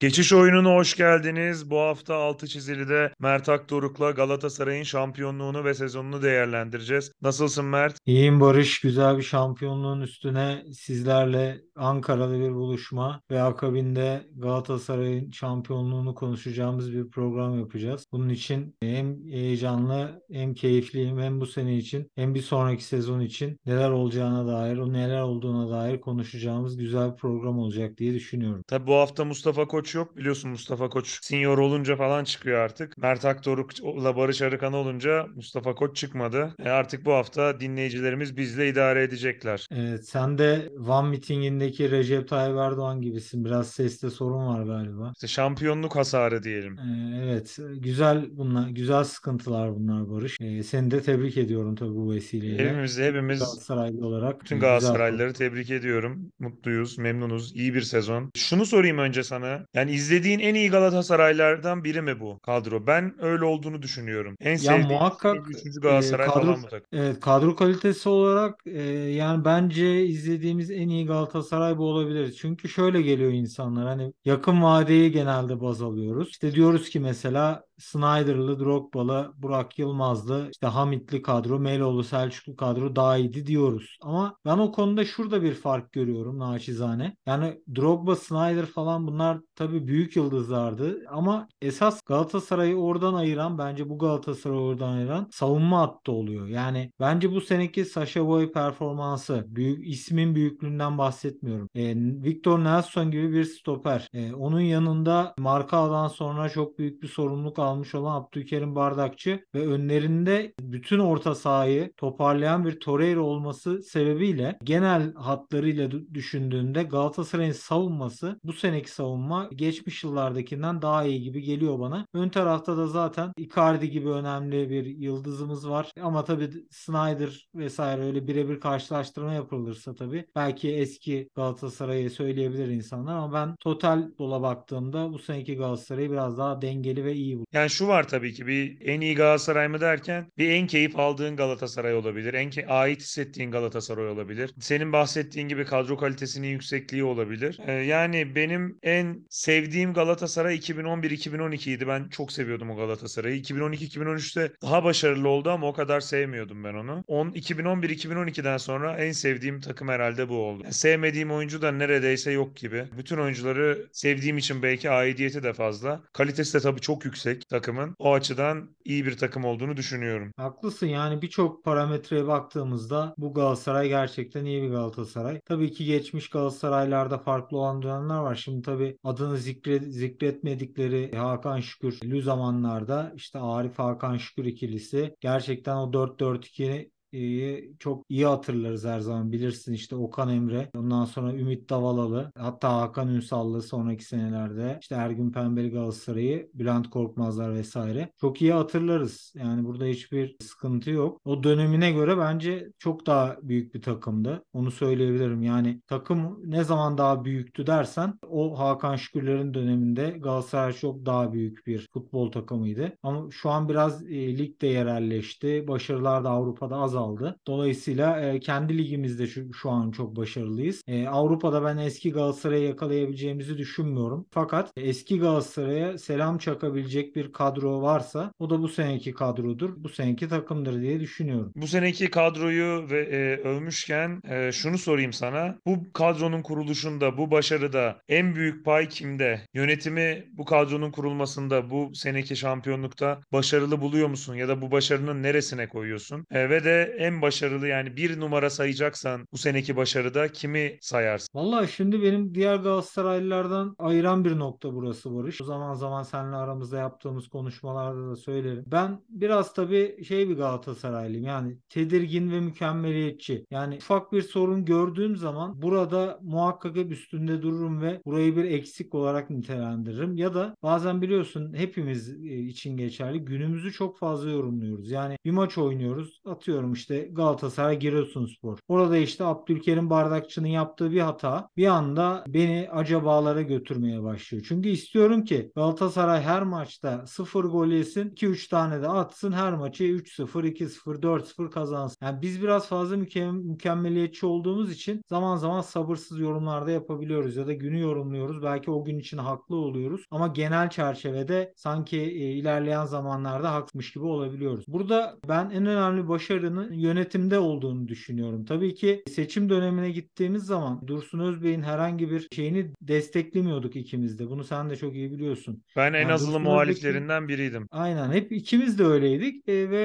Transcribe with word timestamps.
Geçiş 0.00 0.32
oyununa 0.32 0.74
hoş 0.74 0.96
geldiniz. 0.96 1.70
Bu 1.70 1.78
hafta 1.78 2.14
altı 2.14 2.46
çizilide 2.46 3.12
Mert 3.18 3.48
Akdoruk'la 3.48 4.10
Galatasaray'ın 4.10 4.82
şampiyonluğunu 4.82 5.64
ve 5.64 5.74
sezonunu 5.74 6.22
değerlendireceğiz. 6.22 7.12
Nasılsın 7.22 7.64
Mert? 7.64 7.98
İyiyim 8.06 8.40
Barış. 8.40 8.80
Güzel 8.80 9.18
bir 9.18 9.22
şampiyonluğun 9.22 10.00
üstüne 10.00 10.64
sizlerle 10.72 11.60
Ankara'da 11.76 12.40
bir 12.40 12.54
buluşma 12.54 13.20
ve 13.30 13.42
akabinde 13.42 14.26
Galatasaray'ın 14.36 15.30
şampiyonluğunu 15.30 16.14
konuşacağımız 16.14 16.92
bir 16.92 17.10
program 17.10 17.58
yapacağız. 17.58 18.06
Bunun 18.12 18.28
için 18.28 18.76
hem 18.82 19.26
heyecanlı 19.26 20.22
hem 20.32 20.54
keyifliyim 20.54 21.18
hem 21.18 21.40
bu 21.40 21.46
sene 21.46 21.76
için 21.76 22.10
hem 22.14 22.34
bir 22.34 22.42
sonraki 22.42 22.84
sezon 22.84 23.20
için 23.20 23.58
neler 23.66 23.90
olacağına 23.90 24.46
dair, 24.46 24.76
o 24.76 24.92
neler 24.92 25.20
olduğuna 25.20 25.70
dair 25.70 26.00
konuşacağımız 26.00 26.76
güzel 26.76 27.12
bir 27.12 27.16
program 27.16 27.58
olacak 27.58 27.98
diye 27.98 28.14
düşünüyorum. 28.14 28.62
Tabi 28.66 28.86
bu 28.86 28.94
hafta 28.94 29.24
Mustafa 29.24 29.66
Koç 29.66 29.83
yok. 29.94 30.16
Biliyorsun 30.16 30.50
Mustafa 30.50 30.88
Koç 30.88 31.18
senior 31.22 31.58
olunca 31.58 31.96
falan 31.96 32.24
çıkıyor 32.24 32.58
artık. 32.58 32.98
Mert 32.98 33.24
Akdoruk'la 33.24 34.16
Barış 34.16 34.42
Arıkan 34.42 34.72
olunca 34.72 35.26
Mustafa 35.34 35.74
Koç 35.74 35.96
çıkmadı. 35.96 36.54
E 36.64 36.68
artık 36.68 37.04
bu 37.04 37.12
hafta 37.12 37.60
dinleyicilerimiz 37.60 38.36
bizle 38.36 38.68
idare 38.68 39.02
edecekler. 39.02 39.66
Evet, 39.70 40.08
sen 40.08 40.38
de 40.38 40.68
Van 40.76 41.06
mitingindeki 41.08 41.90
Recep 41.90 42.28
Tayyip 42.28 42.58
Erdoğan 42.58 43.00
gibisin. 43.00 43.44
Biraz 43.44 43.70
seste 43.70 44.10
sorun 44.10 44.46
var 44.46 44.62
galiba. 44.62 45.12
İşte 45.16 45.26
şampiyonluk 45.26 45.96
hasarı 45.96 46.42
diyelim. 46.42 46.78
Ee, 46.78 47.24
Evet, 47.24 47.58
güzel 47.78 48.24
bunlar, 48.30 48.68
güzel 48.68 49.04
sıkıntılar 49.04 49.74
bunlar 49.74 50.10
Barış. 50.10 50.36
Ee, 50.40 50.62
seni 50.62 50.90
de 50.90 51.02
tebrik 51.02 51.36
ediyorum 51.36 51.74
tabii 51.74 51.94
bu 51.94 52.10
vesileyle. 52.12 52.68
Hepimiz 52.68 52.98
hepimiz 52.98 53.38
Galatasaraylı 53.38 54.06
olarak 54.06 54.40
bütün 54.40 54.56
e, 54.56 54.58
güzel 54.58 54.70
Galatasaraylıları 54.70 55.32
tebrik 55.32 55.70
ediyorum. 55.70 56.32
Mutluyuz, 56.38 56.98
memnunuz. 56.98 57.56
İyi 57.56 57.74
bir 57.74 57.82
sezon. 57.82 58.30
Şunu 58.34 58.66
sorayım 58.66 58.98
önce 58.98 59.22
sana. 59.22 59.66
Yani 59.74 59.92
izlediğin 59.92 60.38
en 60.40 60.54
iyi 60.54 60.70
Galatasaraylardan 60.70 61.84
biri 61.84 62.02
mi 62.02 62.20
bu 62.20 62.38
kadro? 62.40 62.86
Ben 62.86 63.14
öyle 63.24 63.44
olduğunu 63.44 63.82
düşünüyorum. 63.82 64.36
En 64.40 64.56
Ya 64.58 64.76
sevdiğim 64.76 64.88
muhakkak 64.88 65.36
en 65.36 65.44
üçüncü 65.44 65.80
e, 65.80 65.80
Galatasaray 65.80 66.30
kadro 66.30 66.56
falan 66.56 66.62
bu 66.62 66.68
takım. 66.68 66.88
evet 66.92 67.20
kadro 67.20 67.56
kalitesi 67.56 68.08
olarak 68.08 68.60
e, 68.66 68.82
yani 68.92 69.44
bence 69.44 70.06
izlediğimiz 70.06 70.70
en 70.70 70.88
iyi 70.88 71.06
Galatasaray 71.06 71.78
bu 71.78 71.84
olabilir. 71.84 72.32
Çünkü 72.32 72.68
şöyle 72.68 73.02
geliyor 73.02 73.32
insanlar 73.32 73.86
hani 73.88 74.12
yakın 74.24 74.62
vadeyi 74.62 75.10
genelde 75.12 75.60
baz 75.60 75.82
alıyoruz. 75.82 76.28
İşte 76.30 76.52
diyoruz 76.54 76.88
ki 76.90 77.00
mesela 77.00 77.64
Snyder'lı, 77.78 78.60
Drogba'lı, 78.60 79.32
Burak 79.36 79.78
Yılmaz'lı, 79.78 80.48
işte 80.52 80.66
Hamit'li 80.66 81.22
kadro, 81.22 81.58
Meloğlu, 81.58 82.04
Selçuklu 82.04 82.56
kadro 82.56 82.96
daha 82.96 83.16
iyiydi 83.16 83.46
diyoruz. 83.46 83.98
Ama 84.02 84.36
ben 84.44 84.58
o 84.58 84.72
konuda 84.72 85.04
şurada 85.04 85.42
bir 85.42 85.54
fark 85.54 85.92
görüyorum 85.92 86.38
naçizane. 86.38 87.16
Yani 87.26 87.60
Drogba, 87.76 88.16
Snyder 88.16 88.66
falan 88.66 89.06
bunlar 89.06 89.38
tabii 89.56 89.86
büyük 89.86 90.16
yıldızlardı 90.16 91.04
ama 91.08 91.48
esas 91.62 92.00
Galatasaray'ı 92.02 92.76
oradan 92.76 93.14
ayıran 93.14 93.58
bence 93.58 93.88
bu 93.88 93.98
Galatasaray'ı 93.98 94.60
oradan 94.60 94.92
ayıran 94.92 95.28
savunma 95.32 95.80
hattı 95.80 96.12
oluyor. 96.12 96.46
Yani 96.46 96.92
bence 97.00 97.32
bu 97.32 97.40
seneki 97.40 97.84
Sasha 97.84 98.26
Boy 98.26 98.52
performansı 98.52 99.44
büyük 99.48 99.88
ismin 99.88 100.34
büyüklüğünden 100.34 100.98
bahsetmiyorum. 100.98 101.68
E, 101.74 101.94
Victor 101.96 102.64
Nelson 102.64 103.10
gibi 103.10 103.32
bir 103.32 103.44
stoper. 103.44 104.08
E, 104.12 104.34
onun 104.34 104.60
yanında 104.60 105.34
Markao'dan 105.38 106.08
sonra 106.08 106.48
çok 106.48 106.78
büyük 106.78 107.02
bir 107.02 107.08
sorumluluk 107.08 107.58
almış 107.64 107.94
olan 107.94 108.20
Abdülkerim 108.20 108.74
Bardakçı 108.74 109.44
ve 109.54 109.66
önlerinde 109.66 110.54
bütün 110.60 110.98
orta 110.98 111.34
sahayı 111.34 111.92
toparlayan 111.96 112.64
bir 112.64 112.80
Torreira 112.80 113.20
olması 113.20 113.82
sebebiyle 113.82 114.58
genel 114.64 115.14
hatlarıyla 115.14 115.90
düşündüğünde 115.90 116.82
Galatasaray'ın 116.82 117.52
savunması 117.52 118.40
bu 118.44 118.52
seneki 118.52 118.90
savunma 118.90 119.48
geçmiş 119.54 120.04
yıllardakinden 120.04 120.82
daha 120.82 121.04
iyi 121.04 121.22
gibi 121.22 121.42
geliyor 121.42 121.78
bana. 121.80 122.06
Ön 122.14 122.28
tarafta 122.28 122.76
da 122.76 122.86
zaten 122.86 123.32
Icardi 123.36 123.90
gibi 123.90 124.08
önemli 124.08 124.70
bir 124.70 124.84
yıldızımız 124.86 125.68
var. 125.70 125.92
Ama 126.00 126.24
tabii 126.24 126.50
Snyder 126.70 127.48
vesaire 127.54 128.02
öyle 128.02 128.26
birebir 128.26 128.60
karşılaştırma 128.60 129.32
yapılırsa 129.32 129.94
tabii 129.94 130.24
belki 130.36 130.74
eski 130.74 131.28
Galatasaray'ı 131.34 132.10
söyleyebilir 132.10 132.68
insanlar 132.68 133.16
ama 133.16 133.32
ben 133.32 133.56
total 133.56 134.10
bola 134.18 134.42
baktığımda 134.42 135.12
bu 135.12 135.18
seneki 135.18 135.56
Galatasaray'ı 135.56 136.10
biraz 136.10 136.38
daha 136.38 136.62
dengeli 136.62 137.04
ve 137.04 137.14
iyi 137.14 137.24
buluyorum. 137.24 137.44
Yani 137.54 137.70
şu 137.70 137.88
var 137.88 138.08
tabii 138.08 138.32
ki 138.32 138.46
bir 138.46 138.76
en 138.80 139.00
iyi 139.00 139.14
Galatasaray 139.14 139.68
mı 139.68 139.80
derken 139.80 140.26
bir 140.38 140.50
en 140.50 140.66
keyif 140.66 140.98
aldığın 140.98 141.36
Galatasaray 141.36 141.94
olabilir. 141.94 142.34
En 142.34 142.50
ke- 142.50 142.66
ait 142.66 143.00
hissettiğin 143.00 143.50
Galatasaray 143.50 144.08
olabilir. 144.08 144.54
Senin 144.60 144.92
bahsettiğin 144.92 145.48
gibi 145.48 145.64
kadro 145.64 145.96
kalitesinin 145.96 146.48
yüksekliği 146.48 147.04
olabilir. 147.04 147.58
Ee, 147.66 147.72
yani 147.72 148.34
benim 148.34 148.78
en 148.82 149.26
sevdiğim 149.30 149.92
Galatasaray 149.94 150.56
2011-2012 150.56 151.70
idi. 151.70 151.88
Ben 151.88 152.08
çok 152.08 152.32
seviyordum 152.32 152.70
o 152.70 152.76
Galatasaray'ı. 152.76 153.36
2012-2013'te 153.36 154.52
daha 154.62 154.84
başarılı 154.84 155.28
oldu 155.28 155.50
ama 155.50 155.66
o 155.68 155.72
kadar 155.72 156.00
sevmiyordum 156.00 156.64
ben 156.64 156.74
onu. 156.74 157.04
On- 157.06 157.30
2011-2012'den 157.30 158.56
sonra 158.56 158.96
en 158.96 159.12
sevdiğim 159.12 159.60
takım 159.60 159.88
herhalde 159.88 160.28
bu 160.28 160.34
oldu. 160.36 160.60
Yani 160.64 160.74
sevmediğim 160.74 161.30
oyuncu 161.30 161.62
da 161.62 161.72
neredeyse 161.72 162.30
yok 162.32 162.56
gibi. 162.56 162.84
Bütün 162.98 163.16
oyuncuları 163.18 163.86
sevdiğim 163.92 164.38
için 164.38 164.62
belki 164.62 164.90
aidiyeti 164.90 165.42
de 165.42 165.52
fazla. 165.52 166.02
Kalitesi 166.12 166.54
de 166.54 166.60
tabii 166.60 166.80
çok 166.80 167.04
yüksek 167.04 167.43
takımın. 167.48 167.94
O 167.98 168.12
açıdan 168.12 168.76
iyi 168.84 169.06
bir 169.06 169.16
takım 169.16 169.44
olduğunu 169.44 169.76
düşünüyorum. 169.76 170.32
Haklısın 170.36 170.86
yani 170.86 171.22
birçok 171.22 171.64
parametreye 171.64 172.26
baktığımızda 172.26 173.14
bu 173.18 173.34
Galatasaray 173.34 173.88
gerçekten 173.88 174.44
iyi 174.44 174.62
bir 174.62 174.68
Galatasaray. 174.68 175.40
Tabii 175.40 175.72
ki 175.72 175.84
geçmiş 175.84 176.30
Galatasaraylarda 176.30 177.18
farklı 177.18 177.58
olan 177.58 177.82
dönemler 177.82 178.18
var. 178.18 178.34
Şimdi 178.34 178.62
tabii 178.62 178.98
adını 179.04 179.36
zikre, 179.36 179.78
zikretmedikleri 179.78 181.16
Hakan 181.16 181.60
Şükür 181.60 182.22
zamanlarda 182.22 183.12
işte 183.16 183.38
Arif 183.38 183.78
Hakan 183.78 184.16
Şükür 184.16 184.44
ikilisi 184.44 185.14
gerçekten 185.20 185.76
o 185.76 185.92
4-4-2 185.92 186.90
iyi, 187.14 187.76
çok 187.78 188.04
iyi 188.08 188.26
hatırlarız 188.26 188.84
her 188.84 189.00
zaman. 189.00 189.32
Bilirsin 189.32 189.72
işte 189.72 189.96
Okan 189.96 190.28
Emre 190.28 190.70
ondan 190.76 191.04
sonra 191.04 191.34
Ümit 191.34 191.70
Davalalı 191.70 192.32
hatta 192.38 192.80
Hakan 192.80 193.08
Ünsallı 193.08 193.62
sonraki 193.62 194.04
senelerde 194.04 194.78
işte 194.80 194.94
Ergün 194.94 195.32
Pembeli 195.32 195.70
Galatasaray'ı 195.70 196.50
Bülent 196.54 196.90
Korkmazlar 196.90 197.54
vesaire. 197.54 198.12
Çok 198.20 198.42
iyi 198.42 198.52
hatırlarız. 198.52 199.32
Yani 199.36 199.64
burada 199.64 199.84
hiçbir 199.84 200.36
sıkıntı 200.40 200.90
yok. 200.90 201.20
O 201.24 201.42
dönemine 201.42 201.92
göre 201.92 202.18
bence 202.18 202.72
çok 202.78 203.06
daha 203.06 203.36
büyük 203.42 203.74
bir 203.74 203.82
takımdı. 203.82 204.44
Onu 204.52 204.70
söyleyebilirim. 204.70 205.42
Yani 205.42 205.80
takım 205.86 206.40
ne 206.44 206.64
zaman 206.64 206.98
daha 206.98 207.24
büyüktü 207.24 207.66
dersen 207.66 208.18
o 208.28 208.58
Hakan 208.58 208.96
Şükürler'in 208.96 209.54
döneminde 209.54 210.10
Galatasaray 210.10 210.72
çok 210.72 211.06
daha 211.06 211.32
büyük 211.32 211.66
bir 211.66 211.88
futbol 211.92 212.32
takımıydı. 212.32 212.92
Ama 213.02 213.30
şu 213.30 213.50
an 213.50 213.68
biraz 213.68 214.02
e, 214.02 214.38
ligde 214.38 214.66
yerelleşti. 214.66 215.68
Başarılar 215.68 216.24
da 216.24 216.30
Avrupa'da 216.30 216.76
azaldı 216.76 217.03
aldı. 217.04 217.36
Dolayısıyla 217.46 218.20
e, 218.20 218.40
kendi 218.40 218.78
ligimizde 218.78 219.26
şu, 219.26 219.52
şu 219.54 219.70
an 219.70 219.90
çok 219.90 220.16
başarılıyız. 220.16 220.82
E, 220.86 221.08
Avrupa'da 221.08 221.64
ben 221.64 221.76
eski 221.76 222.12
Galatasaray'ı 222.12 222.66
yakalayabileceğimizi 222.68 223.58
düşünmüyorum. 223.58 224.26
Fakat 224.30 224.72
eski 224.76 225.18
Galatasaray'a 225.18 225.98
selam 225.98 226.38
çakabilecek 226.38 227.16
bir 227.16 227.32
kadro 227.32 227.82
varsa 227.82 228.32
o 228.38 228.50
da 228.50 228.62
bu 228.62 228.68
seneki 228.68 229.12
kadrodur. 229.12 229.70
Bu 229.76 229.88
seneki 229.88 230.28
takımdır 230.28 230.80
diye 230.80 231.00
düşünüyorum. 231.00 231.52
Bu 231.56 231.66
seneki 231.66 232.10
kadroyu 232.10 232.90
ve 232.90 233.00
e, 233.00 233.36
övmüşken 233.48 234.20
e, 234.30 234.52
şunu 234.52 234.78
sorayım 234.78 235.12
sana. 235.12 235.58
Bu 235.66 235.92
kadronun 235.92 236.42
kuruluşunda, 236.42 237.18
bu 237.18 237.30
başarıda 237.30 238.00
en 238.08 238.34
büyük 238.34 238.64
pay 238.64 238.88
kimde? 238.88 239.40
Yönetimi 239.54 240.24
bu 240.32 240.44
kadronun 240.44 240.90
kurulmasında, 240.90 241.70
bu 241.70 241.90
seneki 241.94 242.36
şampiyonlukta 242.36 243.20
başarılı 243.32 243.80
buluyor 243.80 244.08
musun? 244.08 244.34
Ya 244.34 244.48
da 244.48 244.62
bu 244.62 244.70
başarının 244.70 245.22
neresine 245.22 245.68
koyuyorsun? 245.68 246.26
E, 246.30 246.50
ve 246.50 246.64
de 246.64 246.93
en 246.98 247.22
başarılı 247.22 247.68
yani 247.68 247.96
bir 247.96 248.20
numara 248.20 248.50
sayacaksan 248.50 249.26
bu 249.32 249.38
seneki 249.38 249.76
başarıda 249.76 250.28
kimi 250.28 250.78
sayarsın? 250.80 251.28
Vallahi 251.34 251.72
şimdi 251.72 252.02
benim 252.02 252.34
diğer 252.34 252.56
Galatasaraylılardan 252.56 253.76
ayıran 253.78 254.24
bir 254.24 254.38
nokta 254.38 254.74
burası 254.74 255.14
Barış. 255.14 255.40
O 255.40 255.44
zaman 255.44 255.74
zaman 255.74 256.02
seninle 256.02 256.36
aramızda 256.36 256.78
yaptığımız 256.78 257.28
konuşmalarda 257.28 258.10
da 258.10 258.16
söylerim. 258.16 258.64
Ben 258.66 259.00
biraz 259.08 259.54
tabii 259.54 260.04
şey 260.04 260.28
bir 260.28 260.36
Galatasaraylıyım. 260.36 261.24
Yani 261.24 261.58
tedirgin 261.68 262.30
ve 262.30 262.40
mükemmeliyetçi. 262.40 263.46
Yani 263.50 263.76
ufak 263.76 264.12
bir 264.12 264.22
sorun 264.22 264.64
gördüğüm 264.64 265.16
zaman 265.16 265.62
burada 265.62 266.18
muhakkak 266.22 266.76
hep 266.76 266.92
üstünde 266.92 267.42
dururum 267.42 267.82
ve 267.82 268.00
burayı 268.06 268.36
bir 268.36 268.44
eksik 268.44 268.94
olarak 268.94 269.30
nitelendiririm. 269.30 270.16
Ya 270.16 270.34
da 270.34 270.56
bazen 270.62 271.02
biliyorsun 271.02 271.54
hepimiz 271.54 272.08
için 272.24 272.76
geçerli. 272.76 273.18
Günümüzü 273.24 273.72
çok 273.72 273.98
fazla 273.98 274.30
yorumluyoruz. 274.30 274.90
Yani 274.90 275.16
bir 275.24 275.30
maç 275.30 275.58
oynuyoruz. 275.58 276.20
Atıyorum 276.24 276.72
işte 276.72 276.83
işte 276.84 277.08
Galatasaray 277.12 277.78
Giresunspor. 277.78 278.58
Orada 278.68 278.96
işte 278.96 279.24
Abdülkerim 279.24 279.90
Bardakçı'nın 279.90 280.46
yaptığı 280.46 280.90
bir 280.90 281.00
hata 281.00 281.48
bir 281.56 281.66
anda 281.66 282.24
beni 282.28 282.68
acabalara 282.72 283.42
götürmeye 283.42 284.02
başlıyor. 284.02 284.44
Çünkü 284.48 284.68
istiyorum 284.68 285.24
ki 285.24 285.52
Galatasaray 285.56 286.22
her 286.22 286.42
maçta 286.42 287.06
0 287.06 287.44
gol 287.44 287.66
yesin 287.66 288.10
2-3 288.10 288.48
tane 288.48 288.82
de 288.82 288.88
atsın 288.88 289.32
her 289.32 289.52
maçı 289.52 289.84
3-0, 289.84 290.44
2-0, 290.44 291.02
4-0 291.02 291.50
kazansın. 291.50 292.06
Yani 292.06 292.22
biz 292.22 292.42
biraz 292.42 292.68
fazla 292.68 292.96
müke- 292.96 293.42
mükemmeliyetçi 293.50 294.26
olduğumuz 294.26 294.72
için 294.72 295.02
zaman 295.08 295.36
zaman 295.36 295.60
sabırsız 295.60 296.18
yorumlarda 296.18 296.70
yapabiliyoruz 296.70 297.36
ya 297.36 297.46
da 297.46 297.52
günü 297.52 297.80
yorumluyoruz. 297.80 298.42
Belki 298.42 298.70
o 298.70 298.84
gün 298.84 298.98
için 298.98 299.18
haklı 299.18 299.56
oluyoruz 299.56 300.04
ama 300.10 300.28
genel 300.28 300.70
çerçevede 300.70 301.52
sanki 301.56 302.00
e, 302.00 302.32
ilerleyen 302.32 302.84
zamanlarda 302.84 303.52
haksızmış 303.54 303.92
gibi 303.92 304.04
olabiliyoruz. 304.04 304.64
Burada 304.68 305.14
ben 305.28 305.50
en 305.50 305.66
önemli 305.66 306.08
başarının 306.08 306.63
yönetimde 306.72 307.38
olduğunu 307.38 307.88
düşünüyorum. 307.88 308.44
Tabii 308.44 308.74
ki 308.74 309.02
seçim 309.08 309.48
dönemine 309.50 309.90
gittiğimiz 309.90 310.42
zaman 310.44 310.86
Dursun 310.86 311.18
Özbey'in 311.18 311.62
herhangi 311.62 312.10
bir 312.10 312.28
şeyini 312.32 312.72
desteklemiyorduk 312.82 313.76
ikimiz 313.76 314.18
de. 314.18 314.30
Bunu 314.30 314.44
sen 314.44 314.70
de 314.70 314.76
çok 314.76 314.94
iyi 314.94 315.12
biliyorsun. 315.12 315.62
Ben 315.76 315.92
en 315.92 316.08
Yani 316.08 316.12
azılı 316.12 316.40
muhaliflerinden 316.40 317.28
biriydim. 317.28 317.68
Aynen 317.70 318.12
hep 318.12 318.32
ikimiz 318.32 318.78
de 318.78 318.84
öyleydik 318.84 319.48
E, 319.48 319.70
ve 319.70 319.82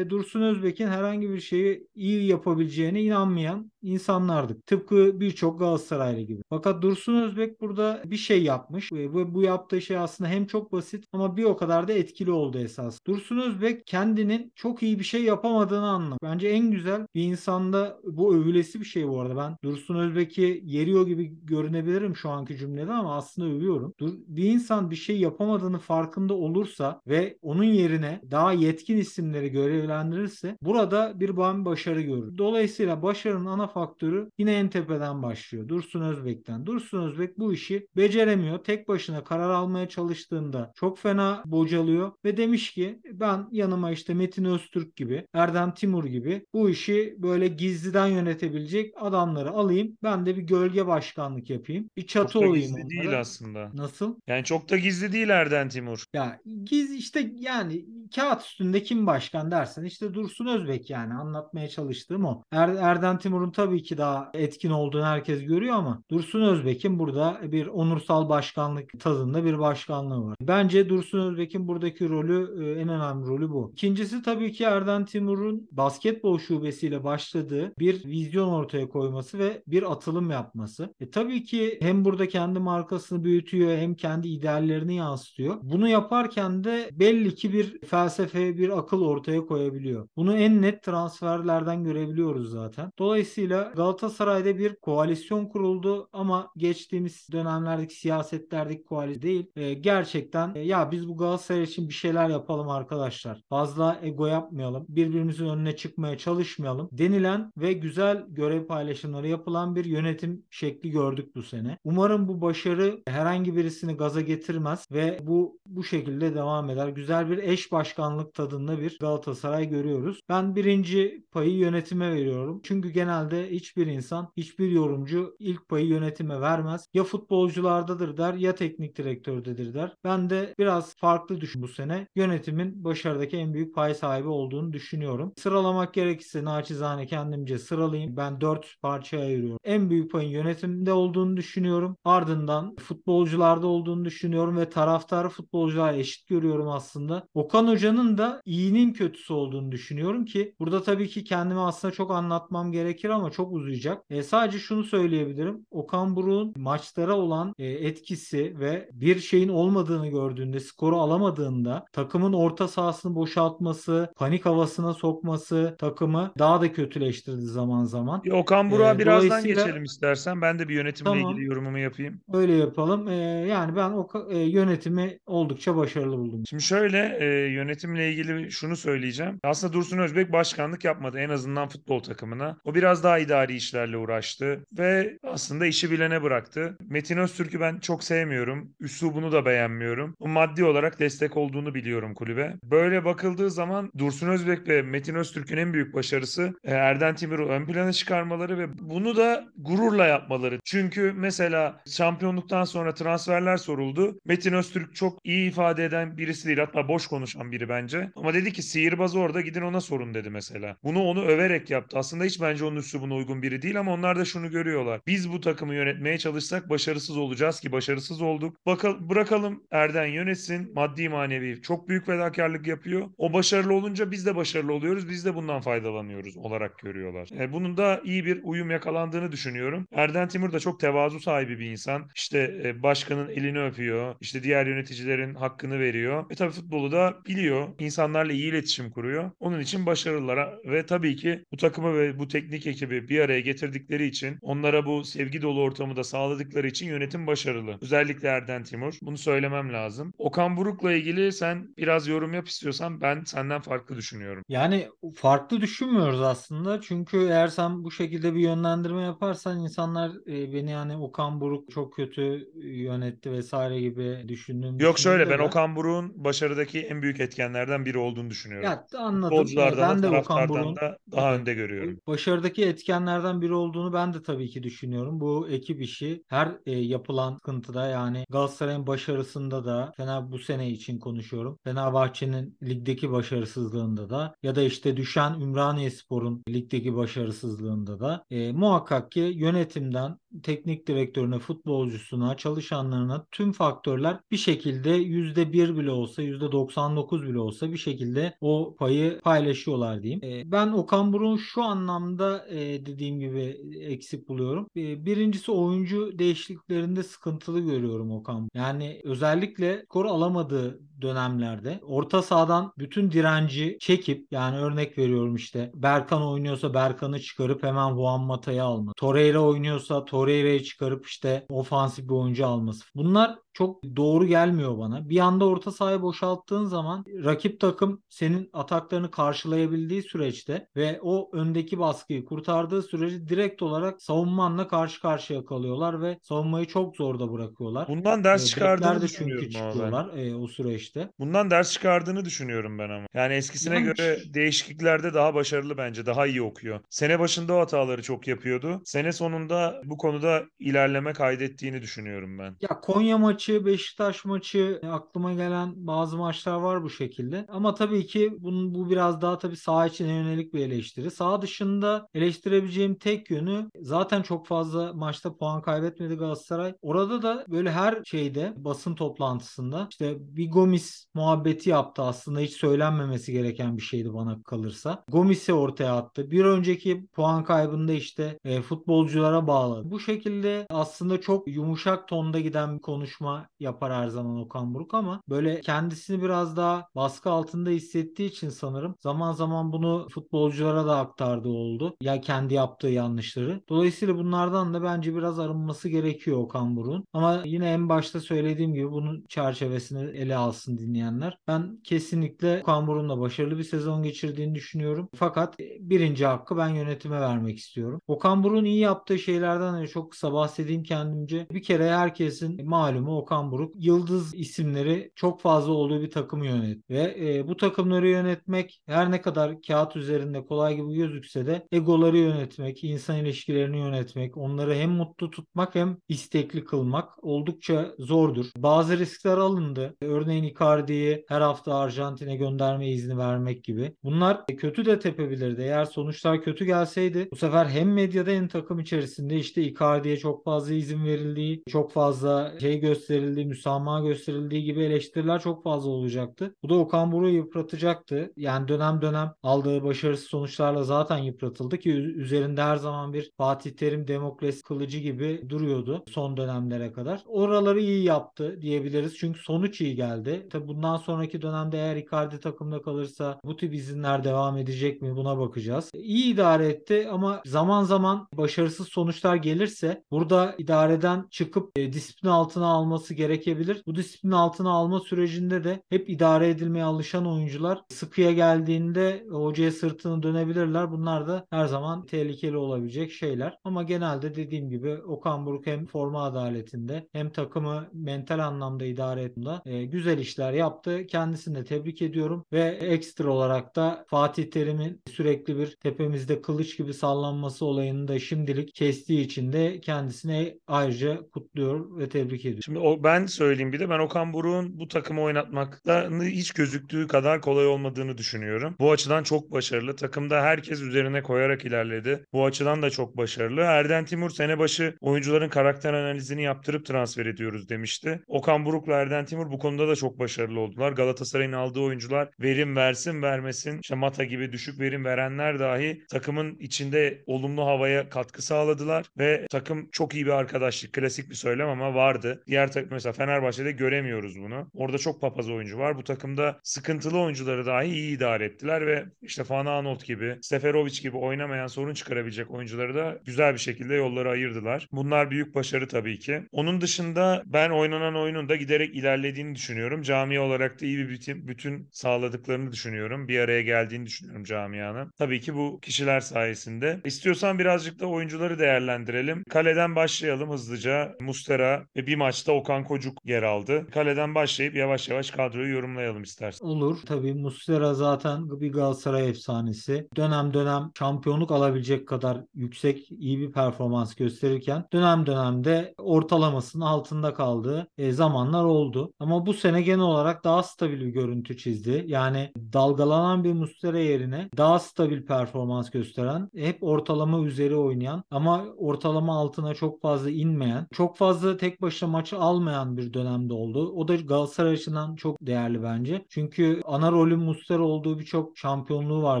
e, 0.00 0.10
Dursun 0.10 0.42
Özbek'in 0.42 0.86
herhangi 0.86 1.30
bir 1.30 1.40
şeyi 1.40 1.88
iyi 1.94 2.26
yapabileceğine 2.26 3.02
inanmayan 3.02 3.71
insanlardık. 3.82 4.66
Tıpkı 4.66 5.20
birçok 5.20 5.58
Galatasaraylı 5.58 6.20
gibi. 6.20 6.42
Fakat 6.50 6.82
Dursun 6.82 7.14
Özbek 7.14 7.60
burada 7.60 8.02
bir 8.06 8.16
şey 8.16 8.42
yapmış 8.42 8.92
ve 8.92 9.34
bu, 9.34 9.42
yaptığı 9.42 9.82
şey 9.82 9.96
aslında 9.96 10.30
hem 10.30 10.46
çok 10.46 10.72
basit 10.72 11.04
ama 11.12 11.36
bir 11.36 11.44
o 11.44 11.56
kadar 11.56 11.88
da 11.88 11.92
etkili 11.92 12.30
oldu 12.30 12.58
esas. 12.58 12.98
Dursun 13.06 13.38
Özbek 13.38 13.86
kendinin 13.86 14.52
çok 14.54 14.82
iyi 14.82 14.98
bir 14.98 15.04
şey 15.04 15.22
yapamadığını 15.22 15.88
anlamış. 15.88 16.18
Bence 16.22 16.48
en 16.48 16.70
güzel 16.70 17.06
bir 17.14 17.22
insanda 17.22 18.00
bu 18.04 18.34
övülesi 18.34 18.80
bir 18.80 18.84
şey 18.84 19.08
bu 19.08 19.20
arada. 19.20 19.36
Ben 19.36 19.56
Dursun 19.64 19.94
Özbek'i 19.94 20.62
yeriyor 20.64 21.06
gibi 21.06 21.38
görünebilirim 21.44 22.16
şu 22.16 22.30
anki 22.30 22.56
cümlede 22.56 22.92
ama 22.92 23.16
aslında 23.16 23.48
övüyorum. 23.48 23.94
Dur, 24.00 24.12
bir 24.26 24.44
insan 24.44 24.90
bir 24.90 24.96
şey 24.96 25.20
yapamadığını 25.20 25.78
farkında 25.78 26.34
olursa 26.34 27.00
ve 27.06 27.38
onun 27.42 27.64
yerine 27.64 28.20
daha 28.30 28.52
yetkin 28.52 28.96
isimleri 28.96 29.50
görevlendirirse 29.50 30.58
burada 30.62 31.20
bir 31.20 31.36
başarı 31.36 32.00
görür. 32.00 32.38
Dolayısıyla 32.38 33.02
başarının 33.02 33.46
ana 33.46 33.71
faktörü 33.72 34.30
yine 34.38 34.54
en 34.54 34.70
tepeden 34.70 35.22
başlıyor. 35.22 35.68
Dursun 35.68 36.00
Özbek'ten. 36.02 36.66
Dursun 36.66 37.02
Özbek 37.02 37.38
bu 37.38 37.52
işi 37.52 37.86
beceremiyor. 37.96 38.58
Tek 38.64 38.88
başına 38.88 39.24
karar 39.24 39.50
almaya 39.50 39.88
çalıştığında 39.88 40.72
çok 40.74 40.98
fena 40.98 41.42
bocalıyor 41.46 42.12
ve 42.24 42.36
demiş 42.36 42.72
ki 42.72 43.00
ben 43.12 43.48
yanıma 43.52 43.90
işte 43.90 44.14
Metin 44.14 44.44
Öztürk 44.44 44.96
gibi, 44.96 45.26
Erdem 45.34 45.74
Timur 45.74 46.04
gibi 46.04 46.46
bu 46.52 46.70
işi 46.70 47.14
böyle 47.18 47.48
gizliden 47.48 48.06
yönetebilecek 48.06 48.94
adamları 49.00 49.50
alayım. 49.50 49.98
Ben 50.02 50.26
de 50.26 50.36
bir 50.36 50.42
gölge 50.42 50.86
başkanlık 50.86 51.50
yapayım. 51.50 51.90
Bir 51.96 52.06
çatı 52.06 52.32
Çok 52.32 52.42
da 52.42 52.46
olayım 52.48 52.76
gizli 52.76 52.80
onlara. 52.82 52.88
değil 52.88 53.20
aslında. 53.20 53.70
Nasıl? 53.74 54.16
Yani 54.26 54.44
çok 54.44 54.70
da 54.70 54.76
gizli 54.76 55.12
değil 55.12 55.28
Erden 55.28 55.68
Timur. 55.68 56.04
Ya 56.14 56.40
giz 56.64 56.90
işte 56.94 57.32
yani 57.36 57.86
kağıt 58.14 58.42
üstünde 58.42 58.82
kim 58.82 59.06
başkan 59.06 59.50
dersen 59.50 59.84
işte 59.84 60.14
Dursun 60.14 60.46
Özbek 60.46 60.90
yani 60.90 61.14
anlatmaya 61.14 61.68
çalıştığım 61.68 62.24
o. 62.24 62.42
Er, 62.52 62.68
Erden 62.68 63.18
Timur'un 63.18 63.50
tabii 63.62 63.82
ki 63.82 63.98
daha 63.98 64.30
etkin 64.34 64.70
olduğunu 64.70 65.04
herkes 65.04 65.44
görüyor 65.44 65.76
ama 65.76 66.02
Dursun 66.10 66.42
Özbek'in 66.42 66.98
burada 66.98 67.40
bir 67.42 67.66
onursal 67.66 68.28
başkanlık 68.28 69.00
tadında 69.00 69.44
bir 69.44 69.58
başkanlığı 69.58 70.24
var. 70.24 70.36
Bence 70.40 70.88
Dursun 70.88 71.18
Özbek'in 71.18 71.68
buradaki 71.68 72.08
rolü 72.08 72.64
e, 72.64 72.80
en 72.80 72.88
önemli 72.88 73.26
rolü 73.26 73.50
bu. 73.50 73.70
İkincisi 73.72 74.22
tabii 74.22 74.52
ki 74.52 74.64
Erden 74.64 75.04
Timur'un 75.04 75.68
basketbol 75.72 76.38
şubesiyle 76.38 77.04
başladığı 77.04 77.72
bir 77.78 78.04
vizyon 78.04 78.48
ortaya 78.48 78.88
koyması 78.88 79.38
ve 79.38 79.62
bir 79.66 79.92
atılım 79.92 80.30
yapması. 80.30 80.94
E 81.00 81.10
tabii 81.10 81.44
ki 81.44 81.78
hem 81.82 82.04
burada 82.04 82.28
kendi 82.28 82.58
markasını 82.58 83.24
büyütüyor 83.24 83.76
hem 83.76 83.94
kendi 83.94 84.28
ideallerini 84.28 84.94
yansıtıyor. 84.94 85.56
Bunu 85.62 85.88
yaparken 85.88 86.64
de 86.64 86.90
belli 86.92 87.34
ki 87.34 87.52
bir 87.52 87.80
felsefe, 87.80 88.58
bir 88.58 88.78
akıl 88.78 89.02
ortaya 89.02 89.46
koyabiliyor. 89.46 90.08
Bunu 90.16 90.36
en 90.36 90.62
net 90.62 90.82
transferlerden 90.82 91.84
görebiliyoruz 91.84 92.50
zaten. 92.50 92.90
Dolayısıyla 92.98 93.51
Galatasaray'da 93.60 94.58
bir 94.58 94.74
koalisyon 94.74 95.46
kuruldu 95.46 96.08
ama 96.12 96.50
geçtiğimiz 96.56 97.26
dönemlerdeki 97.32 97.94
siyasetlerdeki 97.94 98.84
koalisyon 98.84 99.02
değil. 99.22 99.46
E, 99.56 99.74
gerçekten 99.74 100.54
e, 100.54 100.60
ya 100.60 100.90
biz 100.90 101.08
bu 101.08 101.16
Galatasaray 101.16 101.62
için 101.62 101.88
bir 101.88 101.94
şeyler 101.94 102.28
yapalım 102.28 102.68
arkadaşlar. 102.68 103.42
Fazla 103.48 104.00
ego 104.02 104.26
yapmayalım. 104.26 104.86
Birbirimizin 104.88 105.46
önüne 105.46 105.76
çıkmaya 105.76 106.18
çalışmayalım. 106.18 106.88
Denilen 106.92 107.52
ve 107.56 107.72
güzel 107.72 108.24
görev 108.28 108.66
paylaşımları 108.66 109.28
yapılan 109.28 109.76
bir 109.76 109.84
yönetim 109.84 110.44
şekli 110.50 110.90
gördük 110.90 111.36
bu 111.36 111.42
sene. 111.42 111.78
Umarım 111.84 112.28
bu 112.28 112.40
başarı 112.40 113.02
herhangi 113.08 113.56
birisini 113.56 113.96
gaza 113.96 114.20
getirmez 114.20 114.86
ve 114.92 115.18
bu 115.22 115.58
bu 115.66 115.84
şekilde 115.84 116.34
devam 116.34 116.70
eder. 116.70 116.88
Güzel 116.88 117.30
bir 117.30 117.38
eş 117.38 117.72
başkanlık 117.72 118.34
tadında 118.34 118.80
bir 118.80 118.98
Galatasaray 119.00 119.68
görüyoruz. 119.68 120.20
Ben 120.28 120.56
birinci 120.56 121.24
payı 121.32 121.56
yönetime 121.56 122.12
veriyorum. 122.12 122.60
Çünkü 122.64 122.90
genelde 122.90 123.41
hiçbir 123.50 123.86
insan, 123.86 124.32
hiçbir 124.36 124.70
yorumcu 124.70 125.36
ilk 125.38 125.68
payı 125.68 125.86
yönetime 125.86 126.40
vermez. 126.40 126.86
Ya 126.94 127.04
futbolculardadır 127.04 128.16
der 128.16 128.34
ya 128.34 128.54
teknik 128.54 128.96
direktördedir 128.96 129.74
der. 129.74 129.96
Ben 130.04 130.30
de 130.30 130.54
biraz 130.58 130.96
farklı 130.96 131.40
düşün 131.40 131.62
bu 131.62 131.68
sene. 131.68 132.06
Yönetimin 132.16 132.84
başarıdaki 132.84 133.36
en 133.36 133.54
büyük 133.54 133.74
pay 133.74 133.94
sahibi 133.94 134.28
olduğunu 134.28 134.72
düşünüyorum. 134.72 135.32
Sıralamak 135.36 135.94
gerekirse 135.94 136.44
naçizane 136.44 137.06
kendimce 137.06 137.58
sıralayayım. 137.58 138.16
Ben 138.16 138.40
dört 138.40 138.74
parçaya 138.82 139.22
ayırıyorum. 139.22 139.58
En 139.64 139.90
büyük 139.90 140.12
payın 140.12 140.30
yönetimde 140.30 140.92
olduğunu 140.92 141.36
düşünüyorum. 141.36 141.96
Ardından 142.04 142.76
futbolcularda 142.76 143.66
olduğunu 143.66 144.04
düşünüyorum 144.04 144.56
ve 144.56 144.70
taraftarı 144.70 145.28
futbolcular 145.28 145.94
eşit 145.94 146.28
görüyorum 146.28 146.68
aslında. 146.68 147.28
Okan 147.34 147.68
Hoca'nın 147.68 148.18
da 148.18 148.42
iyinin 148.44 148.92
kötüsü 148.92 149.32
olduğunu 149.32 149.72
düşünüyorum 149.72 150.24
ki 150.24 150.54
burada 150.60 150.82
tabii 150.82 151.08
ki 151.08 151.24
kendimi 151.24 151.60
aslında 151.60 151.94
çok 151.94 152.10
anlatmam 152.10 152.72
gerekir 152.72 153.08
ama 153.08 153.30
çok 153.32 153.52
uzayacak. 153.52 154.02
E, 154.10 154.22
sadece 154.22 154.58
şunu 154.58 154.84
söyleyebilirim. 154.84 155.66
Okan 155.70 156.16
Buruk'un 156.16 156.52
maçlara 156.56 157.16
olan 157.16 157.54
e, 157.58 157.66
etkisi 157.66 158.58
ve 158.60 158.88
bir 158.92 159.18
şeyin 159.20 159.48
olmadığını 159.48 160.08
gördüğünde, 160.08 160.60
skoru 160.60 160.96
alamadığında 160.96 161.84
takımın 161.92 162.32
orta 162.32 162.68
sahasını 162.68 163.14
boşaltması, 163.14 164.12
panik 164.16 164.46
havasına 164.46 164.94
sokması 164.94 165.74
takımı 165.78 166.32
daha 166.38 166.60
da 166.60 166.72
kötüleştirdi 166.72 167.40
zaman 167.42 167.84
zaman. 167.84 168.22
Bir 168.24 168.32
Okan 168.32 168.70
Burak'a 168.70 168.94
Ee, 168.94 168.98
birazdan 168.98 169.28
dolayısıyla- 169.28 169.64
geçelim 169.64 169.84
istersen. 169.84 170.40
Ben 170.42 170.58
de 170.58 170.68
bir 170.68 170.74
yönetimle 170.74 171.10
Tamam. 171.10 171.30
ilgili 171.32 171.46
yorumumu 171.46 171.78
yapayım. 171.78 172.20
Öyle 172.32 172.52
yapalım. 172.52 173.08
E, 173.08 173.14
yani 173.48 173.76
ben 173.76 173.90
o 173.90 174.08
e, 174.30 174.38
yönetimi 174.38 175.18
oldukça 175.26 175.76
başarılı 175.76 176.18
buldum. 176.18 176.42
Şimdi 176.48 176.62
şöyle 176.62 177.16
e, 177.20 177.24
yönetimle 177.52 178.10
ilgili 178.12 178.50
şunu 178.52 178.76
söyleyeceğim. 178.76 179.38
Aslında 179.44 179.72
Dursun 179.72 179.98
Özbek 179.98 180.32
başkanlık 180.32 180.84
yapmadı 180.84 181.18
en 181.18 181.30
azından 181.30 181.68
futbol 181.68 182.00
takımına. 182.00 182.56
O 182.64 182.74
biraz 182.74 183.04
daha 183.04 183.11
idari 183.18 183.56
işlerle 183.56 183.96
uğraştı 183.96 184.64
ve 184.78 185.18
aslında 185.22 185.66
işi 185.66 185.90
bilene 185.90 186.22
bıraktı. 186.22 186.76
Metin 186.88 187.16
Öztürk'ü 187.16 187.60
ben 187.60 187.78
çok 187.78 188.04
sevmiyorum. 188.04 188.74
Üslubunu 188.80 189.32
da 189.32 189.46
beğenmiyorum. 189.46 190.14
Maddi 190.20 190.64
olarak 190.64 191.00
destek 191.00 191.36
olduğunu 191.36 191.74
biliyorum 191.74 192.14
kulübe. 192.14 192.54
Böyle 192.64 193.04
bakıldığı 193.04 193.50
zaman 193.50 193.90
Dursun 193.98 194.28
Özbek 194.28 194.68
ve 194.68 194.82
Metin 194.82 195.14
Öztürk'ün 195.14 195.56
en 195.56 195.72
büyük 195.72 195.94
başarısı 195.94 196.54
e, 196.64 196.70
Erden 196.70 197.14
Timur'u 197.14 197.48
ön 197.48 197.66
plana 197.66 197.92
çıkarmaları 197.92 198.58
ve 198.58 198.78
bunu 198.78 199.16
da 199.16 199.44
gururla 199.56 200.06
yapmaları. 200.06 200.60
Çünkü 200.64 201.12
mesela 201.16 201.80
şampiyonluktan 201.86 202.64
sonra 202.64 202.94
transferler 202.94 203.56
soruldu. 203.56 204.18
Metin 204.24 204.52
Öztürk 204.52 204.94
çok 204.94 205.18
iyi 205.24 205.50
ifade 205.50 205.84
eden 205.84 206.18
birisi 206.18 206.46
değil. 206.46 206.58
Hatta 206.58 206.88
boş 206.88 207.06
konuşan 207.06 207.52
biri 207.52 207.68
bence. 207.68 208.10
Ama 208.16 208.34
dedi 208.34 208.52
ki 208.52 208.62
sihirbaz 208.62 209.16
orada 209.16 209.40
gidin 209.40 209.62
ona 209.62 209.80
sorun 209.80 210.14
dedi 210.14 210.30
mesela. 210.30 210.76
Bunu 210.84 211.02
onu 211.02 211.24
överek 211.24 211.70
yaptı. 211.70 211.98
Aslında 211.98 212.24
hiç 212.24 212.40
bence 212.40 212.64
onun 212.64 212.80
üslubuna 213.02 213.18
uygun 213.18 213.42
biri 213.42 213.62
değil 213.62 213.80
ama 213.80 213.92
onlar 213.92 214.18
da 214.18 214.24
şunu 214.24 214.50
görüyorlar. 214.50 215.00
Biz 215.06 215.32
bu 215.32 215.40
takımı 215.40 215.74
yönetmeye 215.74 216.18
çalışsak 216.18 216.70
başarısız 216.70 217.16
olacağız 217.16 217.60
ki 217.60 217.72
başarısız 217.72 218.22
olduk. 218.22 218.66
Bakal 218.66 219.08
bırakalım 219.08 219.62
Erden 219.70 220.06
yönetsin. 220.06 220.72
Maddi 220.74 221.08
manevi 221.08 221.62
çok 221.62 221.88
büyük 221.88 222.06
fedakarlık 222.06 222.66
yapıyor. 222.66 223.08
O 223.18 223.32
başarılı 223.32 223.74
olunca 223.74 224.10
biz 224.10 224.26
de 224.26 224.36
başarılı 224.36 224.72
oluyoruz. 224.72 225.08
Biz 225.08 225.24
de 225.24 225.34
bundan 225.34 225.60
faydalanıyoruz 225.60 226.36
olarak 226.36 226.78
görüyorlar. 226.78 227.28
E, 227.38 227.52
bunun 227.52 227.76
da 227.76 228.00
iyi 228.04 228.24
bir 228.24 228.40
uyum 228.42 228.70
yakalandığını 228.70 229.32
düşünüyorum. 229.32 229.86
Erden 229.92 230.28
Timur 230.28 230.52
da 230.52 230.60
çok 230.60 230.80
tevazu 230.80 231.20
sahibi 231.20 231.58
bir 231.58 231.70
insan. 231.70 232.10
İşte 232.14 232.60
e, 232.64 232.82
başkanın 232.82 233.28
elini 233.28 233.62
öpüyor. 233.62 234.14
İşte 234.20 234.42
diğer 234.42 234.66
yöneticilerin 234.66 235.34
hakkını 235.34 235.78
veriyor. 235.80 236.30
Ve 236.30 236.34
tabii 236.34 236.52
futbolu 236.52 236.92
da 236.92 237.14
biliyor. 237.26 237.68
İnsanlarla 237.78 238.32
iyi 238.32 238.50
iletişim 238.50 238.90
kuruyor. 238.90 239.30
Onun 239.40 239.60
için 239.60 239.86
başarılılar 239.86 240.54
ve 240.64 240.86
tabii 240.86 241.16
ki 241.16 241.44
bu 241.52 241.56
takımı 241.56 241.98
ve 241.98 242.18
bu 242.18 242.28
teknik 242.28 242.66
ekibi 242.66 242.91
ekibi 242.92 243.08
bir 243.08 243.20
araya 243.20 243.40
getirdikleri 243.40 244.06
için 244.06 244.38
onlara 244.42 244.86
bu 244.86 245.04
sevgi 245.04 245.42
dolu 245.42 245.62
ortamı 245.62 245.96
da 245.96 246.04
sağladıkları 246.04 246.68
için 246.68 246.86
yönetim 246.86 247.26
başarılı. 247.26 247.78
Özellikle 247.82 248.28
Erden 248.28 248.62
Timur. 248.64 248.94
Bunu 249.02 249.18
söylemem 249.18 249.72
lazım. 249.72 250.12
Okan 250.18 250.56
Buruk'la 250.56 250.92
ilgili 250.92 251.32
sen 251.32 251.74
biraz 251.78 252.08
yorum 252.08 252.34
yap 252.34 252.48
istiyorsan 252.48 253.00
ben 253.00 253.24
senden 253.24 253.60
farklı 253.60 253.96
düşünüyorum. 253.96 254.44
Yani 254.48 254.88
farklı 255.14 255.60
düşünmüyoruz 255.60 256.20
aslında. 256.20 256.80
Çünkü 256.80 257.18
eğer 257.18 257.48
sen 257.48 257.84
bu 257.84 257.90
şekilde 257.90 258.34
bir 258.34 258.40
yönlendirme 258.40 259.02
yaparsan 259.02 259.60
insanlar 259.60 260.10
e, 260.26 260.52
beni 260.52 260.70
yani 260.70 260.96
Okan 260.96 261.40
Buruk 261.40 261.70
çok 261.70 261.94
kötü 261.94 262.48
yönetti 262.62 263.32
vesaire 263.32 263.80
gibi 263.80 264.24
düşündüğünü 264.28 264.82
Yok 264.82 264.98
şöyle 264.98 265.18
ben 265.18 265.24
düşünebilirler. 265.24 265.48
Okan 265.48 265.76
Buruk'un 265.76 266.24
başarıdaki 266.24 266.80
en 266.80 267.02
büyük 267.02 267.20
etkenlerden 267.20 267.84
biri 267.84 267.98
olduğunu 267.98 268.30
düşünüyorum. 268.30 268.68
Ya 268.68 268.86
anladım. 268.98 269.30
Futbolculardan 269.30 269.96
ben 269.96 270.02
de 270.02 270.08
Okan 270.16 270.48
Buruk'un 270.48 270.76
da 270.76 270.98
daha 271.12 271.34
önde 271.34 271.54
görüyorum. 271.54 272.00
Başarıdaki 272.06 272.64
etkenlerden 272.82 273.42
biri 273.42 273.54
olduğunu 273.54 273.92
ben 273.92 274.14
de 274.14 274.22
tabii 274.22 274.48
ki 274.50 274.62
düşünüyorum. 274.62 275.20
Bu 275.20 275.48
ekip 275.48 275.82
işi 275.82 276.24
her 276.28 276.52
e, 276.66 276.72
yapılan 276.72 277.34
sıkıntıda 277.34 277.86
yani 277.86 278.24
Galatasaray'ın 278.30 278.86
başarısında 278.86 279.64
da 279.64 279.92
Fener 279.96 280.32
bu 280.32 280.38
sene 280.38 280.70
için 280.70 280.98
konuşuyorum. 280.98 281.58
Fenerbahçe'nin 281.64 282.58
ligdeki 282.62 283.12
başarısızlığında 283.12 284.10
da 284.10 284.34
ya 284.42 284.54
da 284.54 284.62
işte 284.62 284.96
düşen 284.96 285.40
Ümraniyespor'un 285.40 286.42
ligdeki 286.48 286.96
başarısızlığında 286.96 288.00
da 288.00 288.24
e, 288.30 288.52
muhakkak 288.52 289.10
ki 289.12 289.20
yönetimden 289.20 290.18
teknik 290.42 290.86
direktörüne, 290.86 291.38
futbolcusuna, 291.38 292.36
çalışanlarına 292.36 293.26
tüm 293.30 293.52
faktörler 293.52 294.20
bir 294.30 294.36
şekilde 294.36 294.90
yüzde 294.90 295.52
bir 295.52 295.78
bile 295.78 295.90
olsa, 295.90 296.22
yüzde 296.22 296.52
99 296.52 297.28
bile 297.28 297.38
olsa 297.38 297.72
bir 297.72 297.78
şekilde 297.78 298.34
o 298.40 298.76
payı 298.78 299.20
paylaşıyorlar 299.20 300.02
diyeyim. 300.02 300.24
E, 300.24 300.52
ben 300.52 300.68
Okan 300.68 301.12
Buruk'un 301.12 301.36
şu 301.36 301.62
anlamda 301.62 302.48
e, 302.48 302.86
dediğim 302.86 303.20
gibi 303.20 303.56
eksik 303.80 304.28
buluyorum. 304.28 304.66
E, 304.76 305.06
birincisi 305.06 305.52
oyuncu 305.52 306.18
değişikliklerinde 306.18 307.02
sıkıntılı 307.02 307.60
görüyorum 307.60 308.10
Okan. 308.10 308.48
Yani 308.54 309.00
özellikle 309.04 309.82
skor 309.84 310.04
alamadığı 310.04 310.80
dönemlerde 311.02 311.80
orta 311.82 312.22
sahadan 312.22 312.72
bütün 312.78 313.10
direnci 313.10 313.76
çekip 313.80 314.26
yani 314.30 314.58
örnek 314.58 314.98
veriyorum 314.98 315.34
işte 315.34 315.70
Berkan 315.74 316.22
oynuyorsa 316.22 316.74
Berkan'ı 316.74 317.20
çıkarıp 317.20 317.62
hemen 317.62 317.94
Juan 317.94 318.20
Mata'yı 318.20 318.64
alma. 318.64 318.92
Torreira 318.96 319.40
oynuyorsa 319.40 320.04
Torreira'yı 320.04 320.62
çıkarıp 320.62 321.06
işte 321.06 321.46
ofansif 321.50 322.04
bir 322.04 322.14
oyuncu 322.14 322.46
alması. 322.46 322.84
Bunlar 322.94 323.38
çok 323.52 323.82
doğru 323.96 324.26
gelmiyor 324.26 324.78
bana. 324.78 325.08
Bir 325.08 325.18
anda 325.18 325.48
orta 325.48 325.72
sahayı 325.72 326.02
boşalttığın 326.02 326.64
zaman 326.64 327.04
rakip 327.24 327.60
takım 327.60 328.02
senin 328.08 328.50
ataklarını 328.52 329.10
karşılayabildiği 329.10 330.02
süreçte 330.02 330.68
ve 330.76 330.98
o 331.02 331.30
öndeki 331.32 331.78
baskıyı 331.78 332.24
kurtardığı 332.24 332.82
sürece 332.82 333.28
direkt 333.28 333.62
olarak 333.62 334.02
savunmanla 334.02 334.68
karşı 334.68 335.00
karşıya 335.00 335.44
kalıyorlar 335.44 336.02
ve 336.02 336.18
savunmayı 336.22 336.66
çok 336.66 336.96
zorda 336.96 337.32
bırakıyorlar. 337.32 337.88
Bundan 337.88 338.24
ders 338.24 338.42
E, 338.42 338.46
çıkardığını 338.46 339.02
de 339.02 339.08
çünkü 339.08 339.50
çıkıyorlar 339.50 340.16
e, 340.16 340.34
o 340.34 340.46
süreçte. 340.48 341.10
Bundan 341.18 341.50
ders 341.50 341.72
çıkardığını 341.72 342.24
düşünüyorum 342.24 342.78
ben 342.78 342.90
ama. 342.90 343.06
Yani 343.14 343.34
eskisine 343.34 343.74
Yani 343.74 343.84
göre 343.84 344.18
değişikliklerde 344.34 345.14
daha 345.14 345.34
başarılı 345.34 345.76
bence. 345.76 346.06
Daha 346.06 346.26
iyi 346.26 346.42
okuyor. 346.42 346.80
Sene 346.90 347.18
başında 347.18 347.54
o 347.54 347.60
hataları 347.60 348.02
çok 348.02 348.28
yapıyordu. 348.28 348.82
Sene 348.84 349.12
sonunda 349.12 349.80
bu 349.84 349.96
konuda 349.96 350.42
ilerleme 350.58 351.12
kaydettiğini 351.12 351.82
düşünüyorum 351.82 352.38
ben. 352.38 352.56
Ya 352.60 352.68
Konya 352.80 353.18
maçı, 353.18 353.41
Beşiktaş 353.48 354.24
maçı 354.24 354.80
e, 354.82 354.88
aklıma 354.88 355.32
gelen 355.32 355.72
bazı 355.76 356.16
maçlar 356.16 356.54
var 356.54 356.82
bu 356.82 356.90
şekilde. 356.90 357.46
Ama 357.48 357.74
tabii 357.74 358.06
ki 358.06 358.36
bunun, 358.38 358.74
bu 358.74 358.90
biraz 358.90 359.20
daha 359.20 359.38
tabii 359.38 359.56
saha 359.56 359.86
içine 359.86 360.12
yönelik 360.12 360.54
bir 360.54 360.60
eleştiri. 360.66 361.10
Saha 361.10 361.42
dışında 361.42 362.08
eleştirebileceğim 362.14 362.94
tek 362.94 363.30
yönü 363.30 363.70
zaten 363.80 364.22
çok 364.22 364.46
fazla 364.46 364.92
maçta 364.92 365.36
puan 365.36 365.62
kaybetmedi 365.62 366.14
Galatasaray. 366.14 366.74
Orada 366.82 367.22
da 367.22 367.44
böyle 367.48 367.70
her 367.70 368.04
şeyde 368.04 368.52
basın 368.56 368.94
toplantısında 368.94 369.88
işte 369.90 370.16
bir 370.18 370.50
Gomis 370.50 371.06
muhabbeti 371.14 371.70
yaptı 371.70 372.02
aslında 372.02 372.40
hiç 372.40 372.52
söylenmemesi 372.52 373.32
gereken 373.32 373.76
bir 373.76 373.82
şeydi 373.82 374.14
bana 374.14 374.42
kalırsa. 374.42 375.04
Gomis'i 375.08 375.52
ortaya 375.52 375.96
attı. 375.96 376.30
Bir 376.30 376.44
önceki 376.44 377.06
puan 377.06 377.44
kaybında 377.44 377.92
işte 377.92 378.38
e, 378.44 378.62
futbolculara 378.62 379.46
bağladı. 379.46 379.90
Bu 379.90 380.00
şekilde 380.00 380.66
aslında 380.70 381.20
çok 381.20 381.48
yumuşak 381.48 382.08
tonda 382.08 382.40
giden 382.40 382.76
bir 382.76 382.82
konuşma 382.82 383.31
yapar 383.60 383.92
her 383.92 384.08
zaman 384.08 384.36
Okan 384.38 384.74
Buruk 384.74 384.94
ama 384.94 385.22
böyle 385.28 385.60
kendisini 385.60 386.22
biraz 386.22 386.56
daha 386.56 386.86
baskı 386.94 387.30
altında 387.30 387.70
hissettiği 387.70 388.28
için 388.30 388.48
sanırım 388.48 388.94
zaman 389.00 389.32
zaman 389.32 389.72
bunu 389.72 390.06
futbolculara 390.10 390.86
da 390.86 390.98
aktardığı 390.98 391.48
oldu. 391.48 391.96
Ya 392.00 392.20
kendi 392.20 392.54
yaptığı 392.54 392.88
yanlışları. 392.88 393.62
Dolayısıyla 393.68 394.16
bunlardan 394.16 394.74
da 394.74 394.82
bence 394.82 395.16
biraz 395.16 395.38
arınması 395.38 395.88
gerekiyor 395.88 396.38
Okan 396.38 396.76
Buruk'un. 396.76 397.04
Ama 397.12 397.42
yine 397.44 397.70
en 397.72 397.88
başta 397.88 398.20
söylediğim 398.20 398.74
gibi 398.74 398.90
bunun 398.92 399.24
çerçevesini 399.28 400.18
ele 400.18 400.36
alsın 400.36 400.78
dinleyenler. 400.78 401.36
Ben 401.46 401.80
kesinlikle 401.84 402.60
Okan 402.62 402.86
Buruk'un 402.86 403.08
da 403.08 403.20
başarılı 403.20 403.58
bir 403.58 403.64
sezon 403.64 404.02
geçirdiğini 404.02 404.54
düşünüyorum. 404.54 405.08
Fakat 405.14 405.58
birinci 405.80 406.26
hakkı 406.26 406.56
ben 406.56 406.68
yönetime 406.68 407.20
vermek 407.20 407.58
istiyorum. 407.58 408.00
Okan 408.06 408.44
Buruk'un 408.44 408.64
iyi 408.64 408.78
yaptığı 408.78 409.18
şeylerden 409.18 409.82
de 409.82 409.86
çok 409.86 410.10
kısa 410.10 410.32
bahsedeyim 410.32 410.82
kendimce. 410.82 411.46
Bir 411.50 411.62
kere 411.62 411.90
herkesin 411.90 412.68
malumu 412.68 413.18
Okan 413.22 413.52
Buruk 413.52 413.74
yıldız 413.78 414.34
isimleri 414.34 415.12
çok 415.14 415.40
fazla 415.40 415.72
olduğu 415.72 416.02
bir 416.02 416.10
takımı 416.10 416.46
yönet 416.46 416.90
ve 416.90 417.16
e, 417.20 417.48
bu 417.48 417.56
takımları 417.56 418.08
yönetmek 418.08 418.82
her 418.86 419.10
ne 419.10 419.20
kadar 419.20 419.62
kağıt 419.62 419.96
üzerinde 419.96 420.44
kolay 420.46 420.76
gibi 420.76 420.94
gözükse 420.94 421.46
de 421.46 421.66
egoları 421.72 422.18
yönetmek, 422.18 422.84
insan 422.84 423.16
ilişkilerini 423.16 423.78
yönetmek, 423.78 424.36
onları 424.36 424.74
hem 424.74 424.90
mutlu 424.90 425.30
tutmak 425.30 425.74
hem 425.74 425.96
istekli 426.08 426.64
kılmak 426.64 427.24
oldukça 427.24 427.94
zordur. 427.98 428.46
Bazı 428.56 428.98
riskler 428.98 429.36
alındı. 429.36 429.96
Örneğin 430.02 430.44
Icardi'yi 430.44 431.24
her 431.28 431.40
hafta 431.40 431.74
Arjantin'e 431.74 432.36
gönderme 432.36 432.88
izni 432.88 433.18
vermek 433.18 433.64
gibi. 433.64 433.96
Bunlar 434.04 434.46
kötü 434.46 434.84
de 434.84 434.98
tepebilirdi. 434.98 435.62
Eğer 435.62 435.84
sonuçlar 435.84 436.42
kötü 436.42 436.64
gelseydi 436.64 437.28
bu 437.32 437.36
sefer 437.36 437.66
hem 437.66 437.92
medyada 437.92 438.30
hem 438.30 438.48
takım 438.48 438.80
içerisinde 438.80 439.36
işte 439.36 439.62
Icardi'ye 439.62 440.16
çok 440.16 440.44
fazla 440.44 440.74
izin 440.74 441.04
verildiği, 441.04 441.62
çok 441.68 441.92
fazla 441.92 442.52
şey 442.60 442.80
gösterildiği, 442.80 443.11
müsamaha 443.20 444.00
gösterildiği 444.00 444.64
gibi 444.64 444.80
eleştiriler 444.80 445.40
çok 445.40 445.64
fazla 445.64 445.90
olacaktı. 445.90 446.54
Bu 446.62 446.68
da 446.68 446.74
Okan 446.74 447.12
Buruk'u 447.12 447.28
yıpratacaktı. 447.28 448.32
Yani 448.36 448.68
dönem 448.68 449.02
dönem 449.02 449.34
aldığı 449.42 449.84
başarısız 449.84 450.26
sonuçlarla 450.26 450.84
zaten 450.84 451.18
yıpratıldı 451.18 451.78
ki 451.78 451.90
üzerinde 451.92 452.62
her 452.62 452.76
zaman 452.76 453.12
bir 453.12 453.30
Fatih 453.36 453.70
Terim 453.70 454.08
Demokles 454.08 454.62
kılıcı 454.62 454.98
gibi 454.98 455.42
duruyordu 455.48 456.04
son 456.08 456.36
dönemlere 456.36 456.92
kadar. 456.92 457.22
Oraları 457.26 457.80
iyi 457.80 458.04
yaptı 458.04 458.58
diyebiliriz. 458.60 459.16
Çünkü 459.16 459.40
sonuç 459.40 459.80
iyi 459.80 459.96
geldi. 459.96 460.46
Tabi 460.50 460.68
bundan 460.68 460.96
sonraki 460.96 461.42
dönemde 461.42 461.76
eğer 461.76 461.96
Icardi 461.96 462.40
takımda 462.40 462.82
kalırsa 462.82 463.40
bu 463.44 463.56
tip 463.56 463.74
izinler 463.74 464.24
devam 464.24 464.58
edecek 464.58 465.02
mi 465.02 465.16
buna 465.16 465.38
bakacağız. 465.38 465.90
İyi 465.94 466.34
idare 466.34 466.68
etti 466.68 467.08
ama 467.12 467.42
zaman 467.46 467.84
zaman 467.84 468.28
başarısız 468.32 468.88
sonuçlar 468.88 469.36
gelirse 469.36 470.04
burada 470.10 470.54
idareden 470.58 471.26
çıkıp 471.30 471.78
e, 471.78 471.92
disiplin 471.92 472.28
altına 472.28 472.66
alması 472.66 473.01
gerekebilir. 473.10 473.82
Bu 473.86 473.94
disiplin 473.94 474.30
altına 474.30 474.70
alma 474.70 475.00
sürecinde 475.00 475.64
de 475.64 475.82
hep 475.90 476.10
idare 476.10 476.48
edilmeye 476.48 476.84
alışan 476.84 477.26
oyuncular 477.26 477.82
sıkıya 477.88 478.32
geldiğinde 478.32 479.26
hocaya 479.30 479.72
sırtını 479.72 480.22
dönebilirler. 480.22 480.92
Bunlar 480.92 481.28
da 481.28 481.46
her 481.50 481.66
zaman 481.66 482.06
tehlikeli 482.06 482.56
olabilecek 482.56 483.12
şeyler. 483.12 483.58
Ama 483.64 483.82
genelde 483.82 484.34
dediğim 484.34 484.70
gibi 484.70 484.96
Okan 484.96 485.46
Buruk 485.46 485.66
hem 485.66 485.86
forma 485.86 486.24
adaletinde 486.24 487.08
hem 487.12 487.30
takımı 487.30 487.88
mental 487.92 488.38
anlamda 488.38 488.84
idare 488.84 489.22
etmede 489.22 489.32
e, 489.66 489.84
güzel 489.84 490.18
işler 490.18 490.52
yaptı. 490.52 491.06
Kendisini 491.06 491.54
de 491.54 491.64
tebrik 491.64 492.02
ediyorum 492.02 492.44
ve 492.52 492.62
ekstra 492.62 493.30
olarak 493.30 493.76
da 493.76 494.04
Fatih 494.08 494.50
Terim'in 494.50 495.02
sürekli 495.10 495.58
bir 495.58 495.76
tepemizde 495.76 496.42
kılıç 496.42 496.78
gibi 496.78 496.94
sallanması 496.94 497.64
olayını 497.64 498.08
da 498.08 498.18
şimdilik 498.18 498.74
kestiği 498.74 499.20
için 499.20 499.52
de 499.52 499.80
kendisine 499.80 500.58
ayrıca 500.66 501.30
kutluyor 501.30 501.98
ve 501.98 502.08
tebrik 502.08 502.40
ediyorum. 502.40 502.62
Şimdi 502.64 502.78
o 502.78 502.91
ben 503.00 503.26
söyleyeyim 503.26 503.72
bir 503.72 503.80
de 503.80 503.90
ben 503.90 503.98
Okan 503.98 504.32
Buruk'un 504.32 504.78
bu 504.78 504.88
takımı 504.88 505.22
oynatmakta 505.22 506.10
hiç 506.22 506.52
gözüktüğü 506.52 507.08
kadar 507.08 507.40
kolay 507.40 507.66
olmadığını 507.66 508.18
düşünüyorum. 508.18 508.76
Bu 508.80 508.92
açıdan 508.92 509.22
çok 509.22 509.52
başarılı. 509.52 509.96
Takımda 509.96 510.42
herkes 510.42 510.80
üzerine 510.80 511.22
koyarak 511.22 511.64
ilerledi. 511.64 512.24
Bu 512.32 512.44
açıdan 512.44 512.82
da 512.82 512.90
çok 512.90 513.16
başarılı. 513.16 513.60
Erden 513.60 514.04
Timur 514.04 514.30
sene 514.30 514.58
başı 514.58 514.96
oyuncuların 515.00 515.48
karakter 515.48 515.94
analizini 515.94 516.42
yaptırıp 516.42 516.86
transfer 516.86 517.26
ediyoruz 517.26 517.68
demişti. 517.68 518.20
Okan 518.26 518.64
Buruk'la 518.64 518.94
Erden 518.94 519.24
Timur 519.24 519.50
bu 519.50 519.58
konuda 519.58 519.88
da 519.88 519.96
çok 519.96 520.18
başarılı 520.18 520.60
oldular. 520.60 520.92
Galatasaray'ın 520.92 521.52
aldığı 521.52 521.80
oyuncular 521.80 522.28
verim 522.40 522.76
versin 522.76 523.22
vermesin 523.22 523.78
işte 523.78 523.94
Mata 523.94 524.24
gibi 524.24 524.52
düşük 524.52 524.80
verim 524.80 525.04
verenler 525.04 525.58
dahi 525.58 526.02
takımın 526.10 526.56
içinde 526.56 527.22
olumlu 527.26 527.66
havaya 527.66 528.08
katkı 528.08 528.42
sağladılar 528.42 529.06
ve 529.18 529.46
takım 529.50 529.88
çok 529.92 530.14
iyi 530.14 530.26
bir 530.26 530.30
arkadaşlık. 530.30 530.92
Klasik 530.92 531.30
bir 531.30 531.34
söylem 531.34 531.68
ama 531.68 531.94
vardı. 531.94 532.42
Diğer 532.46 532.71
takım 532.72 532.90
mesela 532.92 533.12
Fenerbahçe'de 533.12 533.72
göremiyoruz 533.72 534.40
bunu. 534.40 534.70
Orada 534.74 534.98
çok 534.98 535.20
papaz 535.20 535.50
oyuncu 535.50 535.78
var. 535.78 535.96
Bu 535.96 536.04
takımda 536.04 536.60
sıkıntılı 536.62 537.20
oyuncuları 537.20 537.66
dahi 537.66 537.86
iyi 537.86 538.16
idare 538.16 538.44
ettiler 538.44 538.86
ve 538.86 539.04
işte 539.22 539.44
Fana 539.44 539.72
Anot 539.72 540.04
gibi, 540.06 540.38
Seferovic 540.42 541.02
gibi 541.02 541.16
oynamayan 541.16 541.66
sorun 541.66 541.94
çıkarabilecek 541.94 542.50
oyuncuları 542.50 542.94
da 542.94 543.18
güzel 543.24 543.52
bir 543.54 543.58
şekilde 543.58 543.94
yolları 543.94 544.30
ayırdılar. 544.30 544.88
Bunlar 544.92 545.30
büyük 545.30 545.54
başarı 545.54 545.88
tabii 545.88 546.18
ki. 546.18 546.42
Onun 546.52 546.80
dışında 546.80 547.42
ben 547.46 547.70
oynanan 547.70 548.16
oyunun 548.16 548.48
da 548.48 548.56
giderek 548.56 548.94
ilerlediğini 548.96 549.54
düşünüyorum. 549.54 550.02
Cami 550.02 550.40
olarak 550.40 550.80
da 550.80 550.86
iyi 550.86 550.98
bir 550.98 551.08
bütün, 551.08 551.48
bütün 551.48 551.88
sağladıklarını 551.92 552.72
düşünüyorum. 552.72 553.28
Bir 553.28 553.38
araya 553.38 553.62
geldiğini 553.62 554.06
düşünüyorum 554.06 554.44
camianın. 554.44 555.12
Tabii 555.18 555.40
ki 555.40 555.54
bu 555.54 555.80
kişiler 555.82 556.20
sayesinde. 556.20 557.00
İstiyorsan 557.04 557.58
birazcık 557.58 558.00
da 558.00 558.06
oyuncuları 558.06 558.58
değerlendirelim. 558.58 559.44
Kaleden 559.44 559.96
başlayalım 559.96 560.50
hızlıca. 560.50 561.16
Mustera 561.20 561.86
bir 561.96 562.16
maçta 562.16 562.52
Okan 562.62 562.84
Kocuk 562.84 563.18
yer 563.24 563.42
aldı. 563.42 563.86
Kaleden 563.90 564.34
başlayıp 564.34 564.74
yavaş 564.76 565.08
yavaş 565.08 565.30
kadroyu 565.30 565.74
yorumlayalım 565.74 566.22
istersen. 566.22 566.66
Olur. 566.66 566.98
Tabii 567.06 567.34
Muslera 567.34 567.94
zaten 567.94 568.60
bir 568.60 568.72
Galatasaray 568.72 569.28
efsanesi. 569.28 570.08
Dönem 570.16 570.54
dönem 570.54 570.90
şampiyonluk 570.98 571.50
alabilecek 571.50 572.08
kadar 572.08 572.40
yüksek 572.54 573.10
iyi 573.10 573.40
bir 573.40 573.52
performans 573.52 574.14
gösterirken 574.14 574.84
dönem 574.92 575.26
dönemde 575.26 575.94
ortalamasının 575.98 576.84
altında 576.84 577.34
kaldığı 577.34 577.88
e, 577.98 578.12
zamanlar 578.12 578.64
oldu. 578.64 579.12
Ama 579.18 579.46
bu 579.46 579.54
sene 579.54 579.82
genel 579.82 580.00
olarak 580.00 580.44
daha 580.44 580.62
stabil 580.62 581.00
bir 581.00 581.06
görüntü 581.06 581.56
çizdi. 581.56 582.04
Yani 582.06 582.52
dalgalanan 582.72 583.44
bir 583.44 583.52
Muslera 583.52 583.98
yerine 583.98 584.48
daha 584.56 584.78
stabil 584.78 585.26
performans 585.26 585.90
gösteren, 585.90 586.50
hep 586.56 586.82
ortalama 586.82 587.46
üzeri 587.46 587.76
oynayan 587.76 588.24
ama 588.30 588.64
ortalama 588.76 589.38
altına 589.38 589.74
çok 589.74 590.02
fazla 590.02 590.30
inmeyen, 590.30 590.86
çok 590.92 591.16
fazla 591.16 591.56
tek 591.56 591.82
başına 591.82 592.08
maçı 592.08 592.38
almayan 592.52 592.96
bir 592.96 593.14
dönemde 593.14 593.52
oldu. 593.52 593.92
O 593.92 594.08
da 594.08 594.16
Galatasaray 594.16 594.72
açısından 594.72 595.16
çok 595.16 595.46
değerli 595.46 595.82
bence. 595.82 596.24
Çünkü 596.28 596.80
ana 596.84 597.12
rolün 597.12 597.38
Muslera 597.38 597.82
olduğu 597.82 598.18
birçok 598.18 598.58
şampiyonluğu 598.58 599.22
var 599.22 599.40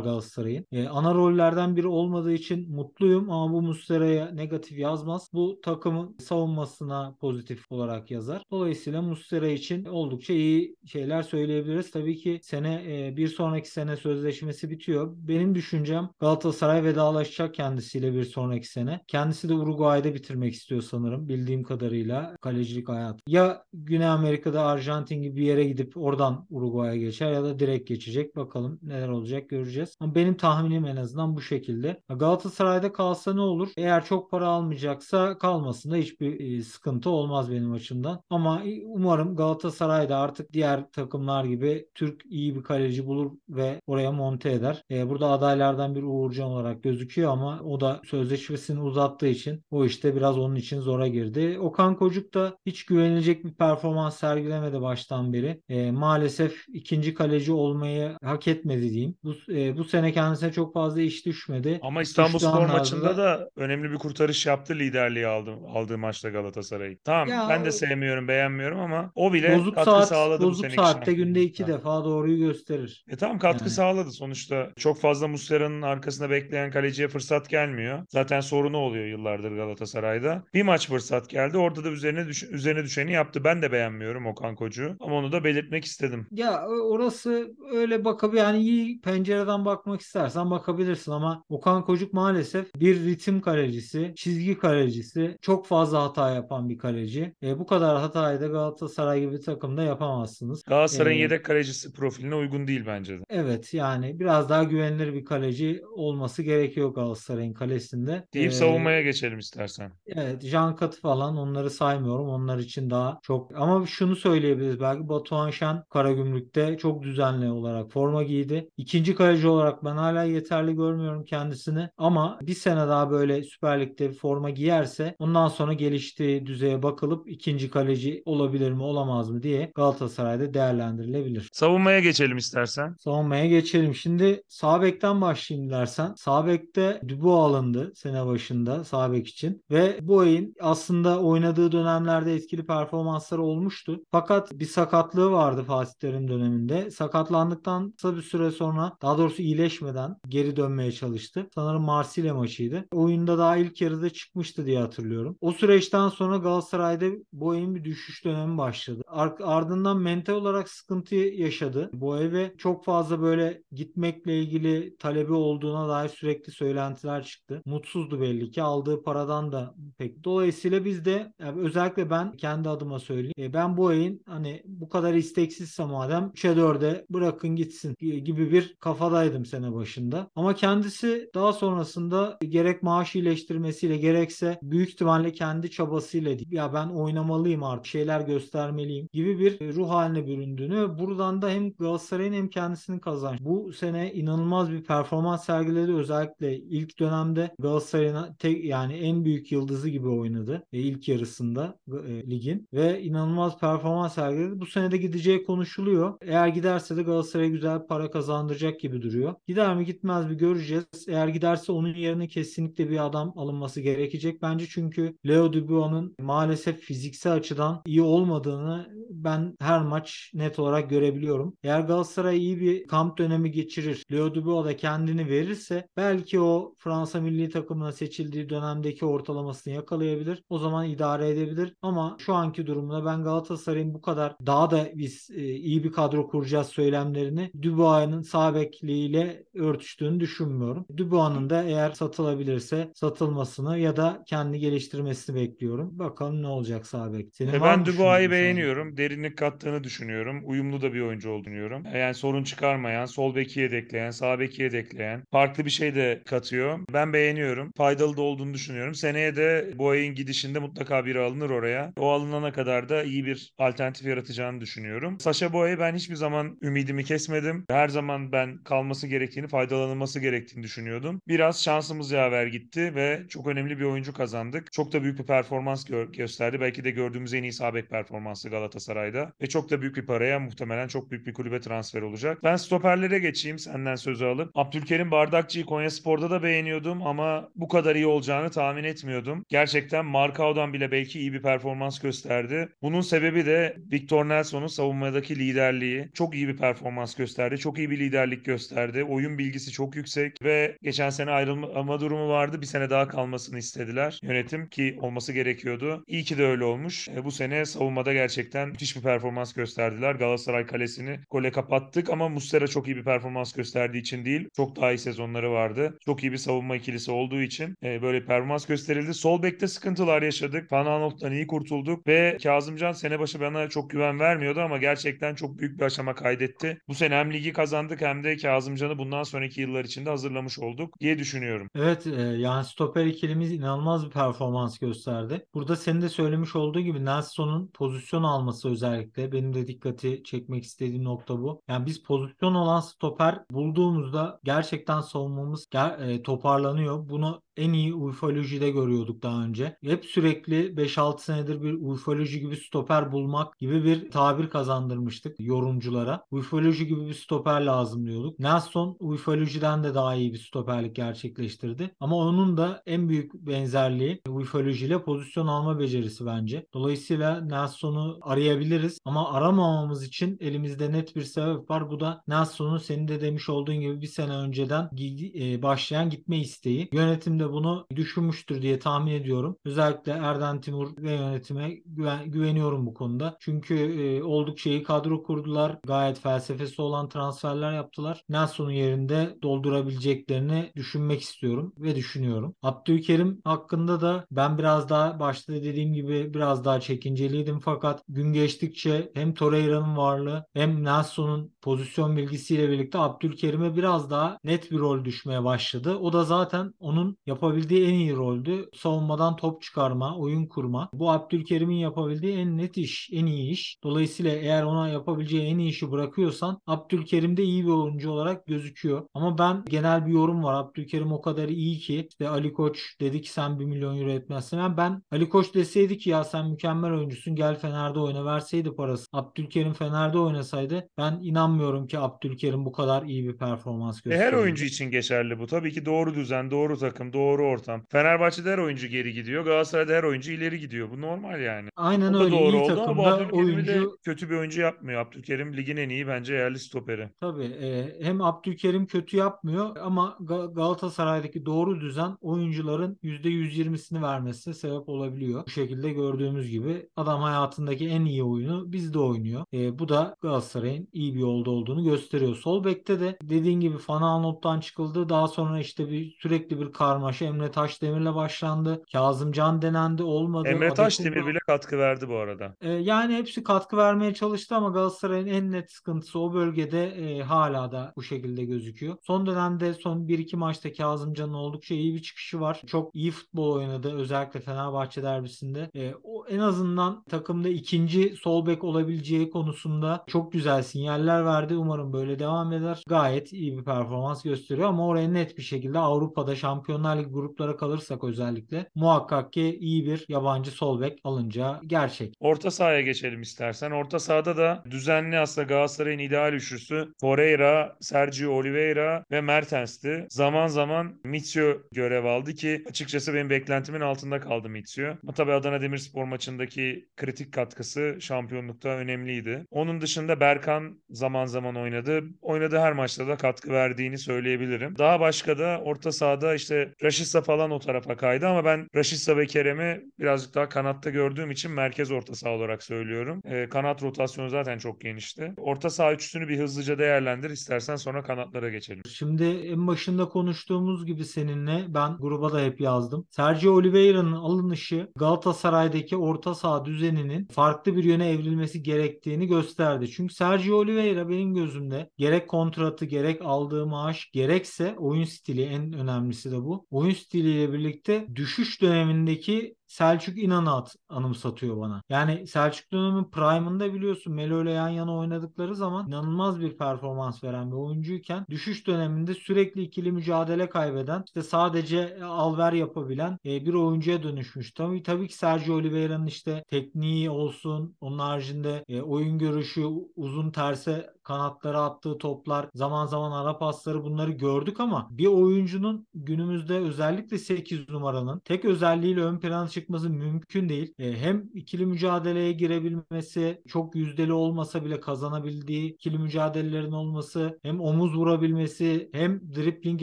Galatasaray'ın. 0.00 0.66
E, 0.72 0.88
ana 0.88 1.14
rollerden 1.14 1.76
biri 1.76 1.86
olmadığı 1.86 2.32
için 2.32 2.72
mutluyum 2.74 3.30
ama 3.30 3.52
bu 3.52 3.62
Muslera'ya 3.62 4.30
negatif 4.30 4.78
yazmaz. 4.78 5.30
Bu 5.32 5.60
takımın 5.64 6.16
savunmasına 6.18 7.16
pozitif 7.20 7.72
olarak 7.72 8.10
yazar. 8.10 8.42
Dolayısıyla 8.50 9.02
Muslera 9.02 9.48
için 9.48 9.84
oldukça 9.84 10.32
iyi 10.32 10.76
şeyler 10.86 11.22
söyleyebiliriz. 11.22 11.90
Tabii 11.90 12.16
ki 12.16 12.40
sene 12.42 12.82
e, 12.86 13.16
bir 13.16 13.28
sonraki 13.28 13.70
sene 13.70 13.96
sözleşmesi 13.96 14.70
bitiyor. 14.70 15.12
Benim 15.16 15.54
düşüncem 15.54 16.10
Galatasaray 16.20 16.84
vedalaşacak 16.84 17.54
kendisiyle 17.54 18.14
bir 18.14 18.24
sonraki 18.24 18.68
sene. 18.68 19.00
Kendisi 19.08 19.48
de 19.48 19.54
Uruguay'da 19.54 20.14
bitirmek 20.14 20.54
istiyor 20.54 20.82
sanırım 20.82 21.28
bildiğim 21.28 21.62
kadarıyla 21.62 22.36
kalecilik 22.40 22.88
hayatı. 22.88 23.01
Ya 23.26 23.64
Güney 23.72 24.06
Amerika'da 24.06 24.62
Arjantin 24.62 25.22
gibi 25.22 25.36
bir 25.36 25.46
yere 25.46 25.64
gidip 25.64 25.96
oradan 25.96 26.46
Uruguay'a 26.50 26.96
geçer 26.96 27.32
ya 27.32 27.44
da 27.44 27.58
direkt 27.58 27.88
geçecek. 27.88 28.36
Bakalım 28.36 28.78
neler 28.82 29.08
olacak 29.08 29.48
göreceğiz. 29.48 29.96
Ama 30.00 30.14
benim 30.14 30.36
tahminim 30.36 30.84
en 30.86 30.96
azından 30.96 31.36
bu 31.36 31.40
şekilde. 31.40 32.02
Galatasaray'da 32.08 32.92
kalsa 32.92 33.34
ne 33.34 33.40
olur? 33.40 33.68
Eğer 33.76 34.04
çok 34.04 34.30
para 34.30 34.46
almayacaksa 34.46 35.38
kalmasında 35.38 35.96
hiçbir 35.96 36.58
e, 36.58 36.62
sıkıntı 36.62 37.10
olmaz 37.10 37.50
benim 37.50 37.72
açımdan. 37.72 38.22
Ama 38.30 38.62
umarım 38.84 39.36
Galatasaray'da 39.36 40.16
artık 40.16 40.52
diğer 40.52 40.90
takımlar 40.90 41.44
gibi 41.44 41.88
Türk 41.94 42.22
iyi 42.26 42.56
bir 42.56 42.62
kaleci 42.62 43.06
bulur 43.06 43.32
ve 43.48 43.80
oraya 43.86 44.12
monte 44.12 44.52
eder. 44.52 44.82
E, 44.90 45.08
burada 45.08 45.30
adaylardan 45.30 45.94
bir 45.94 46.02
Uğurcan 46.02 46.48
olarak 46.48 46.82
gözüküyor 46.82 47.30
ama 47.32 47.60
o 47.60 47.80
da 47.80 48.00
sözleşmesini 48.04 48.80
uzattığı 48.80 49.26
için 49.26 49.64
o 49.70 49.84
işte 49.84 50.16
biraz 50.16 50.38
onun 50.38 50.56
için 50.56 50.80
zora 50.80 51.08
girdi. 51.08 51.58
Okan 51.60 51.96
Kocuk 51.96 52.34
da 52.34 52.56
hiç 52.66 52.84
güvenilecek 52.92 53.44
bir 53.44 53.54
performans 53.54 54.16
sergilemedi 54.18 54.80
baştan 54.80 55.32
beri. 55.32 55.60
E, 55.68 55.90
maalesef 55.90 56.64
ikinci 56.68 57.14
kaleci 57.14 57.52
olmayı 57.52 58.16
hak 58.24 58.48
etmedi 58.48 58.90
diyeyim. 58.90 59.14
Bu, 59.24 59.34
e, 59.52 59.76
bu 59.78 59.84
sene 59.84 60.12
kendisine 60.12 60.52
çok 60.52 60.74
fazla 60.74 61.00
iş 61.00 61.26
düşmedi. 61.26 61.78
Ama 61.82 62.02
İstanbul 62.02 62.32
Düştüğü 62.34 62.46
Spor 62.46 62.66
maçında 62.66 63.16
da 63.16 63.50
önemli 63.56 63.90
bir 63.90 63.96
kurtarış 63.96 64.46
yaptı 64.46 64.74
liderliği 64.74 65.26
aldı, 65.26 65.50
aldığı 65.68 65.98
maçta 65.98 66.28
Galatasaray. 66.30 66.96
Tamam 67.04 67.28
Ya 67.28 67.46
ben 67.48 67.64
de 67.64 67.72
sevmiyorum 67.72 68.28
beğenmiyorum 68.28 68.80
ama 68.80 69.12
o 69.14 69.32
bile 69.32 69.52
bozuk 69.52 69.74
katkı 69.74 69.90
saat 69.90 70.08
sağladı 70.08 70.46
bu 70.46 70.48
bozuk 70.48 70.66
seneki 70.66 70.76
saatte 70.76 71.12
günde 71.12 71.42
iki 71.42 71.56
şampiyonlukta. 71.58 71.88
defa 71.90 72.04
doğruyu 72.04 72.38
gösterir. 72.38 73.04
E 73.08 73.16
tamam 73.16 73.38
katkı 73.38 73.64
Yani. 73.64 73.70
sağladı 73.70 74.10
sonuçta. 74.10 74.72
Çok 74.76 75.00
fazla 75.00 75.28
Muslera'nın 75.28 75.82
arkasında 75.82 76.30
bekleyen 76.30 76.70
kaleciye 76.70 77.08
fırsat 77.08 77.48
gelmiyor. 77.48 78.04
Zaten 78.08 78.40
sorunu 78.40 78.76
oluyor 78.76 79.06
yıllardır 79.06 79.56
Galatasaray'da. 79.56 80.44
Bir 80.54 80.62
maç 80.62 80.88
fırsat 80.88 81.28
geldi. 81.30 81.58
Orada 81.58 81.84
da 81.84 81.88
üzerine 81.88 82.26
düş 82.28 82.42
üzerine 82.42 82.81
düşeni 82.84 83.12
yaptı. 83.12 83.44
Ben 83.44 83.62
de 83.62 83.72
beğenmiyorum 83.72 84.26
Okan 84.26 84.54
Koç'u. 84.54 84.96
Ama 85.00 85.16
onu 85.16 85.32
da 85.32 85.44
belirtmek 85.44 85.84
istedim. 85.84 86.26
Ya 86.30 86.66
orası 86.68 87.50
öyle 87.72 88.04
bakabilir 88.04 88.42
yani 88.42 88.58
iyi 88.58 89.00
pencereden 89.00 89.64
bakmak 89.64 90.00
istersen 90.00 90.50
bakabilirsin 90.50 91.12
ama 91.12 91.44
Okan 91.48 91.84
Kocuk 91.84 92.12
maalesef 92.12 92.74
bir 92.74 93.04
ritim 93.06 93.40
kalecisi, 93.40 94.12
çizgi 94.16 94.58
kalecisi, 94.58 95.36
çok 95.40 95.66
fazla 95.66 96.02
hata 96.02 96.30
yapan 96.34 96.68
bir 96.68 96.78
kaleci. 96.78 97.34
E, 97.42 97.58
bu 97.58 97.66
kadar 97.66 97.98
hatayı 97.98 98.40
da 98.40 98.46
Galatasaray 98.46 99.20
gibi 99.20 99.32
bir 99.32 99.42
takımda 99.42 99.82
yapamazsınız. 99.82 100.62
Galatasaray'ın 100.62 101.18
E, 101.18 101.22
yedek 101.22 101.44
kalecisi 101.44 101.92
profiline 101.92 102.34
uygun 102.34 102.66
değil 102.66 102.82
bence 102.86 103.18
de. 103.18 103.22
Evet 103.30 103.74
yani 103.74 104.20
biraz 104.20 104.48
daha 104.48 104.64
güvenilir 104.64 105.14
bir 105.14 105.24
kaleci 105.24 105.82
olması 105.96 106.42
gerekiyor 106.42 106.94
Galatasaray'ın 106.94 107.52
kalesinde. 107.52 108.24
Deyip 108.34 108.48
E, 108.48 108.54
savunmaya 108.54 109.02
geçelim 109.02 109.38
istersen. 109.38 109.92
Evet, 110.06 110.42
Jean 110.42 110.76
Katı 110.76 111.00
falan 111.00 111.36
onları 111.36 111.70
saymıyorum. 111.70 112.28
Onlar 112.28 112.58
için 112.58 112.71
daha 112.76 113.18
çok. 113.22 113.56
Ama 113.56 113.86
şunu 113.86 114.16
söyleyebiliriz 114.16 114.80
belki 114.80 115.08
Batuhan 115.08 115.50
Şen 115.50 115.84
Karagümrük'te 115.90 116.76
çok 116.78 117.02
düzenli 117.02 117.50
olarak 117.50 117.90
forma 117.90 118.22
giydi. 118.22 118.68
İkinci 118.76 119.14
kaleci 119.14 119.48
olarak 119.48 119.84
ben 119.84 119.96
hala 119.96 120.24
yeterli 120.24 120.76
görmüyorum 120.76 121.24
kendisini. 121.24 121.88
Ama 121.98 122.38
bir 122.42 122.54
sene 122.54 122.80
daha 122.80 123.10
böyle 123.10 123.42
Süper 123.42 123.80
Lig'de 123.80 124.12
forma 124.12 124.50
giyerse 124.50 125.16
ondan 125.18 125.48
sonra 125.48 125.72
geliştiği 125.72 126.46
düzeye 126.46 126.82
bakılıp 126.82 127.30
ikinci 127.30 127.70
kaleci 127.70 128.22
olabilir 128.24 128.72
mi 128.72 128.82
olamaz 128.82 129.30
mı 129.30 129.42
diye 129.42 129.72
Galatasaray'da 129.74 130.54
değerlendirilebilir. 130.54 131.48
Savunmaya 131.52 132.00
geçelim 132.00 132.36
istersen. 132.36 132.96
Savunmaya 132.98 133.46
geçelim. 133.46 133.94
Şimdi 133.94 134.42
sağ 134.48 134.82
bekten 134.82 135.20
başlayayım 135.20 135.70
dersen. 135.70 136.14
Sağ 136.16 136.46
bekte 136.46 137.00
Dubois 137.08 137.42
alındı 137.42 137.92
sene 137.94 138.26
başında 138.26 138.84
sağ 138.84 139.12
bek 139.12 139.28
için 139.28 139.64
ve 139.70 139.98
bu 140.02 140.16
oyun 140.16 140.54
aslında 140.60 141.20
oynadığı 141.20 141.72
dönemlerde 141.72 142.34
etkili 142.34 142.61
performansları 142.66 143.42
olmuştu. 143.42 144.00
Fakat 144.10 144.52
bir 144.52 144.66
sakatlığı 144.66 145.32
vardı 145.32 145.62
Fatih 145.62 145.92
Terim 146.00 146.28
döneminde. 146.28 146.90
Sakatlandıktan 146.90 147.90
kısa 147.90 148.16
bir 148.16 148.22
süre 148.22 148.50
sonra 148.50 148.92
daha 149.02 149.18
doğrusu 149.18 149.42
iyileşmeden 149.42 150.16
geri 150.28 150.56
dönmeye 150.56 150.92
çalıştı. 150.92 151.46
Sanırım 151.54 151.82
Marsilya 151.82 152.34
maçıydı. 152.34 152.84
Oyunda 152.92 153.38
daha 153.38 153.56
ilk 153.56 153.80
yarıda 153.80 154.10
çıkmıştı 154.10 154.66
diye 154.66 154.78
hatırlıyorum. 154.78 155.36
O 155.40 155.52
süreçten 155.52 156.08
sonra 156.08 156.36
Galatasaray'da 156.36 157.06
oyun 157.40 157.74
bir 157.74 157.84
düşüş 157.84 158.24
dönemi 158.24 158.58
başladı. 158.58 159.02
Ar- 159.06 159.34
ardından 159.42 159.98
mental 159.98 160.34
olarak 160.34 160.68
sıkıntı 160.68 161.14
yaşadı. 161.14 161.90
Bu 161.92 162.18
eve 162.18 162.54
çok 162.58 162.84
fazla 162.84 163.22
böyle 163.22 163.62
gitmekle 163.72 164.40
ilgili 164.40 164.96
talebi 164.96 165.32
olduğuna 165.32 165.88
dair 165.88 166.08
sürekli 166.08 166.52
söylentiler 166.52 167.24
çıktı. 167.24 167.62
Mutsuzdu 167.66 168.20
belli 168.20 168.50
ki. 168.50 168.62
Aldığı 168.62 169.02
paradan 169.02 169.52
da 169.52 169.74
pek. 169.98 170.24
Dolayısıyla 170.24 170.84
biz 170.84 171.04
de 171.04 171.32
yani 171.40 171.60
özellikle 171.60 172.10
ben 172.10 172.32
kendi 172.32 172.51
adıma 172.68 172.98
söyleyeyim. 172.98 173.34
E, 173.38 173.52
ben 173.52 173.76
bu 173.76 173.88
ayın 173.88 174.22
hani 174.26 174.62
bu 174.64 174.88
kadar 174.88 175.14
isteksizse 175.14 175.84
madem 175.84 176.32
3'e 176.34 176.50
4'e 176.50 177.06
bırakın 177.10 177.56
gitsin 177.56 177.94
gibi 178.00 178.52
bir 178.52 178.76
kafadaydım 178.80 179.46
sene 179.46 179.74
başında. 179.74 180.30
Ama 180.36 180.54
kendisi 180.54 181.30
daha 181.34 181.52
sonrasında 181.52 182.38
gerek 182.48 182.82
maaş 182.82 183.14
iyileştirmesiyle 183.14 183.96
gerekse 183.96 184.58
büyük 184.62 184.88
ihtimalle 184.88 185.32
kendi 185.32 185.70
çabasıyla 185.70 186.38
değil. 186.38 186.52
ya 186.52 186.74
ben 186.74 186.88
oynamalıyım 186.88 187.62
artık 187.62 187.86
şeyler 187.86 188.20
göstermeliyim 188.20 189.08
gibi 189.12 189.38
bir 189.38 189.74
ruh 189.74 189.90
haline 189.90 190.26
büründüğünü 190.26 190.98
buradan 190.98 191.42
da 191.42 191.50
hem 191.50 191.72
Galatasaray'ın 191.72 192.32
hem 192.32 192.48
kendisinin 192.48 192.98
kazancı. 192.98 193.44
Bu 193.44 193.72
sene 193.72 194.12
inanılmaz 194.12 194.70
bir 194.70 194.84
performans 194.84 195.44
sergiledi. 195.44 195.92
Özellikle 195.92 196.56
ilk 196.56 196.98
dönemde 196.98 197.54
Galatasaray'ın 197.58 198.34
tek 198.38 198.64
yani 198.64 198.94
en 198.94 199.24
büyük 199.24 199.52
yıldızı 199.52 199.88
gibi 199.88 200.08
oynadı 200.08 200.66
e, 200.72 200.78
ilk 200.78 201.08
yarısında 201.08 201.78
e, 201.88 202.30
ligin 202.32 202.68
ve 202.72 203.02
inanılmaz 203.02 203.58
performans 203.58 204.14
sergiledi. 204.14 204.60
Bu 204.60 204.66
sene 204.66 204.90
de 204.90 204.96
gideceği 204.96 205.44
konuşuluyor. 205.44 206.14
Eğer 206.20 206.48
giderse 206.48 206.96
de 206.96 207.02
Galatasaray'a 207.02 207.50
güzel 207.50 207.86
para 207.86 208.10
kazandıracak 208.10 208.80
gibi 208.80 209.02
duruyor. 209.02 209.34
Gider 209.46 209.76
mi 209.76 209.84
gitmez 209.84 210.26
mi 210.26 210.36
göreceğiz. 210.36 210.84
Eğer 211.08 211.28
giderse 211.28 211.72
onun 211.72 211.94
yerine 211.94 212.28
kesinlikle 212.28 212.90
bir 212.90 213.06
adam 213.06 213.32
alınması 213.36 213.80
gerekecek. 213.80 214.42
Bence 214.42 214.66
çünkü 214.66 215.16
Leo 215.26 215.52
Dubois'un 215.52 216.14
maalesef 216.20 216.80
fiziksel 216.80 217.32
açıdan 217.32 217.82
iyi 217.86 218.02
olmadığını 218.02 218.88
ben 219.10 219.56
her 219.60 219.82
maç 219.82 220.30
net 220.34 220.58
olarak 220.58 220.90
görebiliyorum. 220.90 221.56
Eğer 221.62 221.80
Galatasaray 221.80 222.38
iyi 222.38 222.60
bir 222.60 222.86
kamp 222.86 223.18
dönemi 223.18 223.50
geçirir, 223.50 224.04
Leo 224.12 224.34
Dubois 224.34 224.66
da 224.66 224.76
kendini 224.76 225.28
verirse 225.28 225.88
belki 225.96 226.40
o 226.40 226.74
Fransa 226.78 227.20
milli 227.20 227.50
takımına 227.50 227.92
seçildiği 227.92 228.48
dönemdeki 228.48 229.04
ortalamasını 229.04 229.74
yakalayabilir. 229.74 230.42
O 230.48 230.58
zaman 230.58 230.88
idare 230.88 231.28
edebilir. 231.28 231.74
Ama 231.82 232.16
şu 232.24 232.34
anki 232.34 232.66
durumda 232.66 233.04
ben 233.04 233.22
Galatasaray'ın 233.24 233.94
bu 233.94 234.00
kadar 234.02 234.36
daha 234.46 234.70
da 234.70 234.88
biz 234.94 235.30
e, 235.30 235.42
iyi 235.54 235.84
bir 235.84 235.92
kadro 235.92 236.28
kuracağız 236.28 236.66
söylemlerini 236.66 237.50
Dubois'ın 237.62 238.22
sağ 238.22 238.54
bekliğiyle 238.54 239.44
örtüştüğünü 239.54 240.20
düşünmüyorum. 240.20 240.86
Dubois'ın 240.96 241.50
da 241.50 241.62
eğer 241.64 241.90
satılabilirse 241.90 242.92
satılmasını 242.94 243.78
ya 243.78 243.96
da 243.96 244.22
kendi 244.26 244.58
geliştirmesini 244.58 245.36
bekliyorum. 245.36 245.98
Bakalım 245.98 246.42
ne 246.42 246.46
olacak 246.46 246.86
sağ 246.86 247.12
bek. 247.12 247.34
Senin 247.36 247.52
E, 247.52 247.62
ben 247.62 247.84
sağ 247.84 248.30
beğeniyorum. 248.30 248.96
Derinlik 248.96 249.38
kattığını 249.38 249.84
düşünüyorum. 249.84 250.40
Uyumlu 250.44 250.82
da 250.82 250.92
bir 250.94 251.00
oyuncu 251.00 251.30
olduğunu 251.30 251.44
düşünüyorum. 251.44 251.86
E, 251.86 251.98
Yani 251.98 252.14
sorun 252.14 252.44
çıkarmayan, 252.44 253.06
sol 253.06 253.34
beki 253.34 253.60
yedekleyen, 253.60 254.10
sağ 254.10 254.38
beki 254.40 254.62
yedekleyen, 254.62 255.24
farklı 255.30 255.64
bir 255.64 255.70
şey 255.70 255.94
de 255.94 256.22
katıyor. 256.26 256.78
Ben 256.92 257.12
beğeniyorum. 257.12 257.72
Faydalı 257.76 258.16
da 258.16 258.22
olduğunu 258.22 258.54
düşünüyorum. 258.54 258.94
Seneye 258.94 259.36
de 259.36 259.70
bu 259.74 259.88
ayın 259.90 260.14
gidişinde 260.14 260.58
mutlaka 260.58 261.06
biri 261.06 261.20
alınır 261.20 261.50
oraya. 261.50 261.92
O 261.96 262.10
alınana 262.12 262.52
kadar 262.52 262.88
da 262.88 263.02
iyi 263.02 263.26
bir 263.26 263.52
alternatif 263.58 264.06
yaratacağını 264.06 264.60
düşünüyorum. 264.60 265.20
Saşa 265.20 265.52
Boya'yı 265.52 265.78
ben 265.78 265.94
hiçbir 265.94 266.14
zaman 266.14 266.58
ümidimi 266.62 267.04
kesmedim. 267.04 267.64
Her 267.70 267.88
zaman 267.88 268.32
ben 268.32 268.58
kalması 268.58 269.06
gerektiğini, 269.06 269.48
faydalanılması 269.48 270.20
gerektiğini 270.20 270.62
düşünüyordum. 270.62 271.20
Biraz 271.28 271.62
şansımız 271.62 272.10
yaver 272.10 272.46
gitti 272.46 272.94
ve 272.94 273.22
çok 273.28 273.46
önemli 273.46 273.78
bir 273.78 273.84
oyuncu 273.84 274.12
kazandık. 274.12 274.72
Çok 274.72 274.92
da 274.92 275.02
büyük 275.02 275.18
bir 275.18 275.26
performans 275.26 275.90
gö- 275.90 276.12
gösterdi. 276.16 276.60
Belki 276.60 276.84
de 276.84 276.90
gördüğümüz 276.90 277.34
en 277.34 277.42
iyi 277.42 277.52
sağ 277.52 277.74
bek 277.74 277.90
performansı 277.90 278.50
Galatasaray'da. 278.50 279.32
Ve 279.42 279.46
çok 279.46 279.70
da 279.70 279.80
büyük 279.80 279.96
bir 279.96 280.06
paraya 280.06 280.40
muhtemelen 280.40 280.88
çok 280.88 281.10
büyük 281.10 281.26
bir 281.26 281.34
kulübe 281.34 281.60
transfer 281.60 282.02
olacak. 282.02 282.38
Ben 282.44 282.56
stoperlere 282.56 283.18
geçeyim 283.18 283.58
senden 283.58 283.96
sözü 283.96 284.24
alıp. 284.24 284.50
Abdülkerim 284.54 285.10
Bardakçı'yı 285.10 285.64
Konyaspor'da 285.64 286.30
da 286.30 286.42
beğeniyordum 286.42 287.02
ama 287.06 287.48
bu 287.56 287.68
kadar 287.68 287.96
iyi 287.96 288.06
olacağını 288.06 288.50
tahmin 288.50 288.84
etmiyordum. 288.84 289.44
Gerçekten 289.48 290.04
Markao'dan 290.06 290.72
bile 290.72 290.90
belki 290.90 291.20
iyi 291.20 291.32
bir 291.32 291.42
performans 291.42 292.00
gösterdi. 292.02 292.68
Bunun 292.82 293.00
sebebi 293.00 293.46
de 293.46 293.76
Victor 293.92 294.28
Nelson'un 294.28 294.66
savunmadaki 294.66 295.38
liderliği. 295.38 296.10
Çok 296.14 296.34
iyi 296.34 296.48
bir 296.48 296.56
performans 296.56 297.14
gösterdi. 297.14 297.58
Çok 297.58 297.78
iyi 297.78 297.90
bir 297.90 297.98
liderlik 297.98 298.44
gösterdi. 298.44 299.04
Oyun 299.04 299.38
bilgisi 299.38 299.70
çok 299.72 299.96
yüksek 299.96 300.42
ve 300.42 300.76
geçen 300.82 301.10
sene 301.10 301.30
ayrılma 301.30 302.00
durumu 302.00 302.28
vardı. 302.28 302.60
Bir 302.60 302.66
sene 302.66 302.90
daha 302.90 303.08
kalmasını 303.08 303.58
istediler 303.58 304.20
yönetim 304.22 304.68
ki 304.68 304.96
olması 305.00 305.32
gerekiyordu. 305.32 306.04
İyi 306.06 306.24
ki 306.24 306.38
de 306.38 306.44
öyle 306.46 306.64
olmuş. 306.64 307.08
E, 307.08 307.24
bu 307.24 307.30
sene 307.30 307.64
savunmada 307.64 308.12
gerçekten 308.12 308.68
müthiş 308.68 308.96
bir 308.96 309.02
performans 309.02 309.52
gösterdiler. 309.52 310.14
Galatasaray 310.14 310.66
kalesini 310.66 311.20
gole 311.30 311.50
kapattık 311.52 312.10
ama 312.10 312.28
Muslera 312.28 312.68
çok 312.68 312.86
iyi 312.86 312.96
bir 312.96 313.04
performans 313.04 313.52
gösterdiği 313.52 313.98
için 313.98 314.24
değil. 314.24 314.48
Çok 314.56 314.76
daha 314.76 314.92
iyi 314.92 314.98
sezonları 314.98 315.50
vardı. 315.52 315.98
Çok 316.04 316.22
iyi 316.22 316.32
bir 316.32 316.36
savunma 316.36 316.76
ikilisi 316.76 317.10
olduğu 317.10 317.42
için 317.42 317.74
e, 317.82 318.02
böyle 318.02 318.24
performans 318.24 318.66
gösterildi. 318.66 319.14
Sol 319.14 319.42
bekte 319.42 319.68
sıkıntılar 319.68 320.22
yaşadık. 320.22 320.72
Van 320.72 320.86
Aanholt'tan 320.86 321.32
iyi 321.32 321.46
kurtulduk 321.92 322.06
ve 322.06 322.38
Kazımcan 322.42 322.92
sene 322.92 323.18
başı 323.20 323.40
bana 323.40 323.68
çok 323.68 323.90
güven 323.90 324.20
vermiyordu 324.20 324.60
ama 324.60 324.78
gerçekten 324.78 325.34
çok 325.34 325.58
büyük 325.58 325.78
bir 325.78 325.84
aşama 325.84 326.14
kaydetti. 326.14 326.78
Bu 326.88 326.94
sene 326.94 327.14
hem 327.14 327.32
ligi 327.32 327.52
kazandık 327.52 328.00
hem 328.00 328.24
de 328.24 328.36
Kazımcan'ı 328.36 328.98
bundan 328.98 329.22
sonraki 329.22 329.60
yıllar 329.60 329.84
içinde 329.84 330.10
hazırlamış 330.10 330.58
olduk 330.58 331.00
diye 331.00 331.18
düşünüyorum. 331.18 331.68
Evet 331.74 332.06
e, 332.06 332.20
yani 332.20 332.64
stoper 332.64 333.06
ikilimiz 333.06 333.52
inanılmaz 333.52 334.06
bir 334.06 334.10
performans 334.10 334.78
gösterdi. 334.78 335.46
Burada 335.54 335.76
senin 335.76 336.02
de 336.02 336.08
söylemiş 336.08 336.56
olduğu 336.56 336.80
gibi 336.80 337.04
Nelson'un 337.04 337.70
pozisyon 337.74 338.22
alması 338.22 338.70
özellikle 338.70 339.32
benim 339.32 339.54
de 339.54 339.66
dikkati 339.66 340.22
çekmek 340.24 340.64
istediğim 340.64 341.04
nokta 341.04 341.38
bu. 341.38 341.62
Yani 341.68 341.86
biz 341.86 342.02
pozisyon 342.02 342.54
olan 342.54 342.80
stoper 342.80 343.38
bulduğumuzda 343.50 344.40
gerçekten 344.44 345.00
savunmamız 345.00 345.66
e, 345.98 346.22
toparlanıyor. 346.22 347.08
Bunu 347.08 347.42
en 347.56 347.72
iyi 347.72 347.94
ufolojide 347.94 348.70
görüyorduk 348.70 349.22
daha 349.22 349.44
önce. 349.44 349.76
Hep 349.84 350.04
sürekli 350.04 350.76
5-6 350.76 351.20
senedir 351.20 351.62
bir 351.62 351.72
ufoloji 351.72 352.40
gibi 352.40 352.56
stoper 352.56 353.12
bulmak 353.12 353.58
gibi 353.58 353.84
bir 353.84 354.10
tabir 354.10 354.50
kazandırmıştık 354.50 355.36
yorumculara. 355.40 356.24
Ufoloji 356.30 356.86
gibi 356.86 357.06
bir 357.06 357.14
stoper 357.14 357.60
lazım 357.60 358.06
diyorduk. 358.06 358.38
Nelson 358.38 358.96
ufolojiden 359.00 359.84
de 359.84 359.94
daha 359.94 360.14
iyi 360.14 360.32
bir 360.32 360.38
stoperlik 360.38 360.96
gerçekleştirdi. 360.96 361.94
Ama 362.00 362.16
onun 362.16 362.56
da 362.56 362.82
en 362.86 363.08
büyük 363.08 363.34
benzerliği 363.34 364.20
ufolojiyle 364.28 365.02
pozisyon 365.02 365.46
alma 365.46 365.78
becerisi 365.78 366.26
bence. 366.26 366.66
Dolayısıyla 366.74 367.40
Nelson'u 367.40 368.18
arayabiliriz 368.22 368.98
ama 369.04 369.32
aramamamız 369.32 370.04
için 370.04 370.36
elimizde 370.40 370.92
net 370.92 371.16
bir 371.16 371.22
sebep 371.22 371.70
var. 371.70 371.90
Bu 371.90 372.00
da 372.00 372.22
Nelson'un 372.28 372.78
senin 372.78 373.08
de 373.08 373.20
demiş 373.20 373.48
olduğun 373.48 373.80
gibi 373.80 374.00
bir 374.00 374.06
sene 374.06 374.32
önceden 374.32 374.90
e, 375.34 375.62
başlayan 375.62 376.10
gitme 376.10 376.38
isteği. 376.38 376.88
Yönetim 376.92 377.38
de 377.42 377.52
bunu 377.52 377.86
düşünmüştür 377.96 378.62
diye 378.62 378.78
tahmin 378.78 379.12
ediyorum. 379.12 379.56
Özellikle 379.64 380.12
Erden 380.12 380.60
Timur 380.60 380.96
ve 380.96 381.12
yönetime 381.12 381.70
güven- 381.86 382.30
güveniyorum 382.30 382.86
bu 382.86 382.94
konuda. 382.94 383.36
Çünkü 383.40 383.74
e, 383.74 384.22
oldukça 384.22 384.70
iyi 384.70 384.82
kadro 384.82 385.22
kurdular. 385.22 385.78
Gayet 385.86 386.20
felsefesi 386.20 386.82
olan 386.82 387.08
transferler 387.08 387.72
yaptılar. 387.72 388.24
Nelson'un 388.28 388.70
yerinde 388.70 389.36
doldurabileceklerini 389.42 390.72
düşünmek 390.76 391.20
istiyorum 391.20 391.72
ve 391.78 391.96
düşünüyorum. 391.96 392.54
Abdülkerim 392.62 393.40
hakkında 393.44 394.00
da 394.00 394.26
ben 394.30 394.58
biraz 394.58 394.88
daha 394.88 395.20
başta 395.20 395.52
dediğim 395.52 395.92
gibi 395.94 396.34
biraz 396.34 396.64
daha 396.64 396.80
çekinceliydim 396.80 397.60
fakat 397.60 398.02
gün 398.08 398.32
geçtikçe 398.32 399.12
hem 399.14 399.34
Torreira'nın 399.34 399.96
varlığı 399.96 400.44
hem 400.54 400.84
Nelson'un 400.84 401.52
pozisyon 401.62 402.16
bilgisiyle 402.16 402.68
birlikte 402.70 402.98
Abdülkerim'e 402.98 403.76
biraz 403.76 404.10
daha 404.10 404.38
net 404.44 404.70
bir 404.70 404.78
rol 404.78 405.04
düşmeye 405.04 405.44
başladı. 405.44 405.96
O 405.96 406.12
da 406.12 406.24
zaten 406.24 406.74
onun 406.80 407.16
yapabildiği 407.32 407.88
en 407.88 407.94
iyi 407.94 408.12
roldü. 408.16 408.68
Savunmadan 408.74 409.36
top 409.36 409.62
çıkarma, 409.62 410.18
oyun 410.18 410.46
kurma. 410.46 410.90
Bu 410.92 411.10
Abdülkerim'in 411.10 411.76
yapabildiği 411.76 412.36
en 412.36 412.58
net 412.58 412.76
iş, 412.76 413.10
en 413.12 413.26
iyi 413.26 413.50
iş. 413.50 413.76
Dolayısıyla 413.84 414.30
eğer 414.32 414.62
ona 414.62 414.88
yapabileceği 414.88 415.42
en 415.42 415.58
iyi 415.58 415.70
işi 415.70 415.90
bırakıyorsan 415.90 416.60
Abdülkerim 416.66 417.36
de 417.36 417.42
iyi 417.42 417.64
bir 417.64 417.70
oyuncu 417.70 418.10
olarak 418.10 418.46
gözüküyor. 418.46 419.06
Ama 419.14 419.38
ben 419.38 419.64
genel 419.68 420.06
bir 420.06 420.12
yorum 420.12 420.44
var. 420.44 420.54
Abdülkerim 420.54 421.12
o 421.12 421.20
kadar 421.20 421.48
iyi 421.48 421.78
ki 421.78 422.06
işte 422.10 422.28
Ali 422.28 422.52
Koç 422.52 422.96
dedi 423.00 423.20
ki 423.22 423.30
sen 423.30 423.60
1 423.60 423.64
milyon 423.64 423.98
euro 423.98 424.10
etmezsin. 424.10 424.58
Yani 424.58 424.76
ben 424.76 425.02
Ali 425.12 425.28
Koç 425.28 425.54
deseydi 425.54 425.98
ki 425.98 426.10
ya 426.10 426.24
sen 426.24 426.50
mükemmel 426.50 426.92
oyuncusun 426.92 427.36
gel 427.36 427.56
Fener'de 427.58 427.98
oyna 427.98 428.24
verseydi 428.24 428.74
parası. 428.74 429.06
Abdülkerim 429.12 429.72
Fener'de 429.72 430.18
oynasaydı 430.18 430.88
ben 430.98 431.18
inanmıyorum 431.22 431.86
ki 431.86 431.98
Abdülkerim 431.98 432.64
bu 432.64 432.72
kadar 432.72 433.02
iyi 433.02 433.28
bir 433.28 433.36
performans 433.36 434.02
E, 434.06 434.16
her 434.16 434.32
oyuncu 434.32 434.64
için 434.64 434.90
geçerli 434.90 435.38
bu. 435.38 435.46
Tabii 435.46 435.72
ki 435.72 435.86
doğru 435.86 436.14
düzen, 436.14 436.50
doğru 436.50 436.78
takım, 436.78 437.12
doğru 437.12 437.21
ortam. 437.22 437.82
Fenerbahçe'de 437.88 438.50
her 438.50 438.58
oyuncu 438.58 438.86
geri 438.86 439.12
gidiyor. 439.12 439.44
Galatasaray'da 439.44 439.92
her 439.92 440.02
oyuncu 440.02 440.32
ileri 440.32 440.60
gidiyor. 440.60 440.90
Bu 440.90 441.00
normal 441.00 441.40
yani. 441.40 441.68
Aynen 441.76 442.14
öyle 442.14 442.30
doğru 442.30 442.56
iyi 442.56 442.62
oldu 442.62 442.82
ama 442.86 443.04
takımda 443.04 443.28
de 443.28 443.32
oyuncu 443.32 443.96
kötü 444.02 444.30
bir 444.30 444.36
oyuncu 444.36 444.60
yapmıyor. 444.60 445.00
Abdülkerim 445.00 445.56
ligin 445.56 445.76
en 445.76 445.88
iyi 445.88 446.06
bence 446.06 446.34
yerli 446.34 446.58
stoperi. 446.58 447.08
Tabii 447.20 447.44
e, 447.44 447.98
hem 448.02 448.22
Abdülkerim 448.22 448.86
kötü 448.86 449.16
yapmıyor 449.16 449.76
ama 449.76 450.16
Ga- 450.20 450.54
Galatasaray'daki 450.54 451.46
doğru 451.46 451.80
düzen 451.80 452.16
oyuncuların 452.20 452.98
%120'sini 453.02 454.02
vermesine 454.02 454.54
sebep 454.54 454.88
olabiliyor. 454.88 455.46
Bu 455.46 455.50
şekilde 455.50 455.90
gördüğümüz 455.92 456.50
gibi 456.50 456.88
adam 456.96 457.22
hayatındaki 457.22 457.88
en 457.88 458.04
iyi 458.04 458.22
oyunu 458.24 458.72
bizde 458.72 458.98
oynuyor. 458.98 459.44
E, 459.52 459.78
bu 459.78 459.88
da 459.88 460.16
Galatasaray'ın 460.20 460.88
iyi 460.92 461.14
bir 461.14 461.20
yolda 461.20 461.50
olduğunu 461.50 461.84
gösteriyor. 461.84 462.36
Sol 462.36 462.64
bekte 462.64 463.00
de 463.00 463.18
dediğin 463.22 463.60
gibi 463.60 463.76
Van 463.88 464.02
Aanholt'tan 464.02 464.60
çıkıldı. 464.60 465.08
Daha 465.08 465.28
sonra 465.28 465.60
işte 465.60 465.90
bir 465.90 466.16
sürekli 466.20 466.60
bir 466.60 466.72
karmaşa 467.12 467.24
Emre 467.24 467.50
Taşdemir'le 467.50 468.14
başlandı. 468.14 468.82
Kazımcan 468.92 469.62
denendi 469.62 470.02
olmadı. 470.02 470.48
Emre 470.48 470.74
Taşdemir 470.74 471.26
bile 471.26 471.38
katkı 471.46 471.78
verdi 471.78 472.08
bu 472.08 472.16
arada. 472.16 472.56
e, 472.60 472.70
yani 472.70 473.16
hepsi 473.16 473.42
katkı 473.42 473.76
vermeye 473.76 474.14
çalıştı 474.14 474.54
ama 474.54 474.68
Galatasaray'ın 474.68 475.26
en 475.26 475.52
net 475.52 475.72
sıkıntısı 475.72 476.18
o 476.18 476.34
bölgede 476.34 476.84
e, 476.86 477.22
hala 477.22 477.72
da 477.72 477.92
bu 477.96 478.02
şekilde 478.02 478.44
gözüküyor. 478.44 478.96
Son 479.02 479.26
dönemde 479.26 479.74
son 479.74 480.08
1-2 480.08 480.36
maçta 480.36 480.72
Kazımcan'ın 480.72 481.32
oldukça 481.32 481.74
iyi 481.74 481.94
bir 481.94 482.02
çıkışı 482.02 482.40
var. 482.40 482.62
Çok 482.66 482.94
iyi 482.94 483.10
futbol 483.10 483.52
oynadı 483.52 483.94
özellikle 483.94 484.40
Fenerbahçe 484.40 485.02
derbisinde. 485.02 485.70
E, 485.74 485.94
o 486.02 486.26
en 486.26 486.38
azından 486.38 487.04
takımda 487.04 487.48
ikinci 487.48 488.16
sol 488.16 488.46
bek 488.46 488.64
olabileceği 488.64 489.30
konusunda 489.30 490.04
çok 490.06 490.32
güzel 490.32 490.62
sinyaller 490.62 491.24
verdi. 491.24 491.56
Umarım 491.56 491.92
böyle 491.92 492.18
devam 492.18 492.52
eder. 492.52 492.82
Gayet 492.88 493.32
iyi 493.32 493.58
bir 493.58 493.64
performans 493.64 494.22
gösteriyor 494.22 494.68
ama 494.68 494.86
oraya 494.86 495.08
net 495.08 495.38
bir 495.38 495.42
şekilde 495.42 495.78
Avrupa'da 495.78 496.36
Şampiyonlar 496.36 497.01
Ligi 497.02 497.12
gruplara 497.12 497.56
kalırsak 497.56 498.04
özellikle 498.04 498.66
muhakkak 498.74 499.32
ki 499.32 499.58
iyi 499.60 499.86
bir 499.86 500.04
yabancı 500.08 500.50
sol 500.50 500.80
bek 500.80 500.98
alınca 501.04 501.60
gerçek. 501.66 502.14
Orta 502.20 502.50
sahaya 502.50 502.80
geçelim 502.80 503.22
istersen. 503.22 503.70
Orta 503.70 503.98
sahada 503.98 504.36
da 504.36 504.64
düzenli 504.70 505.18
aslında 505.18 505.46
Galatasaray'ın 505.46 505.98
ideal 505.98 506.32
üçlüsü 506.32 506.92
Torreira, 507.00 507.76
Sergio 507.80 508.32
Oliveira 508.32 509.04
ve 509.10 509.20
Mertens'ti. 509.20 510.06
Zaman 510.10 510.46
zaman 510.46 511.00
Mitsio 511.04 511.58
görev 511.72 512.04
aldı 512.04 512.34
ki 512.34 512.64
açıkçası 512.68 513.14
benim 513.14 513.30
beklentimin 513.30 513.80
altında 513.80 514.20
kaldı 514.20 514.48
Mitsio. 514.48 514.86
Ama 515.02 515.12
tabii 515.12 515.32
Adana 515.32 515.60
Demirspor 515.60 516.04
maçı 516.04 516.22
maçındaki 516.32 516.88
kritik 516.96 517.32
katkısı 517.32 517.96
şampiyonlukta 518.00 518.68
önemliydi. 518.68 519.46
Onun 519.50 519.80
dışında 519.80 520.20
Berkan 520.20 520.82
zaman 520.90 521.26
zaman 521.26 521.56
oynadı. 521.56 522.04
Oynadığı 522.22 522.58
her 522.58 522.72
maçta 522.72 523.08
da 523.08 523.16
katkı 523.16 523.50
verdiğini 523.50 523.98
söyleyebilirim. 523.98 524.78
Daha 524.78 525.00
başka 525.00 525.38
da 525.38 525.60
orta 525.64 525.92
sahada 525.92 526.34
işte 526.34 526.74
Raşitsa 526.92 527.22
falan 527.22 527.50
o 527.50 527.58
tarafa 527.58 527.96
kaydı 527.96 528.26
ama 528.26 528.44
ben 528.44 528.68
Raşitsa 528.74 529.16
ve 529.16 529.26
Kerem'i 529.26 529.80
birazcık 529.98 530.34
daha 530.34 530.48
kanatta 530.48 530.90
gördüğüm 530.90 531.30
için 531.30 531.52
merkez 531.52 531.90
orta 531.90 532.14
saha 532.14 532.32
olarak 532.32 532.62
söylüyorum. 532.62 533.20
E, 533.24 533.48
kanat 533.48 533.82
rotasyonu 533.82 534.30
zaten 534.30 534.58
çok 534.58 534.80
genişti. 534.80 535.34
Orta 535.36 535.70
saha 535.70 535.92
üçlüsünü 535.92 536.28
bir 536.28 536.38
hızlıca 536.38 536.78
değerlendir. 536.78 537.30
İstersen 537.30 537.76
sonra 537.76 538.02
kanatlara 538.02 538.50
geçelim. 538.50 538.82
Şimdi 538.88 539.24
en 539.24 539.66
başında 539.66 540.08
konuştuğumuz 540.08 540.86
gibi 540.86 541.04
seninle 541.04 541.64
ben 541.68 541.96
gruba 541.96 542.32
da 542.32 542.40
hep 542.40 542.60
yazdım. 542.60 543.06
Sergio 543.10 543.52
Oliveira'nın 543.52 544.12
alınışı 544.12 544.88
Galatasaray'daki 544.96 545.96
orta 545.96 546.34
saha 546.34 546.64
düzeninin 546.64 547.28
farklı 547.32 547.76
bir 547.76 547.84
yöne 547.84 548.10
evrilmesi 548.10 548.62
gerektiğini 548.62 549.26
gösterdi. 549.26 549.90
Çünkü 549.90 550.14
Sergio 550.14 550.56
Oliveira 550.56 551.08
benim 551.08 551.34
gözümde 551.34 551.90
gerek 551.96 552.28
kontratı 552.28 552.84
gerek 552.84 553.20
aldığı 553.24 553.66
maaş 553.66 554.10
gerekse 554.12 554.74
oyun 554.78 555.04
stili 555.04 555.42
en 555.42 555.72
önemlisi 555.72 556.32
de 556.32 556.36
bu. 556.36 556.66
Oyun 556.70 556.81
stiliyle 556.90 557.52
birlikte 557.52 558.06
düşüş 558.14 558.62
dönemindeki 558.62 559.56
Selçuk 559.72 560.18
İnan'ı 560.18 560.54
at, 560.54 560.76
anımsatıyor 560.88 561.60
bana. 561.60 561.82
Yani 561.88 562.26
Selçuk 562.26 562.72
dönemin 562.72 563.04
prime'ında 563.04 563.74
biliyorsun 563.74 564.14
Melo 564.14 564.42
ile 564.42 564.50
yan 564.50 564.68
yana 564.68 564.96
oynadıkları 564.96 565.54
zaman 565.54 565.88
inanılmaz 565.88 566.40
bir 566.40 566.56
performans 566.56 567.24
veren 567.24 567.50
bir 567.50 567.56
oyuncuyken 567.56 568.26
düşüş 568.30 568.66
döneminde 568.66 569.14
sürekli 569.14 569.62
ikili 569.62 569.92
mücadele 569.92 570.48
kaybeden 570.48 571.02
işte 571.06 571.22
sadece 571.22 572.04
alver 572.04 572.52
yapabilen 572.52 573.18
e, 573.24 573.46
bir 573.46 573.54
oyuncuya 573.54 574.02
dönüşmüş. 574.02 574.52
Tabii 574.52 574.82
tabii 574.82 575.08
ki 575.08 575.14
Sergio 575.14 575.54
Oliveira'nın 575.54 576.06
işte 576.06 576.44
tekniği 576.48 577.10
olsun 577.10 577.76
onun 577.80 577.98
haricinde 577.98 578.64
e, 578.68 578.80
oyun 578.80 579.18
görüşü 579.18 579.66
uzun 579.96 580.30
terse 580.30 580.92
kanatlara 581.02 581.62
attığı 581.62 581.98
toplar, 581.98 582.48
zaman 582.54 582.86
zaman 582.86 583.12
ara 583.12 583.38
pasları 583.38 583.84
bunları 583.84 584.10
gördük 584.10 584.60
ama 584.60 584.88
bir 584.90 585.06
oyuncunun 585.06 585.86
günümüzde 585.94 586.58
özellikle 586.58 587.18
8 587.18 587.68
numaranın 587.68 588.18
tek 588.18 588.44
özelliğiyle 588.44 589.00
ön 589.00 589.18
plana 589.18 589.48
çıkması 589.62 589.90
mümkün 589.90 590.48
değil. 590.48 590.74
E, 590.78 590.92
hem 590.92 591.24
ikili 591.34 591.66
mücadeleye 591.66 592.32
girebilmesi, 592.32 593.42
çok 593.48 593.74
yüzdeli 593.74 594.12
olmasa 594.12 594.64
bile 594.64 594.80
kazanabildiği 594.80 595.74
ikili 595.74 595.98
mücadelelerin 595.98 596.72
olması, 596.72 597.38
hem 597.42 597.60
omuz 597.60 597.96
vurabilmesi, 597.96 598.90
hem 598.92 599.20
dribbling 599.34 599.82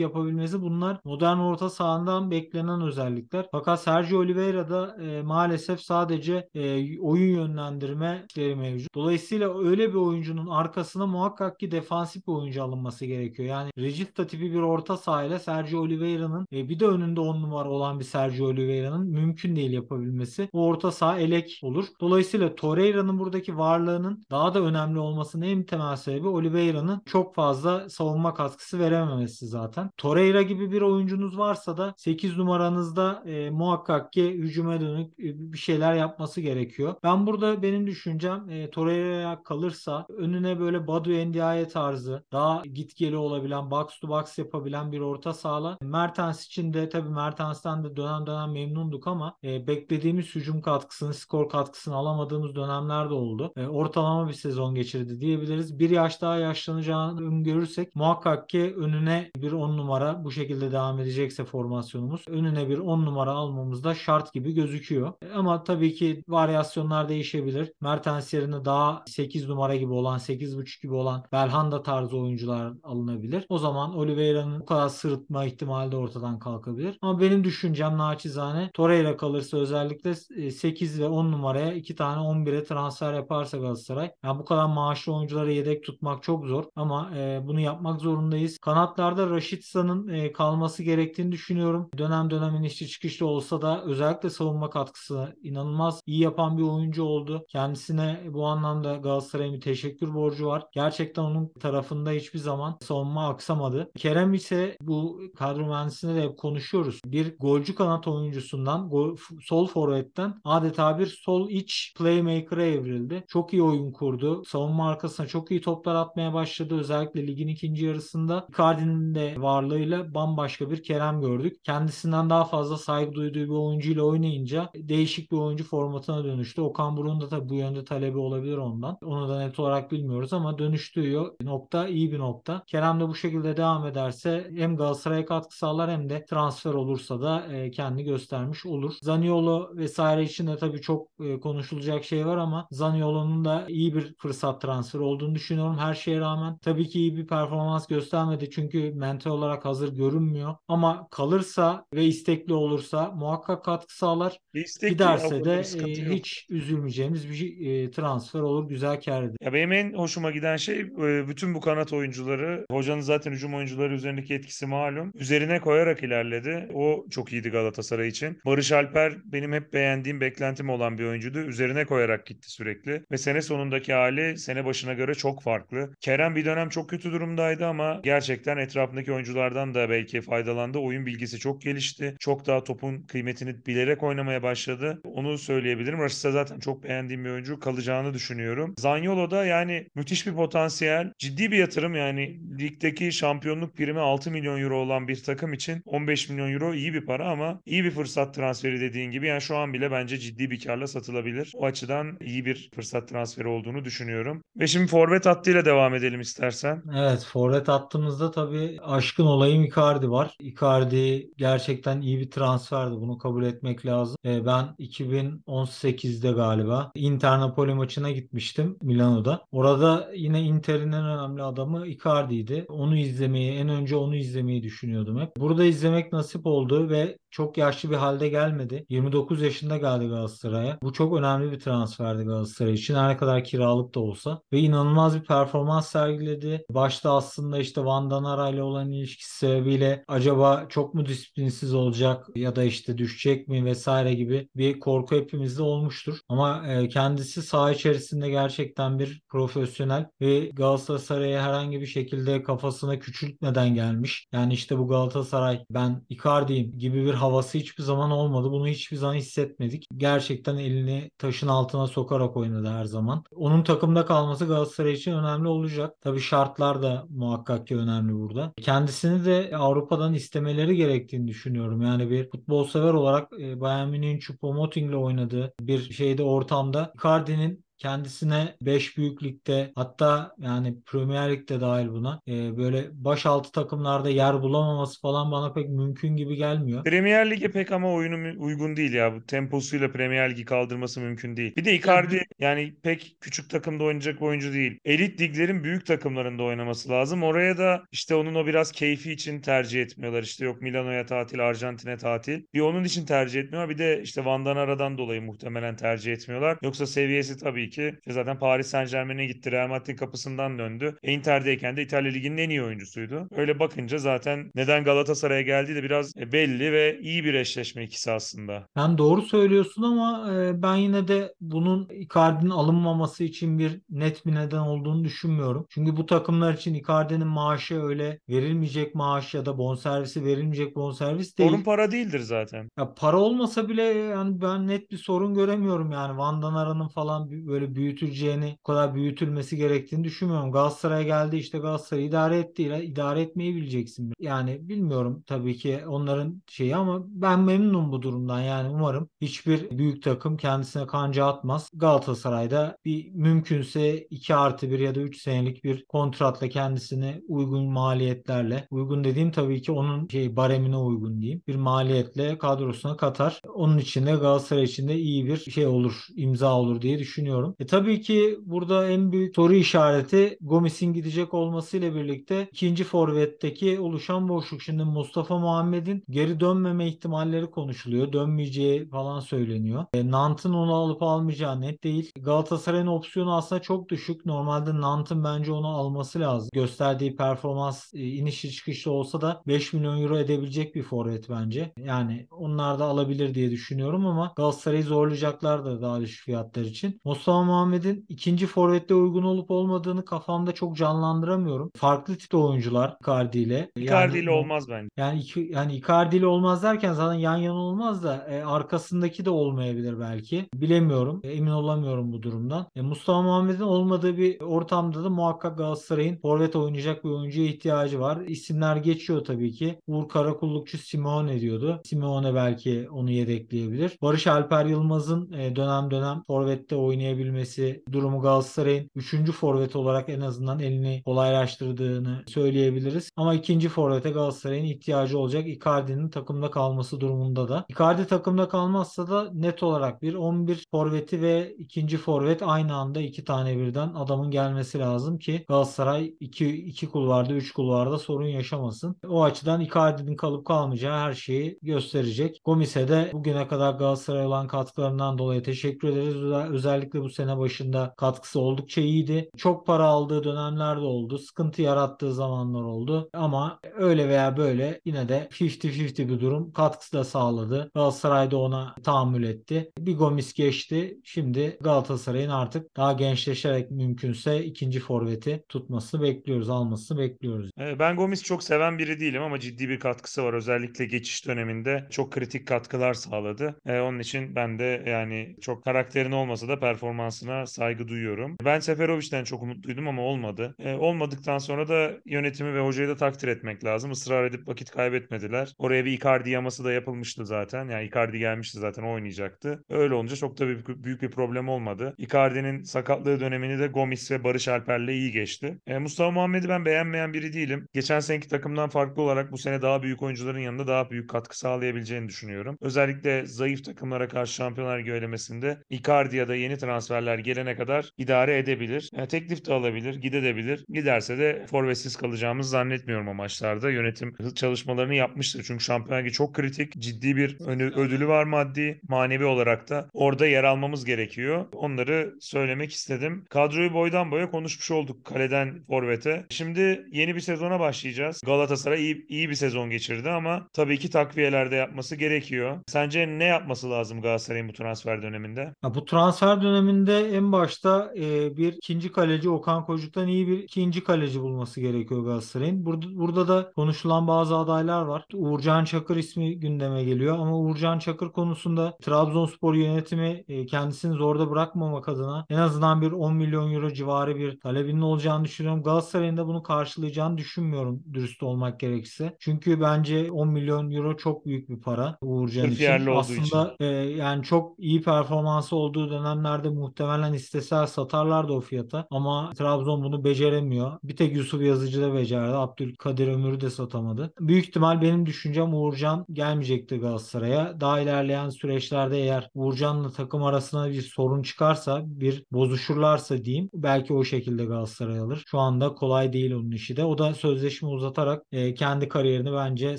yapabilmesi 0.00 0.62
bunlar 0.62 1.00
modern 1.04 1.38
orta 1.38 1.70
sahandan 1.70 2.30
beklenen 2.30 2.80
özellikler. 2.80 3.46
Fakat 3.52 3.82
Sergio 3.82 4.18
Oliveira'da 4.18 4.96
e, 5.02 5.22
maalesef 5.22 5.80
sadece 5.80 6.48
e, 6.54 7.00
oyun 7.00 7.36
yönlendirme 7.36 8.26
mevcut. 8.36 8.94
Dolayısıyla 8.94 9.58
öyle 9.58 9.88
bir 9.88 9.98
oyuncunun 9.98 10.46
arkasına 10.46 11.06
muhakkak 11.06 11.58
ki 11.58 11.70
defansif 11.70 12.26
bir 12.26 12.32
oyuncu 12.32 12.62
alınması 12.62 13.06
gerekiyor. 13.06 13.48
Yani 13.48 13.70
Regista 13.78 14.26
tipi 14.26 14.52
bir 14.52 14.60
orta 14.60 14.96
sahayla 14.96 15.38
Sergio 15.38 15.80
Oliveira'nın 15.80 16.46
e, 16.52 16.68
bir 16.68 16.80
de 16.80 16.86
önünde 16.86 17.20
10 17.20 17.42
numara 17.42 17.70
olan 17.70 18.00
bir 18.00 18.04
Sergio 18.04 18.46
Oliveira'nın 18.46 19.06
mümkün 19.06 19.56
değil 19.56 19.69
yapabilmesi. 19.72 20.48
O 20.52 20.66
orta 20.66 20.92
saha 20.92 21.18
elek 21.18 21.60
olur. 21.62 21.86
Dolayısıyla 22.00 22.54
Torreira'nın 22.54 23.18
buradaki 23.18 23.58
varlığının 23.58 24.24
daha 24.30 24.54
da 24.54 24.60
önemli 24.60 24.98
olmasının 24.98 25.46
en 25.46 25.62
temel 25.62 25.96
sebebi 25.96 26.28
Oliveira'nın 26.28 27.02
çok 27.06 27.34
fazla 27.34 27.88
savunma 27.90 28.34
katkısı 28.34 28.78
verememesi 28.78 29.46
zaten. 29.46 29.90
Torreira 29.96 30.42
gibi 30.42 30.72
bir 30.72 30.82
oyuncunuz 30.82 31.38
varsa 31.38 31.76
da 31.76 31.94
8 31.96 32.36
numaranızda 32.36 33.22
e, 33.26 33.50
muhakkak 33.50 34.12
ki 34.12 34.30
hücuma 34.30 34.80
dönük 34.80 35.20
e, 35.20 35.52
bir 35.52 35.58
şeyler 35.58 35.94
yapması 35.94 36.40
gerekiyor. 36.40 36.94
Ben 37.02 37.26
burada 37.26 37.62
benim 37.62 37.86
düşüncem 37.86 38.50
e, 38.50 38.70
Torreira'ya 38.70 39.42
kalırsa 39.42 40.06
önüne 40.08 40.60
böyle 40.60 40.86
Badu 40.86 41.12
Endiaye 41.12 41.68
tarzı 41.68 42.24
daha 42.32 42.62
git 42.66 42.96
geli 42.96 43.16
olabilen 43.16 43.70
box 43.70 44.00
to 44.00 44.08
box 44.08 44.38
yapabilen 44.38 44.92
bir 44.92 45.00
orta 45.00 45.32
sahla. 45.32 45.78
Mertens 45.82 46.46
için 46.46 46.72
de 46.72 46.88
tabii 46.88 47.08
Mertens'ten 47.08 47.84
de 47.84 47.96
dönem 47.96 48.26
dönem 48.26 48.52
memnunduk 48.52 49.06
ama 49.06 49.36
e, 49.42 49.49
beklediğimiz 49.66 50.34
hücum 50.34 50.60
katkısını, 50.60 51.14
skor 51.14 51.48
katkısını 51.48 51.94
alamadığımız 51.94 52.54
dönemler 52.54 53.10
de 53.10 53.14
oldu. 53.14 53.52
E, 53.56 53.66
ortalama 53.66 54.28
bir 54.28 54.32
sezon 54.32 54.74
geçirdi 54.74 55.20
diyebiliriz. 55.20 55.78
Bir 55.78 55.90
yaş 55.90 56.22
daha 56.22 56.36
yaşlanacağını 56.36 57.20
öngörürsek 57.26 57.96
muhakkak 57.96 58.48
ki 58.48 58.74
önüne 58.78 59.30
bir 59.36 59.52
10 59.52 59.76
numara 59.76 60.24
bu 60.24 60.32
şekilde 60.32 60.72
devam 60.72 61.00
edecekse 61.00 61.44
formasyonumuz 61.44 62.24
önüne 62.28 62.68
bir 62.68 62.78
10 62.78 63.06
numara 63.06 63.30
almamız 63.30 63.84
da 63.84 63.94
şart 63.94 64.32
gibi 64.32 64.52
gözüküyor. 64.54 65.12
E, 65.22 65.32
ama 65.32 65.64
tabii 65.64 65.94
ki 65.94 66.24
varyasyonlar 66.28 67.08
değişebilir. 67.08 67.72
Mertens 67.80 68.34
yerine 68.34 68.64
daha 68.64 69.02
8 69.06 69.48
numara 69.48 69.76
gibi 69.76 69.92
olan 69.92 70.18
8.5 70.18 70.82
gibi 70.82 70.94
olan 70.94 71.24
Belhanda 71.32 71.82
tarzı 71.82 72.18
oyuncular 72.18 72.72
alınabilir. 72.82 73.46
O 73.48 73.58
zaman 73.58 73.94
Oliveira'nın 73.96 74.60
bu 74.60 74.64
kadar 74.64 74.88
sırıtma 74.88 75.44
ihtimali 75.44 75.92
de 75.92 75.96
ortadan 75.96 76.38
kalkabilir. 76.38 76.98
Ama 77.02 77.20
benim 77.20 77.44
düşüncem 77.44 77.98
naçizane 77.98 78.70
Torreira 78.74 79.16
kalırsa 79.40 79.56
özellikle 79.56 80.14
8 80.50 81.00
ve 81.00 81.08
10 81.08 81.32
numaraya 81.32 81.74
2 81.74 81.94
tane 81.94 82.20
11'e 82.20 82.64
transfer 82.64 83.14
yaparsa 83.14 83.58
Galatasaray. 83.58 84.12
Yani 84.24 84.38
bu 84.38 84.44
kadar 84.44 84.66
maaşlı 84.66 85.14
oyuncuları 85.14 85.52
yedek 85.52 85.84
tutmak 85.84 86.22
çok 86.22 86.46
zor 86.46 86.64
ama 86.76 87.10
e, 87.16 87.40
bunu 87.46 87.60
yapmak 87.60 88.00
zorundayız. 88.00 88.58
Kanatlarda 88.58 89.30
Raşitsa'nın 89.30 90.08
e, 90.08 90.32
kalması 90.32 90.82
gerektiğini 90.82 91.32
düşünüyorum. 91.32 91.90
Dönem 91.98 92.30
dönem 92.30 92.54
inişli 92.54 92.88
çıkışlı 92.88 93.26
olsa 93.26 93.62
da 93.62 93.84
özellikle 93.84 94.30
savunma 94.30 94.70
katkısı 94.70 95.36
inanılmaz 95.42 96.00
iyi 96.06 96.20
yapan 96.20 96.58
bir 96.58 96.62
oyuncu 96.62 97.02
oldu. 97.02 97.44
Kendisine 97.48 98.20
bu 98.28 98.46
anlamda 98.46 98.96
Galatasaray'ın 98.96 99.54
bir 99.54 99.60
teşekkür 99.60 100.14
borcu 100.14 100.46
var. 100.46 100.66
Gerçekten 100.72 101.22
onun 101.22 101.52
tarafında 101.60 102.10
hiçbir 102.10 102.38
zaman 102.38 102.78
savunma 102.80 103.28
aksamadı. 103.28 103.90
Kerem 103.98 104.34
ise 104.34 104.76
bu 104.80 105.20
kadro 105.36 105.66
mühendisinde 105.66 106.14
de 106.14 106.22
hep 106.22 106.38
konuşuyoruz. 106.38 107.00
Bir 107.04 107.38
golcü 107.38 107.74
kanat 107.74 108.08
oyuncusundan 108.08 108.90
gol, 108.90 109.16
sol 109.42 109.66
forvetten 109.66 110.34
adeta 110.44 110.98
bir 110.98 111.06
sol 111.06 111.48
iç 111.50 111.94
playmaker'a 111.98 112.62
evrildi. 112.64 113.24
Çok 113.28 113.52
iyi 113.52 113.62
oyun 113.62 113.92
kurdu. 113.92 114.44
Savunma 114.44 114.88
arkasına 114.88 115.26
çok 115.26 115.50
iyi 115.50 115.60
toplar 115.60 115.94
atmaya 115.94 116.34
başladı. 116.34 116.78
Özellikle 116.80 117.26
ligin 117.26 117.48
ikinci 117.48 117.84
yarısında 117.86 118.46
Icardi'nin 118.54 119.14
de 119.14 119.34
varlığıyla 119.38 120.14
bambaşka 120.14 120.70
bir 120.70 120.82
Kerem 120.82 121.20
gördük. 121.20 121.64
Kendisinden 121.64 122.30
daha 122.30 122.44
fazla 122.44 122.76
saygı 122.78 123.12
duyduğu 123.12 123.40
bir 123.40 123.48
oyuncuyla 123.48 124.02
oynayınca 124.02 124.70
değişik 124.74 125.32
bir 125.32 125.36
oyuncu 125.36 125.64
formatına 125.64 126.24
dönüştü. 126.24 126.60
Okan 126.60 126.96
Burun 126.96 127.20
da 127.20 127.28
tabii 127.28 127.48
bu 127.48 127.54
yönde 127.54 127.84
talebi 127.84 128.18
olabilir 128.18 128.56
ondan. 128.56 128.98
Onu 129.04 129.28
da 129.28 129.38
net 129.38 129.58
olarak 129.58 129.92
bilmiyoruz 129.92 130.32
ama 130.32 130.58
dönüştüğü 130.58 131.20
nokta 131.42 131.88
iyi 131.88 132.12
bir 132.12 132.18
nokta. 132.18 132.62
Kerem 132.66 133.00
de 133.00 133.08
bu 133.08 133.14
şekilde 133.14 133.56
devam 133.56 133.86
ederse 133.86 134.50
hem 134.56 134.76
Galatasaray'a 134.76 135.24
katkı 135.24 135.56
sağlar 135.58 135.90
hem 135.90 136.10
de 136.10 136.24
transfer 136.24 136.74
olursa 136.74 137.22
da 137.22 137.46
e, 137.52 137.70
kendini 137.70 138.04
göstermiş 138.04 138.66
olur. 138.66 138.94
Zaniolo 139.20 139.76
vesaire 139.76 140.22
için 140.22 140.46
de 140.46 140.56
tabii 140.56 140.80
çok 140.80 141.08
e, 141.20 141.40
konuşulacak 141.40 142.04
şey 142.04 142.26
var 142.26 142.36
ama 142.36 142.68
Zaniolo'nun 142.70 143.44
da 143.44 143.64
iyi 143.68 143.94
bir 143.94 144.14
fırsat 144.18 144.62
transferi 144.62 145.02
olduğunu 145.02 145.34
düşünüyorum. 145.34 145.78
Her 145.78 145.94
şeye 145.94 146.20
rağmen 146.20 146.58
tabii 146.58 146.88
ki 146.88 146.98
iyi 146.98 147.16
bir 147.16 147.26
performans 147.26 147.86
göstermedi 147.86 148.50
çünkü 148.50 148.92
mental 148.94 149.30
olarak 149.30 149.64
hazır 149.64 149.94
görünmüyor. 149.94 150.54
Ama 150.68 151.08
kalırsa 151.10 151.84
ve 151.94 152.04
istekli 152.04 152.52
olursa 152.52 153.10
muhakkak 153.10 153.64
katkı 153.64 153.96
sağlar. 153.96 154.38
İstekli 154.54 154.92
Giderse 154.92 155.44
de 155.44 155.62
e, 155.78 156.14
hiç 156.14 156.46
üzülmeyeceğimiz 156.50 157.30
bir 157.30 157.66
e, 157.66 157.90
transfer 157.90 158.40
olur. 158.40 158.68
Güzel 158.68 159.00
kar 159.00 159.22
eder. 159.22 159.36
Ya 159.40 159.52
benim 159.52 159.72
en 159.72 159.92
hoşuma 159.92 160.30
giden 160.30 160.56
şey 160.56 160.80
e, 160.80 161.28
bütün 161.28 161.54
bu 161.54 161.60
kanat 161.60 161.92
oyuncuları 161.92 162.66
hocanın 162.70 163.00
zaten 163.00 163.32
hücum 163.32 163.54
oyuncuları 163.54 163.94
üzerindeki 163.94 164.34
etkisi 164.34 164.66
malum. 164.66 165.12
Üzerine 165.14 165.60
koyarak 165.60 166.02
ilerledi. 166.02 166.68
O 166.74 167.06
çok 167.10 167.32
iyiydi 167.32 167.50
Galatasaray 167.50 168.08
için. 168.08 168.38
Barış 168.46 168.72
Alper 168.72 169.09
benim 169.24 169.52
hep 169.52 169.72
beğendiğim, 169.72 170.20
beklentim 170.20 170.70
olan 170.70 170.98
bir 170.98 171.04
oyuncuydu. 171.04 171.38
Üzerine 171.38 171.84
koyarak 171.84 172.26
gitti 172.26 172.50
sürekli. 172.50 173.04
Ve 173.10 173.18
sene 173.18 173.42
sonundaki 173.42 173.92
hali 173.92 174.38
sene 174.38 174.64
başına 174.64 174.92
göre 174.92 175.14
çok 175.14 175.42
farklı. 175.42 175.90
Kerem 176.00 176.36
bir 176.36 176.44
dönem 176.44 176.68
çok 176.68 176.90
kötü 176.90 177.12
durumdaydı 177.12 177.66
ama 177.66 178.00
gerçekten 178.04 178.56
etrafındaki 178.56 179.12
oyunculardan 179.12 179.74
da 179.74 179.90
belki 179.90 180.20
faydalandı. 180.20 180.78
Oyun 180.78 181.06
bilgisi 181.06 181.38
çok 181.38 181.62
gelişti. 181.62 182.16
Çok 182.20 182.46
daha 182.46 182.64
topun 182.64 183.02
kıymetini 183.02 183.66
bilerek 183.66 184.02
oynamaya 184.02 184.42
başladı. 184.42 185.00
Onu 185.04 185.38
söyleyebilirim. 185.38 185.98
Rashica 185.98 186.30
zaten 186.30 186.58
çok 186.58 186.84
beğendiğim 186.84 187.24
bir 187.24 187.30
oyuncu. 187.30 187.60
Kalacağını 187.60 188.14
düşünüyorum. 188.14 188.74
Zaniolo 188.78 189.30
da 189.30 189.44
yani 189.44 189.86
müthiş 189.94 190.26
bir 190.26 190.32
potansiyel 190.32 191.12
ciddi 191.18 191.52
bir 191.52 191.58
yatırım 191.58 191.94
yani 191.94 192.40
ligdeki 192.58 193.12
şampiyonluk 193.12 193.76
primi 193.76 194.00
6 194.00 194.30
milyon 194.30 194.60
euro 194.60 194.76
olan 194.76 195.08
bir 195.08 195.22
takım 195.22 195.52
için 195.52 195.82
15 195.84 196.28
milyon 196.28 196.52
euro 196.52 196.74
iyi 196.74 196.94
bir 196.94 197.06
para 197.06 197.28
ama 197.28 197.60
iyi 197.66 197.84
bir 197.84 197.90
fırsat 197.90 198.34
transferi 198.34 198.80
dediğin 199.00 199.12
gibi 199.12 199.26
yani 199.26 199.40
şu 199.40 199.56
an 199.56 199.72
bile 199.72 199.90
bence 199.90 200.18
ciddi 200.18 200.50
bir 200.50 200.60
karla 200.60 200.86
satılabilir. 200.86 201.52
O 201.56 201.66
açıdan 201.66 202.18
iyi 202.20 202.44
bir 202.44 202.70
fırsat 202.74 203.08
transferi 203.08 203.48
olduğunu 203.48 203.84
düşünüyorum. 203.84 204.42
Ve 204.56 204.66
şimdi 204.66 204.86
forvet 204.86 205.26
hattıyla 205.26 205.64
devam 205.64 205.94
edelim 205.94 206.20
istersen. 206.20 206.82
Evet, 206.96 207.24
forvet 207.32 207.68
attığımızda 207.68 208.30
tabii 208.30 208.78
aşkın 208.82 209.26
olayım 209.26 209.64
Icardi 209.64 210.10
var. 210.10 210.36
Icardi 210.40 211.30
gerçekten 211.36 212.00
iyi 212.00 212.18
bir 212.18 212.30
transferdi. 212.30 212.94
Bunu 212.94 213.18
kabul 213.18 213.44
etmek 213.44 213.86
lazım. 213.86 214.16
Ee, 214.24 214.46
ben 214.46 214.64
2018'de 214.78 216.32
galiba 216.32 216.92
Inter 216.94 217.40
Napoli 217.40 217.74
maçına 217.74 218.10
gitmiştim 218.10 218.76
Milano'da. 218.82 219.44
Orada 219.52 220.10
yine 220.14 220.42
Inter'in 220.42 220.92
en 220.92 221.04
önemli 221.04 221.42
adamı 221.42 221.86
Icardi'ydi. 221.86 222.66
Onu 222.68 222.96
izlemeyi, 222.96 223.52
en 223.52 223.68
önce 223.68 223.96
onu 223.96 224.16
izlemeyi 224.16 224.62
düşünüyordum 224.62 225.20
hep. 225.20 225.36
Burada 225.36 225.64
izlemek 225.64 226.12
nasip 226.12 226.46
oldu 226.46 226.90
ve 226.90 227.18
çok 227.30 227.58
yaşlı 227.58 227.90
bir 227.90 227.96
halde 227.96 228.28
gelmedi. 228.28 228.86
29 228.88 229.42
yaşında 229.42 229.76
geldi 229.76 230.06
Galatasaray'a. 230.06 230.78
Bu 230.82 230.92
çok 230.92 231.18
önemli 231.18 231.52
bir 231.52 231.60
transferdi 231.60 232.24
Galatasaray 232.24 232.74
için. 232.74 232.94
Her 232.94 233.08
ne 233.08 233.16
kadar 233.16 233.44
kiralık 233.44 233.94
da 233.94 234.00
olsa. 234.00 234.42
Ve 234.52 234.58
inanılmaz 234.58 235.20
bir 235.20 235.24
performans 235.24 235.88
sergiledi. 235.88 236.64
Başta 236.70 237.16
aslında 237.16 237.58
işte 237.58 237.84
Van 237.84 238.10
Danara 238.10 238.48
ile 238.48 238.62
olan 238.62 238.92
ilişkisi 238.92 239.36
sebebiyle 239.36 240.04
acaba 240.08 240.66
çok 240.68 240.94
mu 240.94 241.06
disiplinsiz 241.06 241.74
olacak 241.74 242.26
ya 242.34 242.56
da 242.56 242.64
işte 242.64 242.98
düşecek 242.98 243.48
mi 243.48 243.64
vesaire 243.64 244.14
gibi 244.14 244.48
bir 244.56 244.80
korku 244.80 245.16
hepimizde 245.16 245.62
olmuştur. 245.62 246.18
Ama 246.28 246.68
e, 246.68 246.88
kendisi 246.88 247.42
saha 247.42 247.72
içerisinde 247.72 248.30
gerçekten 248.30 248.98
bir 248.98 249.22
profesyonel 249.28 250.06
ve 250.20 250.46
Galatasaray'a 250.46 251.42
herhangi 251.42 251.80
bir 251.80 251.86
şekilde 251.86 252.42
kafasına 252.42 252.98
küçültmeden 252.98 253.74
gelmiş. 253.74 254.26
Yani 254.32 254.52
işte 254.54 254.78
bu 254.78 254.88
Galatasaray 254.88 255.64
ben 255.70 256.06
Icardi'yim 256.08 256.78
gibi 256.78 257.04
bir 257.06 257.14
havası 257.20 257.58
hiçbir 257.58 257.82
zaman 257.82 258.10
olmadı. 258.10 258.50
Bunu 258.50 258.66
hiçbir 258.68 258.96
zaman 258.96 259.14
hissetmedik. 259.14 259.86
Gerçekten 259.96 260.56
elini 260.56 261.10
taşın 261.18 261.48
altına 261.48 261.86
sokarak 261.86 262.36
oynadı 262.36 262.68
her 262.68 262.84
zaman. 262.84 263.24
Onun 263.32 263.62
takımda 263.62 264.06
kalması 264.06 264.46
Galatasaray 264.46 264.92
için 264.92 265.12
önemli 265.12 265.48
olacak. 265.48 265.94
Tabii 266.00 266.20
şartlar 266.20 266.82
da 266.82 267.06
muhakkak 267.10 267.66
ki 267.66 267.76
önemli 267.76 268.14
burada. 268.14 268.52
Kendisini 268.62 269.24
de 269.24 269.56
Avrupa'dan 269.56 270.14
istemeleri 270.14 270.76
gerektiğini 270.76 271.28
düşünüyorum. 271.28 271.82
Yani 271.82 272.10
bir 272.10 272.30
futbol 272.30 272.64
sever 272.64 272.92
olarak 272.92 273.32
e, 273.40 273.60
Bayern 273.60 273.88
Münih'in 273.88 274.18
Choupo-Moting'le 274.18 274.96
oynadığı 274.96 275.52
bir 275.60 275.92
şeyde 275.92 276.22
ortamda 276.22 276.92
Icardi'nin 277.00 277.64
kendisine 277.80 278.54
5 278.62 278.96
büyük 278.96 279.22
ligde 279.22 279.72
hatta 279.74 280.34
yani 280.38 280.74
Premier 280.86 281.32
Lig'de 281.32 281.60
dahil 281.60 281.88
buna 281.88 282.20
e, 282.28 282.56
böyle 282.56 282.88
başaltı 282.92 283.52
takımlarda 283.52 284.10
yer 284.10 284.42
bulamaması 284.42 285.00
falan 285.00 285.32
bana 285.32 285.52
pek 285.52 285.68
mümkün 285.68 286.16
gibi 286.16 286.36
gelmiyor. 286.36 286.84
Premier 286.84 287.30
Lig'e 287.30 287.50
pek 287.50 287.72
ama 287.72 287.92
oyunu 287.92 288.42
uygun 288.42 288.76
değil 288.76 288.92
ya. 288.92 289.14
Bu 289.14 289.26
temposuyla 289.26 289.92
Premier 289.92 290.30
Ligi 290.30 290.44
kaldırması 290.44 291.00
mümkün 291.00 291.36
değil. 291.36 291.56
Bir 291.56 291.64
de 291.64 291.74
Icardi 291.74 292.26
yani 292.38 292.74
pek 292.82 293.16
küçük 293.20 293.50
takımda 293.50 293.84
oynayacak 293.84 294.20
bir 294.20 294.26
oyuncu 294.26 294.52
değil. 294.52 294.78
Elit 294.84 295.20
liglerin 295.20 295.64
büyük 295.64 295.86
takımlarında 295.86 296.42
oynaması 296.42 296.88
lazım. 296.88 297.22
Oraya 297.22 297.58
da 297.58 297.84
işte 297.92 298.14
onun 298.14 298.34
o 298.34 298.46
biraz 298.46 298.72
keyfi 298.72 299.12
için 299.12 299.40
tercih 299.40 299.82
etmiyorlar. 299.82 300.22
İşte 300.22 300.44
yok 300.44 300.62
Milano'ya 300.62 301.06
tatil, 301.06 301.48
Arjantin'e 301.48 301.96
tatil. 301.96 302.42
Bir 302.54 302.60
onun 302.60 302.84
için 302.84 303.06
tercih 303.06 303.40
etmiyor. 303.40 303.68
Bir 303.68 303.78
de 303.78 304.02
işte 304.02 304.24
Van 304.24 304.44
Danara'dan 304.44 304.98
dolayı 304.98 305.22
muhtemelen 305.22 305.76
tercih 305.76 306.12
etmiyorlar. 306.12 306.58
Yoksa 306.62 306.86
seviyesi 306.86 307.36
tabii 307.36 307.69
ki 307.70 307.94
işte 307.98 308.12
zaten 308.12 308.38
Paris 308.38 308.66
Saint-Germain'e 308.66 309.26
gitti. 309.26 309.50
Real 309.52 309.68
Madrid 309.68 309.98
kapısından 309.98 310.58
döndü. 310.58 310.98
E, 311.02 311.12
Inter'deyken 311.12 311.76
de 311.76 311.82
İtalya 311.82 312.12
Ligi'nin 312.12 312.36
en 312.36 312.50
iyi 312.50 312.62
oyuncusuydu. 312.62 313.28
Öyle 313.36 313.58
bakınca 313.58 313.98
zaten 313.98 314.50
neden 314.54 314.84
Galatasaray'a 314.84 315.42
geldiği 315.42 315.74
de 315.74 315.82
biraz 315.82 316.12
e, 316.16 316.32
belli 316.32 316.72
ve 316.72 316.98
iyi 317.00 317.24
bir 317.24 317.34
eşleşme 317.34 317.84
ikisi 317.84 318.10
aslında. 318.12 318.66
Sen 318.76 318.98
doğru 318.98 319.22
söylüyorsun 319.22 319.82
ama 319.82 320.32
e, 320.34 320.62
ben 320.62 320.76
yine 320.76 321.08
de 321.08 321.34
bunun 321.40 321.88
Icardi'nin 321.90 322.50
alınmaması 322.50 323.24
için 323.24 323.58
bir 323.58 323.80
net 323.90 324.26
bir 324.26 324.34
neden 324.34 324.58
olduğunu 324.58 325.04
düşünmüyorum. 325.04 325.66
Çünkü 325.70 325.96
bu 325.96 326.06
takımlar 326.06 326.54
için 326.54 326.74
Icardi'nin 326.74 327.26
maaşı 327.26 327.82
öyle 327.82 328.20
verilmeyecek 328.28 328.94
maaş 328.94 329.34
ya 329.34 329.46
da 329.46 329.58
bonservisi 329.58 330.24
verilmeyecek 330.24 330.76
bonservis 330.76 331.38
değil. 331.38 331.50
Sorun 331.50 331.62
para 331.62 331.90
değildir 331.90 332.20
zaten. 332.20 332.68
Ya 332.78 332.94
para 332.94 333.18
olmasa 333.18 333.68
bile 333.68 333.82
yani 333.82 334.40
ben 334.40 334.66
net 334.66 334.90
bir 334.90 334.96
sorun 334.96 335.34
göremiyorum 335.34 335.92
yani 335.92 336.18
Van 336.18 336.42
Danara'nın 336.42 336.88
falan 336.88 337.30
bir- 337.30 337.46
böyle 337.60 337.74
büyütüleceğini, 337.74 338.56
bu 338.60 338.62
kadar 338.62 338.94
büyütülmesi 338.94 339.56
gerektiğini 339.56 340.04
düşünmüyorum. 340.04 340.52
Galatasaray'a 340.52 341.02
geldi 341.02 341.36
işte 341.36 341.58
Galatasaray'ı 341.58 342.06
idare 342.06 342.38
etti. 342.38 342.62
idare 342.82 343.20
etmeyi 343.20 343.56
bileceksin. 343.56 344.12
Yani 344.20 344.68
bilmiyorum 344.68 345.24
tabii 345.26 345.56
ki 345.56 345.80
onların 345.86 346.42
şeyi 346.48 346.76
ama 346.76 347.02
ben 347.06 347.40
memnunum 347.40 347.92
bu 347.92 348.02
durumdan. 348.02 348.40
Yani 348.40 348.68
umarım 348.68 349.08
hiçbir 349.20 349.78
büyük 349.78 350.02
takım 350.02 350.36
kendisine 350.36 350.86
kanca 350.86 351.26
atmaz. 351.26 351.70
Galatasaray'da 351.74 352.76
bir 352.84 353.10
mümkünse 353.10 353.98
2 354.10 354.34
artı 354.34 354.70
1 354.70 354.78
ya 354.78 354.94
da 354.94 355.00
3 355.00 355.22
senelik 355.22 355.64
bir 355.64 355.84
kontratla 355.84 356.48
kendisine 356.48 357.20
uygun 357.28 357.64
maliyetlerle 357.72 358.66
uygun 358.70 359.04
dediğim 359.04 359.32
tabii 359.32 359.62
ki 359.62 359.72
onun 359.72 360.08
şey 360.08 360.36
baremine 360.36 360.76
uygun 360.76 361.20
diyeyim. 361.20 361.42
Bir 361.48 361.54
maliyetle 361.54 362.38
kadrosuna 362.38 362.96
katar. 362.96 363.40
Onun 363.54 363.78
için 363.78 364.06
de 364.06 364.10
Galatasaray 364.10 364.64
için 364.64 364.88
de 364.88 364.96
iyi 364.98 365.26
bir 365.26 365.36
şey 365.36 365.66
olur, 365.66 366.06
imza 366.16 366.54
olur 366.54 366.82
diye 366.82 366.98
düşünüyorum. 366.98 367.49
E 367.58 367.66
tabii 367.66 368.00
ki 368.00 368.38
burada 368.42 368.88
en 368.90 369.12
büyük 369.12 369.34
soru 369.34 369.54
işareti 369.54 370.38
Gomis'in 370.40 370.92
gidecek 370.92 371.34
olmasıyla 371.34 371.94
birlikte 371.94 372.48
ikinci 372.52 372.84
forvetteki 372.84 373.80
oluşan 373.80 374.28
boşluk. 374.28 374.62
Şimdi 374.62 374.84
Mustafa 374.84 375.38
Muhammed'in 375.38 376.04
geri 376.10 376.40
dönmeme 376.40 376.88
ihtimalleri 376.88 377.50
konuşuluyor. 377.50 378.12
Dönmeyeceği 378.12 378.88
falan 378.88 379.20
söyleniyor. 379.20 379.84
E, 379.94 380.10
Nant'ın 380.10 380.52
onu 380.52 380.74
alıp 380.74 381.02
almayacağı 381.02 381.60
net 381.60 381.84
değil. 381.84 382.10
Galatasaray'ın 382.20 382.86
opsiyonu 382.86 383.36
aslında 383.36 383.62
çok 383.62 383.88
düşük. 383.88 384.26
Normalde 384.26 384.80
Nant'ın 384.80 385.24
bence 385.24 385.52
onu 385.52 385.68
alması 385.68 386.20
lazım. 386.20 386.48
Gösterdiği 386.52 387.16
performans 387.16 387.94
e, 387.94 387.98
inişli 387.98 388.50
çıkışlı 388.50 388.90
olsa 388.92 389.20
da 389.20 389.42
5 389.46 389.72
milyon 389.72 390.02
euro 390.02 390.18
edebilecek 390.18 390.74
bir 390.74 390.82
forvet 390.82 391.28
bence. 391.30 391.72
Yani 391.78 392.26
onlar 392.30 392.78
da 392.78 392.84
alabilir 392.84 393.34
diye 393.34 393.50
düşünüyorum 393.50 394.06
ama 394.06 394.32
Galatasaray'ı 394.36 394.82
zorlayacaklar 394.82 395.64
da 395.64 395.82
daha 395.82 396.00
düşük 396.00 396.24
fiyatlar 396.24 396.62
için. 396.62 397.00
Mustafa 397.04 397.39
Muhammed'in 397.42 398.06
ikinci 398.08 398.46
forvette 398.46 398.94
uygun 398.94 399.22
olup 399.22 399.50
olmadığını 399.50 400.04
kafamda 400.04 400.52
çok 400.52 400.76
canlandıramıyorum. 400.76 401.70
Farklı 401.76 402.16
tipte 402.16 402.36
oyuncular 402.36 402.96
Icardi 403.02 403.38
ile. 403.38 403.70
Icardi 403.76 404.18
ile 404.18 404.30
Yani- 404.30 404.38
olmaz 404.38 404.68
bence. 404.68 404.88
yani 404.96 405.20
iki, 405.20 405.50
yani 405.54 405.74
Icardi 405.74 406.16
ile 406.16 406.26
olmaz 406.26 406.62
derken 406.62 406.92
zaten 406.92 407.18
yan 407.18 407.36
yana 407.36 407.54
olmaz 407.58 408.04
da 408.04 408.26
e, 408.30 408.44
arkasındaki 408.44 409.24
de 409.24 409.30
olmayabilir 409.30 410.00
belki. 410.00 410.46
Bilemiyorum. 410.54 411.20
E, 411.24 411.28
emin 411.32 411.50
olamıyorum 411.50 412.12
bu 412.12 412.22
durumdan. 412.22 412.66
E, 412.76 412.80
Mustafa 412.80 413.22
Muhammed'in 413.22 413.60
olmadığı 413.62 414.16
bir 414.16 414.40
ortamda 414.40 415.04
da 415.04 415.10
muhakkak 415.10 415.58
Galatasaray'ın 415.58 416.16
forvet 416.16 416.56
oynayacak 416.56 417.04
bir 417.04 417.10
oyuncuya 417.10 417.46
ihtiyacı 417.46 418.00
var. 418.00 418.18
İsimler 418.26 418.76
geçiyor 418.76 419.24
tabii 419.24 419.52
ki. 419.52 419.78
Uğur 419.86 420.08
Karakullukçu 420.08 420.78
Simeone 420.78 421.40
diyordu. 421.40 421.80
Simeone 421.84 422.34
belki 422.34 422.88
onu 422.92 423.10
yedekleyebilir. 423.10 423.92
Barış 424.02 424.26
Alper 424.26 424.64
Yılmaz'ın 424.66 425.32
e, 425.32 425.56
dönem 425.56 425.90
dönem 425.90 426.22
forvette 426.26 426.76
oynayabilmesi 427.20 427.82
durumu 427.92 428.20
Galatasaray'ın 428.20 428.90
3. 428.94 429.30
forvet 429.32 429.76
olarak 429.76 430.08
en 430.08 430.20
azından 430.20 430.60
elini 430.60 431.02
kolaylaştırdığını 431.04 432.24
söyleyebiliriz. 432.26 433.10
Ama 433.16 433.34
ikinci 433.34 433.68
forvete 433.68 434.10
Galatasaray'ın 434.10 434.64
ihtiyacı 434.64 435.18
olacak. 435.18 435.48
Icardi'nin 435.48 436.08
takımda 436.08 436.50
kalması 436.50 437.00
durumunda 437.00 437.48
da. 437.48 437.64
Icardi 437.68 438.06
takımda 438.06 438.48
kalmazsa 438.48 439.08
da 439.10 439.30
net 439.34 439.62
olarak 439.62 440.02
bir 440.02 440.14
11 440.14 440.66
forveti 440.70 441.22
ve 441.22 441.54
ikinci 441.58 441.96
forvet 441.96 442.42
aynı 442.42 442.74
anda 442.74 443.00
iki 443.00 443.24
tane 443.24 443.58
birden 443.58 443.88
adamın 443.94 444.30
gelmesi 444.30 444.78
lazım 444.78 445.18
ki 445.18 445.44
Galatasaray 445.48 446.14
2 446.20 446.48
2 446.66 446.88
kulvarda 446.88 447.32
3 447.34 447.52
kulvarda 447.52 447.98
sorun 447.98 448.26
yaşamasın. 448.26 448.96
O 449.08 449.22
açıdan 449.22 449.60
Icardi'nin 449.60 450.16
kalıp 450.16 450.46
kalmayacağı 450.46 450.98
her 450.98 451.14
şeyi 451.14 451.58
gösterecek. 451.62 452.40
Gomis'e 452.44 452.88
de 452.88 453.10
bugüne 453.12 453.48
kadar 453.48 453.74
Galatasaray'a 453.74 454.28
olan 454.28 454.46
katkılarından 454.46 455.18
dolayı 455.18 455.42
teşekkür 455.42 455.88
ederiz. 455.88 456.14
Özel- 456.16 456.70
Özellikle 456.70 457.00
bu 457.02 457.09
sene 457.10 457.38
başında 457.38 457.94
katkısı 457.96 458.40
oldukça 458.40 458.80
iyiydi. 458.80 459.30
Çok 459.36 459.66
para 459.66 459.84
aldığı 459.84 460.24
dönemler 460.24 460.76
de 460.76 460.80
oldu. 460.80 461.18
Sıkıntı 461.18 461.62
yarattığı 461.62 462.14
zamanlar 462.14 462.62
oldu. 462.62 463.10
Ama 463.12 463.60
öyle 463.74 464.08
veya 464.08 464.36
böyle 464.36 464.80
yine 464.84 465.08
de 465.08 465.28
50-50 465.30 466.08
bir 466.08 466.20
durum. 466.20 466.52
Katkısı 466.52 466.92
da 466.92 467.04
sağladı. 467.04 467.70
Galatasaray 467.74 468.30
da 468.30 468.36
ona 468.36 468.74
tahammül 468.84 469.22
etti. 469.24 469.70
Bir 469.78 469.96
Gomis 469.96 470.32
geçti. 470.32 470.98
Şimdi 471.04 471.58
Galatasaray'ın 471.60 472.30
artık 472.30 472.76
daha 472.76 472.92
gençleşerek 472.92 473.70
mümkünse 473.70 474.44
ikinci 474.44 474.80
forveti 474.80 475.44
tutmasını 475.48 476.02
bekliyoruz. 476.02 476.50
Almasını 476.50 476.98
bekliyoruz. 476.98 477.50
Ee, 477.58 477.78
Ben 477.78 477.96
Gomis 477.96 478.22
çok 478.22 478.42
seven 478.42 478.78
biri 478.78 479.00
değilim 479.00 479.22
ama 479.22 479.40
ciddi 479.40 479.68
bir 479.68 479.80
katkısı 479.80 480.24
var. 480.24 480.34
Özellikle 480.34 480.86
geçiş 480.86 481.26
döneminde 481.26 481.86
çok 481.90 482.12
kritik 482.12 482.48
katkılar 482.48 482.94
sağladı. 482.94 483.60
Ee, 483.66 483.80
onun 483.80 483.98
için 483.98 484.36
ben 484.36 484.58
de 484.58 484.84
yani 484.86 485.36
çok 485.40 485.64
karakterin 485.64 486.12
olmasa 486.12 486.48
da 486.48 486.58
performans 486.60 486.99
performansına 487.00 487.46
saygı 487.46 487.88
duyuyorum. 487.88 488.36
Ben 488.44 488.60
Seferovic'den 488.60 489.24
çok 489.24 489.42
umutluydum 489.42 489.88
ama 489.88 490.02
olmadı. 490.02 490.54
E, 490.58 490.74
olmadıktan 490.74 491.38
sonra 491.38 491.68
da 491.68 491.90
yönetimi 492.06 492.54
ve 492.54 492.60
hocayı 492.60 492.88
da 492.88 492.96
takdir 492.96 493.28
etmek 493.28 493.64
lazım. 493.64 493.90
Israr 493.90 494.24
edip 494.24 494.48
vakit 494.48 494.70
kaybetmediler. 494.70 495.54
Oraya 495.58 495.84
bir 495.84 495.92
Icardi 495.92 496.30
yaması 496.30 496.64
da 496.64 496.72
yapılmıştı 496.72 497.26
zaten. 497.26 497.68
Yani 497.68 497.84
Icardi 497.84 498.18
gelmişti 498.18 498.58
zaten 498.58 498.82
oynayacaktı. 498.82 499.64
Öyle 499.70 499.94
olunca 499.94 500.16
çok 500.16 500.38
da 500.38 500.46
büyük, 500.46 500.68
büyük 500.68 501.02
bir 501.02 501.10
problem 501.10 501.48
olmadı. 501.48 501.94
Icardi'nin 501.98 502.62
sakatlığı 502.62 503.20
dönemini 503.20 503.58
de 503.58 503.66
Gomis 503.66 504.10
ve 504.10 504.24
Barış 504.24 504.48
Alper'le 504.48 504.88
iyi 504.88 505.12
geçti. 505.12 505.58
E, 505.66 505.78
Mustafa 505.78 506.10
Muhammed'i 506.10 506.48
ben 506.48 506.64
beğenmeyen 506.64 507.12
biri 507.12 507.32
değilim. 507.32 507.68
Geçen 507.72 508.00
seneki 508.00 508.28
takımdan 508.28 508.68
farklı 508.68 509.02
olarak 509.02 509.32
bu 509.32 509.38
sene 509.38 509.62
daha 509.62 509.82
büyük 509.82 510.02
oyuncuların 510.02 510.38
yanında 510.38 510.66
daha 510.66 510.90
büyük 510.90 511.10
katkı 511.10 511.38
sağlayabileceğini 511.38 512.08
düşünüyorum. 512.08 512.58
Özellikle 512.60 513.26
zayıf 513.26 513.64
takımlara 513.64 514.08
karşı 514.08 514.34
Şampiyonlar 514.34 514.78
Ligi 514.78 514.92
elemesinde 514.92 515.62
Icardi 515.70 516.16
ya 516.16 516.28
da 516.28 516.34
yeni 516.34 516.58
transferler 516.90 517.18
gelene 517.18 517.56
kadar 517.56 517.90
idare 517.98 518.38
edebilir. 518.38 518.90
Yani 518.92 519.08
teklif 519.08 519.46
de 519.46 519.52
alabilir, 519.52 519.94
gidebilir. 519.94 520.64
Giderse 520.68 521.18
de 521.18 521.46
forvetsiz 521.50 521.96
kalacağımızı 521.96 522.50
zannetmiyorum 522.50 523.08
o 523.08 523.14
maçlarda. 523.14 523.70
Yönetim 523.70 524.14
çalışmalarını 524.34 524.94
yapmıştır. 524.94 525.44
Çünkü 525.46 525.64
Şampiyonlar 525.64 526.02
Ligi 526.02 526.12
çok 526.12 526.34
kritik. 526.34 526.72
Ciddi 526.78 527.16
bir 527.16 527.40
ödülü 527.76 528.08
var 528.08 528.24
maddi, 528.24 528.80
manevi 528.88 529.24
olarak 529.24 529.68
da. 529.68 529.88
Orada 529.92 530.26
yer 530.26 530.44
almamız 530.44 530.84
gerekiyor. 530.84 531.46
Onları 531.52 532.14
söylemek 532.20 532.72
istedim. 532.72 533.24
Kadroyu 533.30 533.74
boydan 533.74 534.10
boya 534.10 534.30
konuşmuş 534.30 534.70
olduk 534.70 535.04
kaleden 535.04 535.62
forvete. 535.66 536.26
Şimdi 536.30 536.86
yeni 536.92 537.14
bir 537.14 537.20
sezona 537.20 537.60
başlayacağız. 537.60 538.20
Galatasaray 538.26 538.82
iyi, 538.82 539.06
iyi 539.08 539.28
bir 539.28 539.34
sezon 539.34 539.70
geçirdi 539.70 540.10
ama 540.10 540.48
tabii 540.52 540.78
ki 540.78 540.90
takviyelerde 540.90 541.56
yapması 541.56 541.96
gerekiyor. 541.96 542.58
Sence 542.66 543.06
ne 543.08 543.24
yapması 543.24 543.70
lazım 543.70 544.02
Galatasaray'ın 544.02 544.48
bu 544.48 544.52
transfer 544.52 545.02
döneminde? 545.02 545.40
Ya 545.64 545.74
bu 545.74 545.84
transfer 545.84 546.42
döneminde 546.42 546.79
en 546.88 547.32
başta 547.32 547.92
e, 547.96 548.36
bir 548.36 548.52
ikinci 548.52 548.92
kaleci 548.92 549.30
Okan 549.30 549.66
Koçuk'tan 549.66 550.08
iyi 550.08 550.28
bir 550.28 550.38
ikinci 550.38 550.84
kaleci 550.84 551.20
bulması 551.20 551.60
gerekiyor 551.60 552.04
Galatasaray'ın. 552.04 552.66
Burada, 552.66 552.86
burada 552.96 553.28
da 553.28 553.52
konuşulan 553.52 554.08
bazı 554.08 554.36
adaylar 554.36 554.82
var. 554.82 555.04
Uğurcan 555.14 555.64
Çakır 555.64 555.96
ismi 555.96 556.40
gündeme 556.40 556.84
geliyor 556.84 557.18
ama 557.18 557.38
Uğurcan 557.38 557.78
Çakır 557.78 558.12
konusunda 558.12 558.76
Trabzonspor 558.82 559.54
yönetimi 559.54 560.24
e, 560.28 560.46
kendisini 560.46 560.94
zorda 560.94 561.30
bırakmamak 561.30 561.88
adına 561.88 562.26
en 562.30 562.38
azından 562.38 562.82
bir 562.82 562.92
10 562.92 563.14
milyon 563.14 563.52
euro 563.52 563.72
civarı 563.72 564.16
bir 564.16 564.40
talebinin 564.40 564.80
olacağını 564.80 565.24
düşünüyorum. 565.24 565.62
Galatasaray'ın 565.62 566.16
da 566.16 566.26
bunu 566.26 566.42
karşılayacağını 566.42 567.18
düşünmüyorum 567.18 567.82
dürüst 567.92 568.22
olmak 568.22 568.60
gerekirse. 568.60 569.16
Çünkü 569.20 569.60
bence 569.60 570.10
10 570.12 570.28
milyon 570.28 570.70
euro 570.70 570.96
çok 570.96 571.26
büyük 571.26 571.48
bir 571.48 571.60
para 571.60 571.98
Uğurcan 572.00 572.50
için. 572.50 572.86
Aslında 572.86 573.54
için. 573.54 573.64
e, 573.64 573.66
yani 573.96 574.24
çok 574.24 574.58
iyi 574.58 574.82
performansı 574.82 575.56
olduğu 575.56 575.90
dönemlerde 575.90 576.48
muhtemelen 576.48 576.69
isteseler 577.14 577.66
satarlardı 577.66 578.32
o 578.32 578.40
fiyata. 578.40 578.86
Ama 578.90 579.30
Trabzon 579.38 579.82
bunu 579.82 580.04
beceremiyor. 580.04 580.78
Bir 580.84 580.96
tek 580.96 581.16
Yusuf 581.16 581.42
Yazıcı 581.42 581.82
da 581.82 581.94
becerdi. 581.94 582.34
Abdülkadir 582.34 583.08
Ömür'ü 583.08 583.40
de 583.40 583.50
satamadı. 583.50 584.12
Büyük 584.20 584.48
ihtimal 584.48 584.82
benim 584.82 585.06
düşüncem 585.06 585.54
Uğurcan 585.54 586.06
gelmeyecekti 586.12 586.78
Galatasaray'a. 586.78 587.60
Daha 587.60 587.80
ilerleyen 587.80 588.28
süreçlerde 588.28 588.98
eğer 588.98 589.30
Uğurcan'la 589.34 589.90
takım 589.90 590.22
arasında 590.22 590.70
bir 590.70 590.82
sorun 590.82 591.22
çıkarsa, 591.22 591.82
bir 591.84 592.24
bozuşurlarsa 592.32 593.24
diyeyim 593.24 593.50
belki 593.54 593.92
o 593.92 594.04
şekilde 594.04 594.44
Galatasaray 594.44 594.98
alır. 594.98 595.22
Şu 595.26 595.38
anda 595.38 595.74
kolay 595.74 596.12
değil 596.12 596.34
onun 596.34 596.50
işi 596.50 596.76
de. 596.76 596.84
O 596.84 596.98
da 596.98 597.14
sözleşme 597.14 597.68
uzatarak 597.68 598.22
e, 598.32 598.54
kendi 598.54 598.88
kariyerini 598.88 599.32
bence 599.32 599.78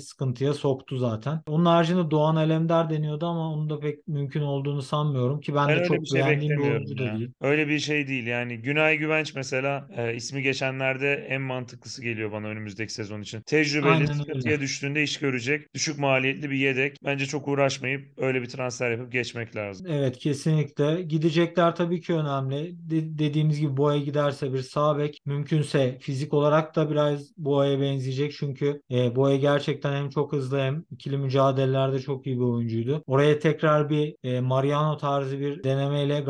sıkıntıya 0.00 0.54
soktu 0.54 0.96
zaten. 0.96 1.42
Onun 1.48 1.64
haricinde 1.64 2.10
Doğan 2.10 2.36
Alemdar 2.36 2.90
deniyordu 2.90 3.26
ama 3.26 3.52
onun 3.52 3.70
da 3.70 3.78
pek 3.78 4.08
mümkün 4.08 4.42
olduğunu 4.42 4.82
sanmıyorum 4.82 5.40
ki 5.40 5.54
ben, 5.54 5.68
Ben 5.68 5.78
de 5.78 5.84
çok 5.84 6.06
şey 6.06 6.20
beğendiğim 6.20 6.58
bir 6.58 6.81
da 6.98 7.04
ya. 7.04 7.18
değil. 7.18 7.30
Öyle 7.40 7.68
bir 7.68 7.78
şey 7.78 8.08
değil 8.08 8.26
yani. 8.26 8.58
Günay 8.58 8.98
Güvenç 8.98 9.34
mesela 9.34 9.88
e, 9.96 10.14
ismi 10.14 10.42
geçenlerde 10.42 11.26
en 11.28 11.42
mantıklısı 11.42 12.02
geliyor 12.02 12.32
bana 12.32 12.46
önümüzdeki 12.46 12.92
sezon 12.92 13.20
için. 13.20 13.40
Tecrübeli, 13.40 14.06
sıkıntıya 14.06 14.60
düştüğünde 14.60 15.02
iş 15.02 15.18
görecek. 15.18 15.74
Düşük 15.74 15.98
maliyetli 15.98 16.50
bir 16.50 16.56
yedek. 16.56 16.96
Bence 17.04 17.26
çok 17.26 17.48
uğraşmayıp 17.48 18.12
öyle 18.16 18.42
bir 18.42 18.48
transfer 18.48 18.90
yapıp 18.90 19.12
geçmek 19.12 19.56
lazım. 19.56 19.86
Evet 19.90 20.18
kesinlikle. 20.18 21.02
Gidecekler 21.02 21.76
tabii 21.76 22.00
ki 22.00 22.14
önemli. 22.14 22.74
De- 22.90 23.18
dediğimiz 23.18 23.60
gibi 23.60 23.76
Boya 23.76 23.98
giderse 23.98 24.52
bir 24.52 24.62
sağ 24.62 24.98
bek 24.98 25.18
mümkünse 25.26 25.98
fizik 26.00 26.34
olarak 26.34 26.76
da 26.76 26.90
biraz 26.90 27.36
Boya'ya 27.36 27.80
benzeyecek. 27.80 28.32
Çünkü 28.32 28.82
e, 28.90 29.16
Boya 29.16 29.36
gerçekten 29.36 29.92
hem 29.92 30.08
çok 30.10 30.32
hızlı 30.32 30.58
hem 30.60 30.84
ikili 30.90 31.18
mücadelelerde 31.18 31.98
çok 31.98 32.26
iyi 32.26 32.36
bir 32.36 32.44
oyuncuydu. 32.44 33.02
Oraya 33.06 33.38
tekrar 33.38 33.90
bir 33.90 34.16
e, 34.24 34.40
Mariano 34.40 34.96
tarzı 34.96 35.40
bir 35.40 35.64
denemeyle 35.64 36.20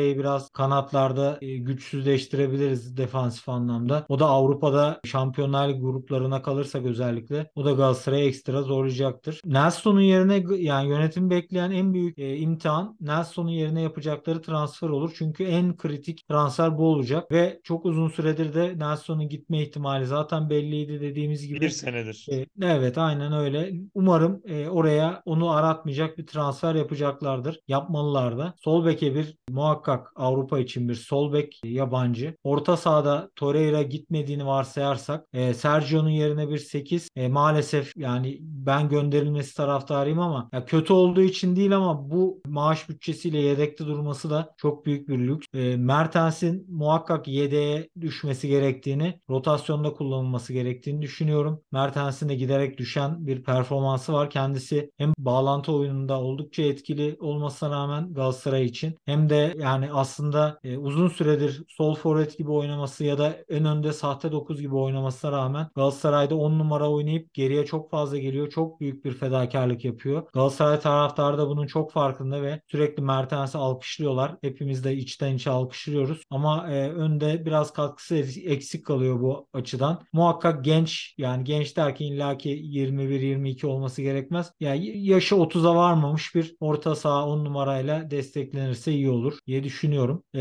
Galatasaray'ı 0.00 0.18
biraz 0.18 0.50
kanatlarda 0.50 1.38
e, 1.42 1.56
güçsüzleştirebiliriz 1.56 2.96
defansif 2.96 3.48
anlamda. 3.48 4.06
O 4.08 4.18
da 4.18 4.26
Avrupa'da 4.26 5.00
Şampiyonlar 5.04 5.68
Ligi 5.68 5.80
gruplarına 5.80 6.42
kalırsak 6.42 6.84
özellikle 6.86 7.50
o 7.54 7.64
da 7.64 7.72
Galatasaray'ı 7.72 8.28
ekstra 8.28 8.62
zorlayacaktır. 8.62 9.40
Nelson'un 9.44 10.00
yerine 10.00 10.44
yani 10.56 10.88
yönetim 10.88 11.30
bekleyen 11.30 11.70
en 11.70 11.94
büyük 11.94 12.18
e, 12.18 12.36
imtihan 12.36 12.96
Nelson'un 13.00 13.48
yerine 13.50 13.82
yapacakları 13.82 14.42
transfer 14.42 14.88
olur. 14.88 15.12
Çünkü 15.18 15.44
en 15.44 15.76
kritik 15.76 16.28
transfer 16.28 16.78
bu 16.78 16.86
olacak 16.86 17.32
ve 17.32 17.60
çok 17.64 17.86
uzun 17.86 18.08
süredir 18.08 18.54
de 18.54 18.78
Nelson'un 18.78 19.28
gitme 19.28 19.62
ihtimali 19.62 20.06
zaten 20.06 20.50
belliydi 20.50 21.00
dediğimiz 21.00 21.42
Bir 21.42 21.48
gibi. 21.54 21.70
senedir. 21.70 22.26
E, 22.32 22.46
Evet 22.62 22.98
aynen 22.98 23.32
öyle. 23.32 23.72
Umarım 23.94 24.42
e, 24.48 24.68
oraya 24.68 25.22
onu 25.24 25.50
aratmayacak 25.50 26.18
bir 26.18 26.26
transfer 26.26 26.74
yapacaklardır. 26.74 27.60
Yapmalılar 27.68 28.38
da. 28.38 28.54
Sol 28.60 28.84
beke 28.86 29.14
bir 29.14 29.36
muhakkak 29.50 29.79
Avrupa 30.16 30.58
için 30.58 30.88
bir 30.88 30.94
sol 30.94 31.32
bek 31.32 31.60
yabancı. 31.64 32.34
Orta 32.44 32.76
sahada 32.76 33.30
Torreira 33.36 33.82
gitmediğini 33.82 34.46
varsayarsak 34.46 35.26
e, 35.32 35.54
Sergio'nun 35.54 36.08
yerine 36.08 36.48
bir 36.48 36.58
8 36.58 37.08
e, 37.16 37.28
maalesef 37.28 37.92
yani 37.96 38.38
ben 38.40 38.88
gönderilmesi 38.88 39.56
taraftarıyım 39.56 40.18
ama 40.18 40.48
ya 40.52 40.64
kötü 40.64 40.92
olduğu 40.92 41.22
için 41.22 41.56
değil 41.56 41.76
ama 41.76 42.10
bu 42.10 42.40
maaş 42.46 42.88
bütçesiyle 42.88 43.38
yedekte 43.38 43.86
durması 43.86 44.30
da 44.30 44.54
çok 44.56 44.86
büyük 44.86 45.08
bir 45.08 45.18
lüks. 45.18 45.46
E, 45.54 45.76
Mertens'in 45.76 46.66
muhakkak 46.68 47.28
yedeğe 47.28 47.88
düşmesi 48.00 48.48
gerektiğini, 48.48 49.20
rotasyonda 49.30 49.92
kullanılması 49.92 50.52
gerektiğini 50.52 51.02
düşünüyorum. 51.02 51.60
Mertens'in 51.72 52.28
de 52.28 52.34
giderek 52.34 52.78
düşen 52.78 53.26
bir 53.26 53.42
performansı 53.42 54.12
var. 54.12 54.30
Kendisi 54.30 54.90
hem 54.98 55.12
bağlantı 55.18 55.72
oyununda 55.72 56.20
oldukça 56.20 56.62
etkili 56.62 57.16
olmasına 57.20 57.70
rağmen 57.70 58.14
Galatasaray 58.14 58.64
için 58.64 58.96
hem 59.04 59.30
de 59.30 59.54
yani 59.58 59.69
aslında 59.92 60.60
e, 60.64 60.78
uzun 60.78 61.08
süredir 61.08 61.62
sol 61.68 61.94
forvet 61.94 62.38
gibi 62.38 62.50
oynaması 62.50 63.04
ya 63.04 63.18
da 63.18 63.36
en 63.48 63.64
önde 63.64 63.92
sahte 63.92 64.32
9 64.32 64.60
gibi 64.60 64.74
oynamasına 64.74 65.32
rağmen 65.32 65.68
Galatasaray'da 65.74 66.34
10 66.36 66.58
numara 66.58 66.90
oynayıp 66.90 67.34
geriye 67.34 67.66
çok 67.66 67.90
fazla 67.90 68.18
geliyor. 68.18 68.50
Çok 68.50 68.80
büyük 68.80 69.04
bir 69.04 69.12
fedakarlık 69.12 69.84
yapıyor. 69.84 70.26
Galatasaray 70.32 70.80
taraftarı 70.80 71.38
da 71.38 71.48
bunun 71.48 71.66
çok 71.66 71.92
farkında 71.92 72.42
ve 72.42 72.60
sürekli 72.66 73.02
Mertens'i 73.02 73.58
alkışlıyorlar. 73.58 74.36
Hepimiz 74.42 74.84
de 74.84 74.94
içten 74.96 75.34
içe 75.34 75.50
alkışlıyoruz. 75.50 76.22
Ama 76.30 76.72
e, 76.72 76.90
önde 76.90 77.46
biraz 77.46 77.72
katkısı 77.72 78.16
eksik 78.44 78.86
kalıyor 78.86 79.20
bu 79.20 79.46
açıdan. 79.52 80.02
Muhakkak 80.12 80.64
genç 80.64 81.14
yani 81.18 81.44
genç 81.44 81.76
derken 81.76 82.06
illaki 82.06 82.50
21-22 82.50 83.66
olması 83.66 84.02
gerekmez. 84.02 84.52
Yani 84.60 84.98
yaşı 84.98 85.34
30'a 85.34 85.76
varmamış 85.76 86.34
bir 86.34 86.56
orta 86.60 86.94
saha 86.94 87.26
10 87.26 87.44
numarayla 87.44 88.10
desteklenirse 88.10 88.92
iyi 88.92 89.10
olur 89.10 89.38
diye 89.60 89.64
düşünüyorum. 89.64 90.22
E, 90.34 90.40